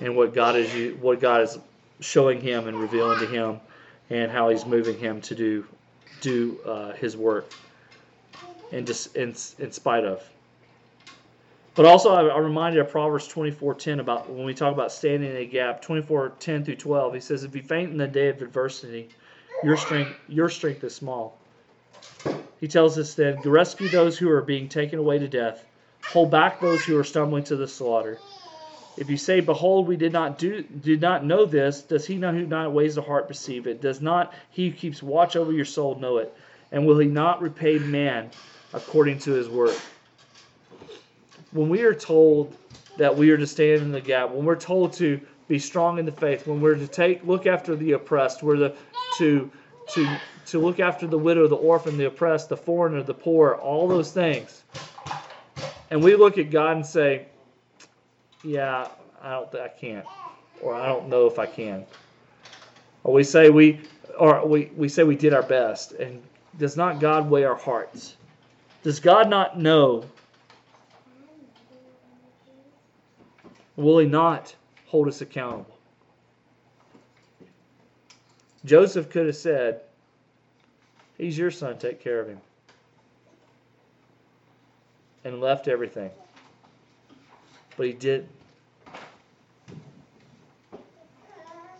and 0.00 0.16
what 0.16 0.34
God 0.34 0.56
is 0.56 0.96
what 0.96 1.20
God 1.20 1.42
is 1.42 1.58
showing 2.00 2.40
him 2.40 2.68
and 2.68 2.78
revealing 2.78 3.18
to 3.20 3.26
him, 3.26 3.60
and 4.10 4.30
how 4.30 4.48
He's 4.48 4.66
moving 4.66 4.98
him 4.98 5.20
to 5.22 5.34
do 5.34 5.66
do 6.20 6.58
uh, 6.66 6.92
His 6.92 7.16
work, 7.16 7.52
and 8.72 8.86
just 8.86 9.16
in, 9.16 9.34
in 9.58 9.72
spite 9.72 10.04
of. 10.04 10.22
But 11.76 11.84
also, 11.84 12.10
I, 12.10 12.24
I 12.24 12.38
reminded 12.38 12.80
of 12.80 12.90
Proverbs 12.90 13.28
24:10 13.28 14.00
about 14.00 14.30
when 14.30 14.46
we 14.46 14.54
talk 14.54 14.72
about 14.72 14.90
standing 14.90 15.30
in 15.30 15.36
a 15.36 15.44
gap. 15.44 15.84
24:10 15.84 16.64
through 16.64 16.76
12. 16.76 17.14
He 17.14 17.20
says, 17.20 17.44
"If 17.44 17.54
you 17.54 17.62
faint 17.62 17.90
in 17.90 17.98
the 17.98 18.06
day 18.06 18.30
of 18.30 18.40
adversity, 18.40 19.10
your 19.62 19.76
strength 19.76 20.18
your 20.26 20.48
strength 20.48 20.82
is 20.84 20.94
small." 20.94 21.38
He 22.60 22.66
tells 22.66 22.98
us 22.98 23.12
then, 23.12 23.42
"Rescue 23.44 23.88
those 23.88 24.16
who 24.16 24.30
are 24.30 24.40
being 24.40 24.68
taken 24.68 24.98
away 24.98 25.18
to 25.18 25.28
death. 25.28 25.66
Hold 26.06 26.30
back 26.30 26.60
those 26.60 26.82
who 26.86 26.96
are 26.96 27.04
stumbling 27.04 27.44
to 27.44 27.56
the 27.56 27.68
slaughter." 27.68 28.20
If 28.96 29.10
you 29.10 29.18
say, 29.18 29.40
Behold, 29.40 29.86
we 29.86 29.96
did 29.96 30.14
not 30.14 30.38
do 30.38 30.62
did 30.62 31.02
not 31.02 31.26
know 31.26 31.44
this, 31.44 31.82
does 31.82 32.06
he 32.06 32.16
know 32.16 32.32
who 32.32 32.46
not 32.46 32.72
weighs 32.72 32.94
the 32.94 33.02
heart 33.02 33.28
perceive 33.28 33.66
it? 33.66 33.82
Does 33.82 34.00
not 34.00 34.32
he 34.50 34.70
who 34.70 34.74
keeps 34.74 35.02
watch 35.02 35.36
over 35.36 35.52
your 35.52 35.66
soul 35.66 35.96
know 35.96 36.16
it? 36.16 36.34
And 36.72 36.86
will 36.86 36.98
he 36.98 37.06
not 37.06 37.42
repay 37.42 37.78
man 37.78 38.30
according 38.72 39.18
to 39.20 39.32
his 39.32 39.50
work? 39.50 39.76
When 41.52 41.68
we 41.68 41.82
are 41.82 41.94
told 41.94 42.56
that 42.96 43.16
we 43.16 43.30
are 43.30 43.36
to 43.36 43.46
stand 43.46 43.82
in 43.82 43.92
the 43.92 44.00
gap, 44.00 44.30
when 44.30 44.44
we're 44.44 44.56
told 44.56 44.92
to 44.94 45.20
be 45.48 45.58
strong 45.58 45.98
in 45.98 46.06
the 46.06 46.12
faith, 46.12 46.46
when 46.46 46.60
we're 46.60 46.74
to 46.74 46.88
take 46.88 47.24
look 47.24 47.46
after 47.46 47.76
the 47.76 47.92
oppressed, 47.92 48.42
we're 48.42 48.56
to 48.56 48.74
to 49.18 49.50
to 49.94 50.18
to 50.46 50.58
look 50.58 50.80
after 50.80 51.06
the 51.06 51.18
widow, 51.18 51.46
the 51.46 51.56
orphan, 51.56 51.96
the 51.96 52.06
oppressed, 52.06 52.48
the 52.48 52.56
foreigner, 52.56 53.02
the 53.02 53.14
poor, 53.14 53.54
all 53.54 53.88
those 53.88 54.12
things. 54.12 54.62
And 55.90 56.02
we 56.02 56.16
look 56.16 56.38
at 56.38 56.50
God 56.50 56.76
and 56.76 56.86
say, 56.86 57.26
"Yeah, 58.42 58.88
I 59.22 59.30
don't 59.30 59.54
I 59.54 59.68
can't." 59.68 60.06
Or 60.62 60.74
I 60.74 60.86
don't 60.86 61.08
know 61.08 61.26
if 61.26 61.38
I 61.38 61.46
can. 61.46 61.84
Or 63.04 63.12
we 63.12 63.24
say 63.24 63.50
we 63.50 63.80
or 64.18 64.46
we, 64.46 64.70
we 64.76 64.88
say 64.88 65.04
we 65.04 65.16
did 65.16 65.34
our 65.34 65.42
best. 65.42 65.92
And 65.92 66.22
does 66.58 66.76
not 66.76 67.00
God 67.00 67.30
weigh 67.30 67.44
our 67.44 67.54
hearts? 67.54 68.16
Does 68.82 69.00
God 69.00 69.28
not 69.28 69.58
know 69.58 70.04
Will 73.76 73.98
he 73.98 74.06
not 74.06 74.54
hold 74.86 75.06
us 75.06 75.20
accountable? 75.20 75.76
Joseph 78.64 79.10
could 79.10 79.26
have 79.26 79.36
said, 79.36 79.82
He's 81.18 81.38
your 81.38 81.50
son, 81.50 81.78
take 81.78 82.00
care 82.00 82.20
of 82.20 82.28
him. 82.28 82.40
And 85.24 85.40
left 85.40 85.68
everything. 85.68 86.10
But 87.76 87.86
he 87.86 87.92
did. 87.92 88.28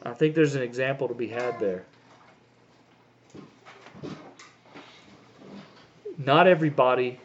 I 0.02 0.14
think 0.14 0.34
there's 0.34 0.54
an 0.54 0.62
example 0.62 1.08
to 1.08 1.14
be 1.14 1.26
had 1.26 1.58
there. 1.58 1.84
Not 6.18 6.46
everybody, 6.46 7.20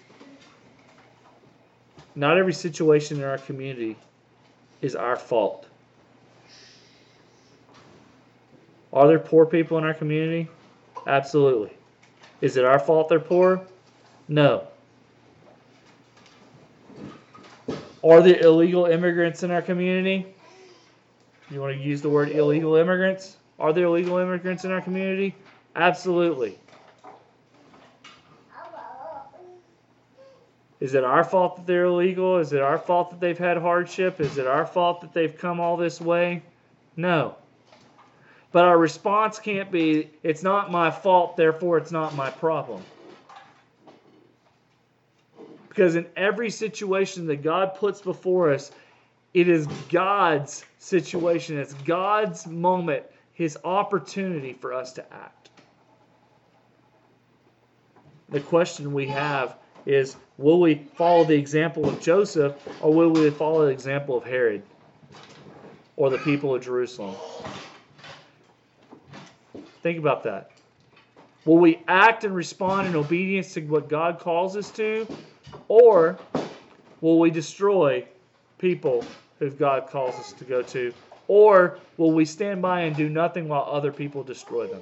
not 2.15 2.37
every 2.37 2.53
situation 2.53 3.19
in 3.19 3.23
our 3.23 3.37
community 3.37 3.95
is 4.81 4.95
our 4.95 5.15
fault. 5.15 5.67
Are 8.93 9.07
there 9.07 9.19
poor 9.19 9.45
people 9.45 9.77
in 9.77 9.83
our 9.83 9.93
community? 9.93 10.49
Absolutely. 11.07 11.71
Is 12.41 12.57
it 12.57 12.65
our 12.65 12.79
fault 12.79 13.09
they're 13.09 13.19
poor? 13.19 13.61
No. 14.27 14.67
Are 18.03 18.21
there 18.21 18.39
illegal 18.41 18.85
immigrants 18.85 19.43
in 19.43 19.51
our 19.51 19.61
community? 19.61 20.25
You 21.51 21.61
want 21.61 21.77
to 21.77 21.81
use 21.81 22.01
the 22.01 22.09
word 22.09 22.29
illegal 22.29 22.75
immigrants? 22.75 23.37
Are 23.59 23.71
there 23.71 23.85
illegal 23.85 24.17
immigrants 24.17 24.65
in 24.65 24.71
our 24.71 24.81
community? 24.81 25.35
Absolutely. 25.75 26.57
Is 30.81 30.95
it 30.95 31.03
our 31.03 31.23
fault 31.23 31.57
that 31.57 31.67
they're 31.67 31.85
illegal? 31.85 32.39
Is 32.39 32.53
it 32.53 32.61
our 32.61 32.79
fault 32.79 33.11
that 33.11 33.19
they've 33.19 33.37
had 33.37 33.57
hardship? 33.57 34.19
Is 34.19 34.39
it 34.39 34.47
our 34.47 34.65
fault 34.65 35.01
that 35.01 35.13
they've 35.13 35.37
come 35.37 35.59
all 35.59 35.77
this 35.77 36.01
way? 36.01 36.41
No. 36.97 37.35
But 38.51 38.65
our 38.65 38.77
response 38.77 39.37
can't 39.37 39.71
be, 39.71 40.09
it's 40.23 40.41
not 40.41 40.71
my 40.71 40.89
fault, 40.89 41.37
therefore 41.37 41.77
it's 41.77 41.91
not 41.91 42.15
my 42.15 42.31
problem. 42.31 42.81
Because 45.69 45.95
in 45.95 46.07
every 46.17 46.49
situation 46.49 47.27
that 47.27 47.43
God 47.43 47.75
puts 47.75 48.01
before 48.01 48.51
us, 48.51 48.71
it 49.35 49.47
is 49.47 49.67
God's 49.89 50.65
situation, 50.79 51.59
it's 51.59 51.75
God's 51.75 52.47
moment, 52.47 53.03
His 53.33 53.57
opportunity 53.63 54.53
for 54.53 54.73
us 54.73 54.93
to 54.93 55.13
act. 55.13 55.51
The 58.29 58.41
question 58.41 58.93
we 58.93 59.07
have 59.07 59.60
is 59.85 60.15
will 60.37 60.59
we 60.59 60.75
follow 60.95 61.23
the 61.23 61.35
example 61.35 61.87
of 61.87 61.99
Joseph 62.01 62.55
or 62.81 62.93
will 62.93 63.09
we 63.09 63.29
follow 63.31 63.65
the 63.65 63.71
example 63.71 64.17
of 64.17 64.23
Herod 64.23 64.63
or 65.95 66.09
the 66.09 66.17
people 66.19 66.55
of 66.55 66.63
Jerusalem? 66.63 67.15
Think 69.83 69.97
about 69.97 70.23
that. 70.23 70.51
Will 71.45 71.57
we 71.57 71.81
act 71.87 72.23
and 72.23 72.35
respond 72.35 72.87
in 72.87 72.95
obedience 72.95 73.53
to 73.55 73.61
what 73.61 73.89
God 73.89 74.19
calls 74.19 74.55
us 74.55 74.69
to 74.71 75.07
or 75.67 76.19
will 77.01 77.19
we 77.19 77.31
destroy 77.31 78.05
people 78.59 79.03
who 79.39 79.49
God 79.49 79.87
calls 79.87 80.15
us 80.15 80.33
to 80.33 80.43
go 80.43 80.61
to? 80.61 80.93
Or 81.27 81.79
will 81.97 82.11
we 82.11 82.25
stand 82.25 82.61
by 82.61 82.81
and 82.81 82.95
do 82.95 83.09
nothing 83.09 83.47
while 83.47 83.67
other 83.69 83.91
people 83.91 84.23
destroy 84.23 84.67
them? 84.67 84.81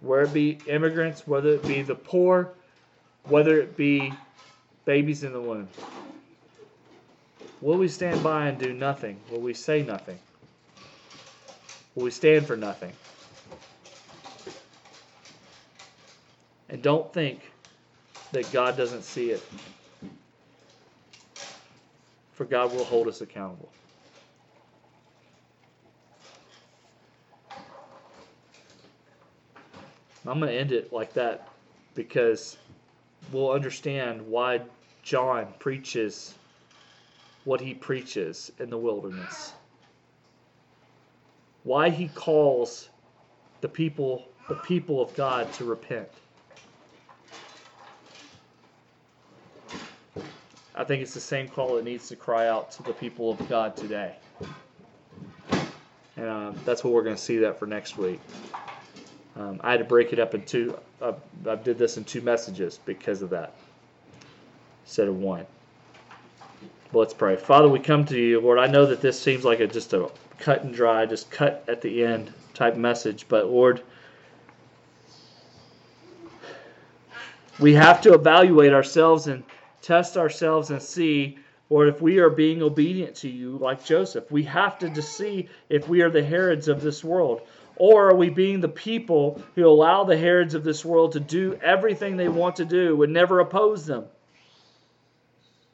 Whether 0.00 0.24
it 0.24 0.32
be 0.32 0.50
immigrants, 0.50 1.26
whether 1.26 1.50
it 1.50 1.66
be 1.66 1.82
the 1.82 1.94
poor, 1.94 2.54
whether 3.24 3.60
it 3.60 3.76
be 3.76 4.12
babies 4.84 5.24
in 5.24 5.32
the 5.32 5.40
womb. 5.40 5.68
Will 7.60 7.78
we 7.78 7.88
stand 7.88 8.22
by 8.22 8.48
and 8.48 8.58
do 8.58 8.72
nothing? 8.72 9.20
Will 9.28 9.40
we 9.40 9.54
say 9.54 9.82
nothing? 9.82 10.20
Will 11.94 12.04
we 12.04 12.10
stand 12.10 12.46
for 12.46 12.56
nothing? 12.56 12.94
And 16.68 16.82
don't 16.82 17.12
think 17.12 17.42
that 18.32 18.52
God 18.52 18.76
doesn't 18.76 19.02
see 19.02 19.30
it. 19.30 19.52
For 22.32 22.46
God 22.46 22.72
will 22.72 22.84
hold 22.84 23.08
us 23.08 23.20
accountable. 23.20 23.72
I'm 30.30 30.38
going 30.38 30.52
to 30.52 30.56
end 30.56 30.70
it 30.70 30.92
like 30.92 31.12
that 31.14 31.48
because 31.96 32.56
we'll 33.32 33.50
understand 33.50 34.24
why 34.24 34.60
John 35.02 35.48
preaches 35.58 36.36
what 37.42 37.60
he 37.60 37.74
preaches 37.74 38.52
in 38.60 38.70
the 38.70 38.78
wilderness. 38.78 39.54
Why 41.64 41.90
he 41.90 42.06
calls 42.14 42.90
the 43.60 43.68
people 43.68 44.24
the 44.48 44.54
people 44.54 45.02
of 45.02 45.12
God 45.16 45.52
to 45.54 45.64
repent. 45.64 46.08
I 50.76 50.84
think 50.84 51.02
it's 51.02 51.14
the 51.14 51.20
same 51.20 51.48
call 51.48 51.74
that 51.74 51.84
needs 51.84 52.08
to 52.08 52.14
cry 52.14 52.46
out 52.46 52.70
to 52.72 52.84
the 52.84 52.92
people 52.92 53.32
of 53.32 53.48
God 53.48 53.76
today. 53.76 54.14
And 56.16 56.26
uh, 56.26 56.52
that's 56.64 56.84
what 56.84 56.92
we're 56.92 57.02
going 57.02 57.16
to 57.16 57.22
see 57.22 57.38
that 57.38 57.58
for 57.58 57.66
next 57.66 57.98
week. 57.98 58.20
Um, 59.40 59.58
I 59.64 59.70
had 59.70 59.78
to 59.78 59.84
break 59.84 60.12
it 60.12 60.18
up 60.18 60.34
in 60.34 60.42
two. 60.42 60.78
Uh, 61.00 61.14
I 61.48 61.56
did 61.56 61.78
this 61.78 61.96
in 61.96 62.04
two 62.04 62.20
messages 62.20 62.78
because 62.84 63.22
of 63.22 63.30
that, 63.30 63.54
instead 64.84 65.08
of 65.08 65.16
one. 65.16 65.46
But 66.92 66.98
let's 66.98 67.14
pray. 67.14 67.36
Father, 67.36 67.66
we 67.66 67.78
come 67.78 68.04
to 68.06 68.18
you, 68.20 68.38
Lord. 68.38 68.58
I 68.58 68.66
know 68.66 68.84
that 68.84 69.00
this 69.00 69.18
seems 69.18 69.42
like 69.42 69.60
a 69.60 69.66
just 69.66 69.94
a 69.94 70.10
cut 70.38 70.62
and 70.62 70.74
dry, 70.74 71.06
just 71.06 71.30
cut 71.30 71.64
at 71.68 71.80
the 71.80 72.04
end 72.04 72.34
type 72.52 72.76
message, 72.76 73.26
but 73.28 73.46
Lord, 73.46 73.80
we 77.58 77.72
have 77.72 78.02
to 78.02 78.12
evaluate 78.12 78.74
ourselves 78.74 79.26
and 79.26 79.42
test 79.80 80.18
ourselves 80.18 80.70
and 80.70 80.82
see 80.82 81.38
or 81.70 81.86
if 81.86 82.02
we 82.02 82.18
are 82.18 82.28
being 82.28 82.62
obedient 82.62 83.14
to 83.14 83.28
you 83.28 83.56
like 83.56 83.84
Joseph. 83.84 84.30
We 84.30 84.42
have 84.42 84.78
to 84.80 85.00
see 85.00 85.48
if 85.70 85.88
we 85.88 86.02
are 86.02 86.10
the 86.10 86.22
Herods 86.22 86.68
of 86.68 86.82
this 86.82 87.02
world. 87.02 87.42
Or 87.80 88.10
are 88.10 88.14
we 88.14 88.28
being 88.28 88.60
the 88.60 88.68
people 88.68 89.42
who 89.54 89.66
allow 89.66 90.04
the 90.04 90.14
Herods 90.14 90.52
of 90.52 90.64
this 90.64 90.84
world 90.84 91.12
to 91.12 91.20
do 91.20 91.58
everything 91.62 92.18
they 92.18 92.28
want 92.28 92.56
to 92.56 92.66
do 92.66 93.02
and 93.02 93.10
never 93.10 93.40
oppose 93.40 93.86
them? 93.86 94.04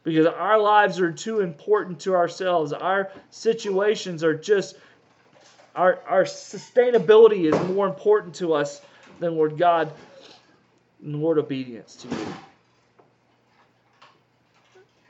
Because 0.05 0.27
our 0.27 0.57
lives 0.57 1.01
are 1.01 1.11
too 1.11 1.41
important 1.41 1.99
to 2.03 2.15
ourselves. 2.15 2.73
Our 2.73 3.11
situations 3.31 4.23
are 4.23 4.37
just, 4.37 4.77
our, 5.75 6.01
our 6.07 6.23
sustainability 6.23 7.53
is 7.53 7.69
more 7.69 7.89
important 7.89 8.37
to 8.37 8.55
us 8.55 8.81
than 9.19 9.35
Lord 9.35 9.59
God 9.59 9.93
and 11.03 11.21
Lord 11.21 11.39
obedience 11.39 11.97
to 11.97 12.09
you. 12.09 12.27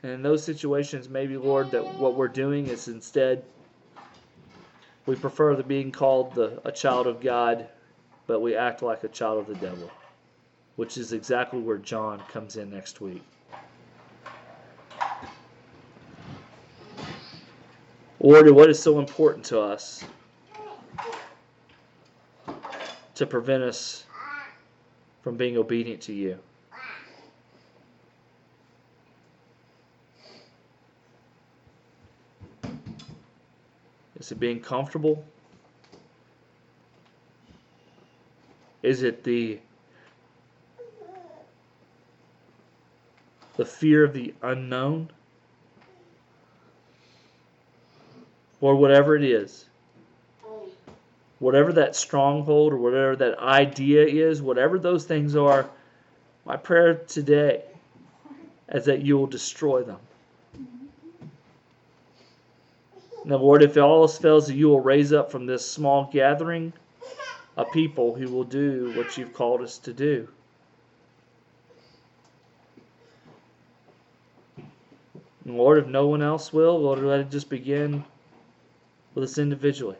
And 0.01 0.13
in 0.13 0.23
those 0.23 0.43
situations, 0.43 1.09
maybe, 1.09 1.37
Lord, 1.37 1.69
that 1.71 1.85
what 1.99 2.15
we're 2.15 2.27
doing 2.27 2.65
is 2.65 2.87
instead 2.87 3.43
we 5.07 5.15
prefer 5.15 5.55
the 5.55 5.63
being 5.63 5.93
called 5.93 6.35
the, 6.35 6.61
a 6.65 6.71
child 6.71 7.07
of 7.07 7.21
God, 7.21 7.69
but 8.27 8.41
we 8.41 8.55
act 8.55 8.81
like 8.81 9.05
a 9.05 9.07
child 9.07 9.39
of 9.39 9.47
the 9.47 9.55
devil, 9.55 9.89
which 10.75 10.97
is 10.97 11.13
exactly 11.13 11.61
where 11.61 11.77
John 11.77 12.19
comes 12.29 12.57
in 12.57 12.69
next 12.69 12.99
week. 12.99 13.23
Lord, 18.19 18.49
what 18.51 18.69
is 18.69 18.79
so 18.79 18.99
important 18.99 19.45
to 19.45 19.61
us 19.61 20.03
to 23.15 23.25
prevent 23.25 23.63
us 23.63 24.05
from 25.21 25.37
being 25.37 25.55
obedient 25.57 26.01
to 26.01 26.13
you? 26.13 26.37
Is 34.27 34.33
it 34.33 34.41
being 34.41 34.59
comfortable? 34.59 35.23
Is 38.83 39.01
it 39.01 39.23
the 39.23 39.57
the 43.55 43.63
fear 43.63 44.03
of 44.03 44.11
the 44.11 44.33
unknown? 44.41 45.11
Or 48.59 48.75
whatever 48.75 49.15
it 49.15 49.23
is. 49.23 49.69
Whatever 51.39 51.71
that 51.71 51.95
stronghold 51.95 52.73
or 52.73 52.77
whatever 52.79 53.15
that 53.15 53.39
idea 53.39 54.05
is, 54.05 54.41
whatever 54.41 54.77
those 54.77 55.05
things 55.05 55.37
are, 55.37 55.69
my 56.45 56.57
prayer 56.57 56.95
today 56.95 57.63
is 58.73 58.83
that 58.83 59.03
you 59.03 59.17
will 59.17 59.27
destroy 59.27 59.83
them. 59.83 59.99
Now, 63.27 63.35
Lord, 63.35 63.61
if 63.61 63.75
all 63.75 64.03
else 64.03 64.17
fails, 64.17 64.49
you 64.49 64.69
will 64.69 64.79
raise 64.79 65.11
up 65.11 65.29
from 65.29 65.45
this 65.45 65.69
small 65.69 66.09
gathering 66.13 66.71
a 67.57 67.65
people 67.65 68.15
who 68.15 68.29
will 68.29 68.45
do 68.45 68.93
what 68.95 69.17
you've 69.17 69.33
called 69.33 69.61
us 69.61 69.79
to 69.79 69.91
do. 69.91 70.29
And 75.43 75.57
Lord, 75.57 75.77
if 75.77 75.87
no 75.87 76.07
one 76.07 76.21
else 76.21 76.53
will, 76.53 76.79
Lord, 76.79 76.99
let 76.99 77.19
it 77.19 77.29
just 77.29 77.49
begin 77.49 78.05
with 79.13 79.25
us 79.25 79.37
individually. 79.37 79.97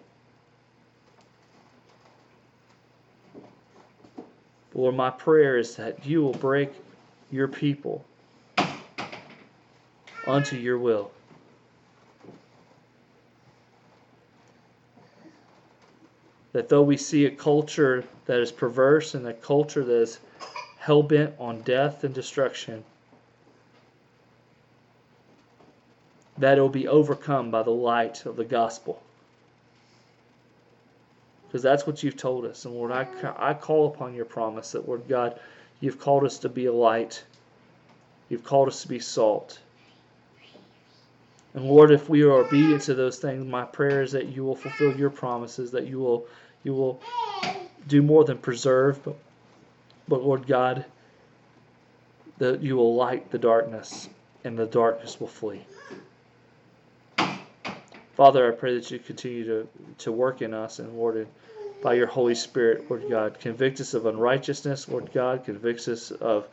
Lord, 4.73 4.95
my 4.95 5.09
prayer 5.09 5.57
is 5.57 5.75
that 5.75 6.05
you 6.05 6.21
will 6.21 6.31
break 6.31 6.71
your 7.29 7.49
people 7.49 8.05
unto 10.25 10.55
your 10.55 10.77
will. 10.77 11.11
That 16.57 16.69
though 16.69 16.81
we 16.81 16.97
see 16.97 17.25
a 17.25 17.29
culture 17.29 18.03
that 18.25 18.39
is 18.39 18.51
perverse 18.51 19.13
and 19.13 19.27
a 19.27 19.33
culture 19.33 19.83
that 19.83 20.01
is 20.01 20.17
hell 20.79 21.03
bent 21.03 21.31
on 21.37 21.61
death 21.61 22.03
and 22.03 22.15
destruction, 22.15 22.83
that 26.39 26.57
it 26.57 26.61
will 26.61 26.67
be 26.67 26.87
overcome 26.87 27.51
by 27.51 27.61
the 27.61 27.69
light 27.69 28.25
of 28.25 28.37
the 28.37 28.43
gospel. 28.43 28.99
Because 31.47 31.61
that's 31.61 31.85
what 31.85 32.01
you've 32.01 32.17
told 32.17 32.43
us. 32.43 32.65
And 32.65 32.73
Lord, 32.73 32.91
I, 32.91 33.05
I 33.37 33.53
call 33.53 33.85
upon 33.85 34.15
your 34.15 34.25
promise 34.25 34.71
that, 34.71 34.87
Lord 34.87 35.07
God, 35.07 35.39
you've 35.79 35.99
called 35.99 36.23
us 36.23 36.39
to 36.39 36.49
be 36.49 36.65
a 36.65 36.73
light, 36.73 37.23
you've 38.29 38.43
called 38.43 38.67
us 38.67 38.81
to 38.81 38.87
be 38.87 38.97
salt. 38.97 39.59
And 41.53 41.65
Lord, 41.65 41.91
if 41.91 42.09
we 42.09 42.23
are 42.23 42.31
obedient 42.31 42.81
to 42.83 42.95
those 42.95 43.19
things, 43.19 43.45
my 43.45 43.63
prayer 43.63 44.01
is 44.01 44.11
that 44.13 44.25
you 44.25 44.43
will 44.43 44.55
fulfill 44.55 44.97
your 44.97 45.11
promises, 45.11 45.69
that 45.69 45.85
you 45.85 45.99
will 45.99 46.25
you 46.63 46.73
will 46.73 47.01
do 47.87 48.01
more 48.01 48.23
than 48.25 48.37
preserve, 48.37 49.03
but, 49.03 49.17
but 50.07 50.23
Lord 50.23 50.47
God, 50.47 50.85
that 52.37 52.61
you 52.61 52.75
will 52.75 52.95
light 52.95 53.31
the 53.31 53.39
darkness 53.39 54.09
and 54.43 54.57
the 54.57 54.65
darkness 54.65 55.19
will 55.19 55.27
flee. 55.27 55.65
Father, 58.15 58.51
I 58.51 58.55
pray 58.55 58.75
that 58.75 58.89
you 58.89 58.99
continue 58.99 59.45
to, 59.45 59.67
to 59.99 60.11
work 60.11 60.41
in 60.41 60.53
us 60.53 60.79
and 60.79 60.97
Lord, 60.97 61.27
by 61.83 61.93
your 61.93 62.07
Holy 62.07 62.35
Spirit, 62.35 62.89
Lord 62.89 63.03
God, 63.09 63.39
convict 63.39 63.79
us 63.79 63.93
of 63.93 64.05
unrighteousness, 64.07 64.89
Lord 64.89 65.11
God, 65.13 65.45
convict 65.45 65.87
us 65.87 66.09
of, 66.11 66.47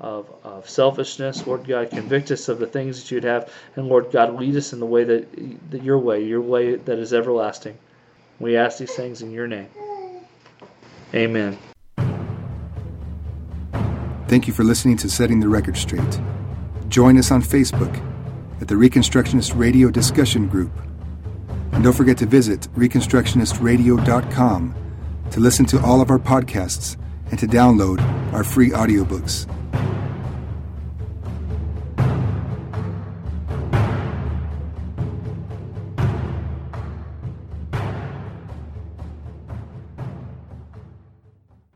of, 0.00 0.28
of 0.42 0.68
selfishness, 0.68 1.46
Lord 1.46 1.66
God, 1.66 1.90
convict 1.90 2.32
us 2.32 2.48
of 2.48 2.58
the 2.58 2.66
things 2.66 3.00
that 3.00 3.10
you'd 3.12 3.24
have, 3.24 3.52
and 3.76 3.86
Lord 3.86 4.10
God, 4.10 4.34
lead 4.34 4.56
us 4.56 4.72
in 4.72 4.80
the 4.80 4.86
way 4.86 5.04
that, 5.04 5.70
that 5.70 5.82
your 5.84 5.98
way, 5.98 6.24
your 6.24 6.40
way 6.40 6.74
that 6.74 6.98
is 6.98 7.14
everlasting. 7.14 7.78
We 8.38 8.56
ask 8.56 8.78
these 8.78 8.94
things 8.94 9.22
in 9.22 9.30
your 9.30 9.46
name. 9.46 9.68
Amen. 11.14 11.58
Thank 14.28 14.48
you 14.48 14.52
for 14.52 14.64
listening 14.64 14.96
to 14.98 15.08
Setting 15.08 15.40
the 15.40 15.48
Record 15.48 15.76
Straight. 15.76 16.20
Join 16.88 17.18
us 17.18 17.30
on 17.30 17.42
Facebook 17.42 17.94
at 18.60 18.68
the 18.68 18.74
Reconstructionist 18.74 19.56
Radio 19.56 19.90
Discussion 19.90 20.48
Group. 20.48 20.72
And 21.72 21.84
don't 21.84 21.92
forget 21.92 22.18
to 22.18 22.26
visit 22.26 22.68
ReconstructionistRadio.com 22.74 24.74
to 25.30 25.40
listen 25.40 25.66
to 25.66 25.80
all 25.80 26.00
of 26.00 26.10
our 26.10 26.18
podcasts 26.18 26.96
and 27.30 27.38
to 27.38 27.46
download 27.46 28.00
our 28.32 28.44
free 28.44 28.70
audiobooks. 28.70 29.46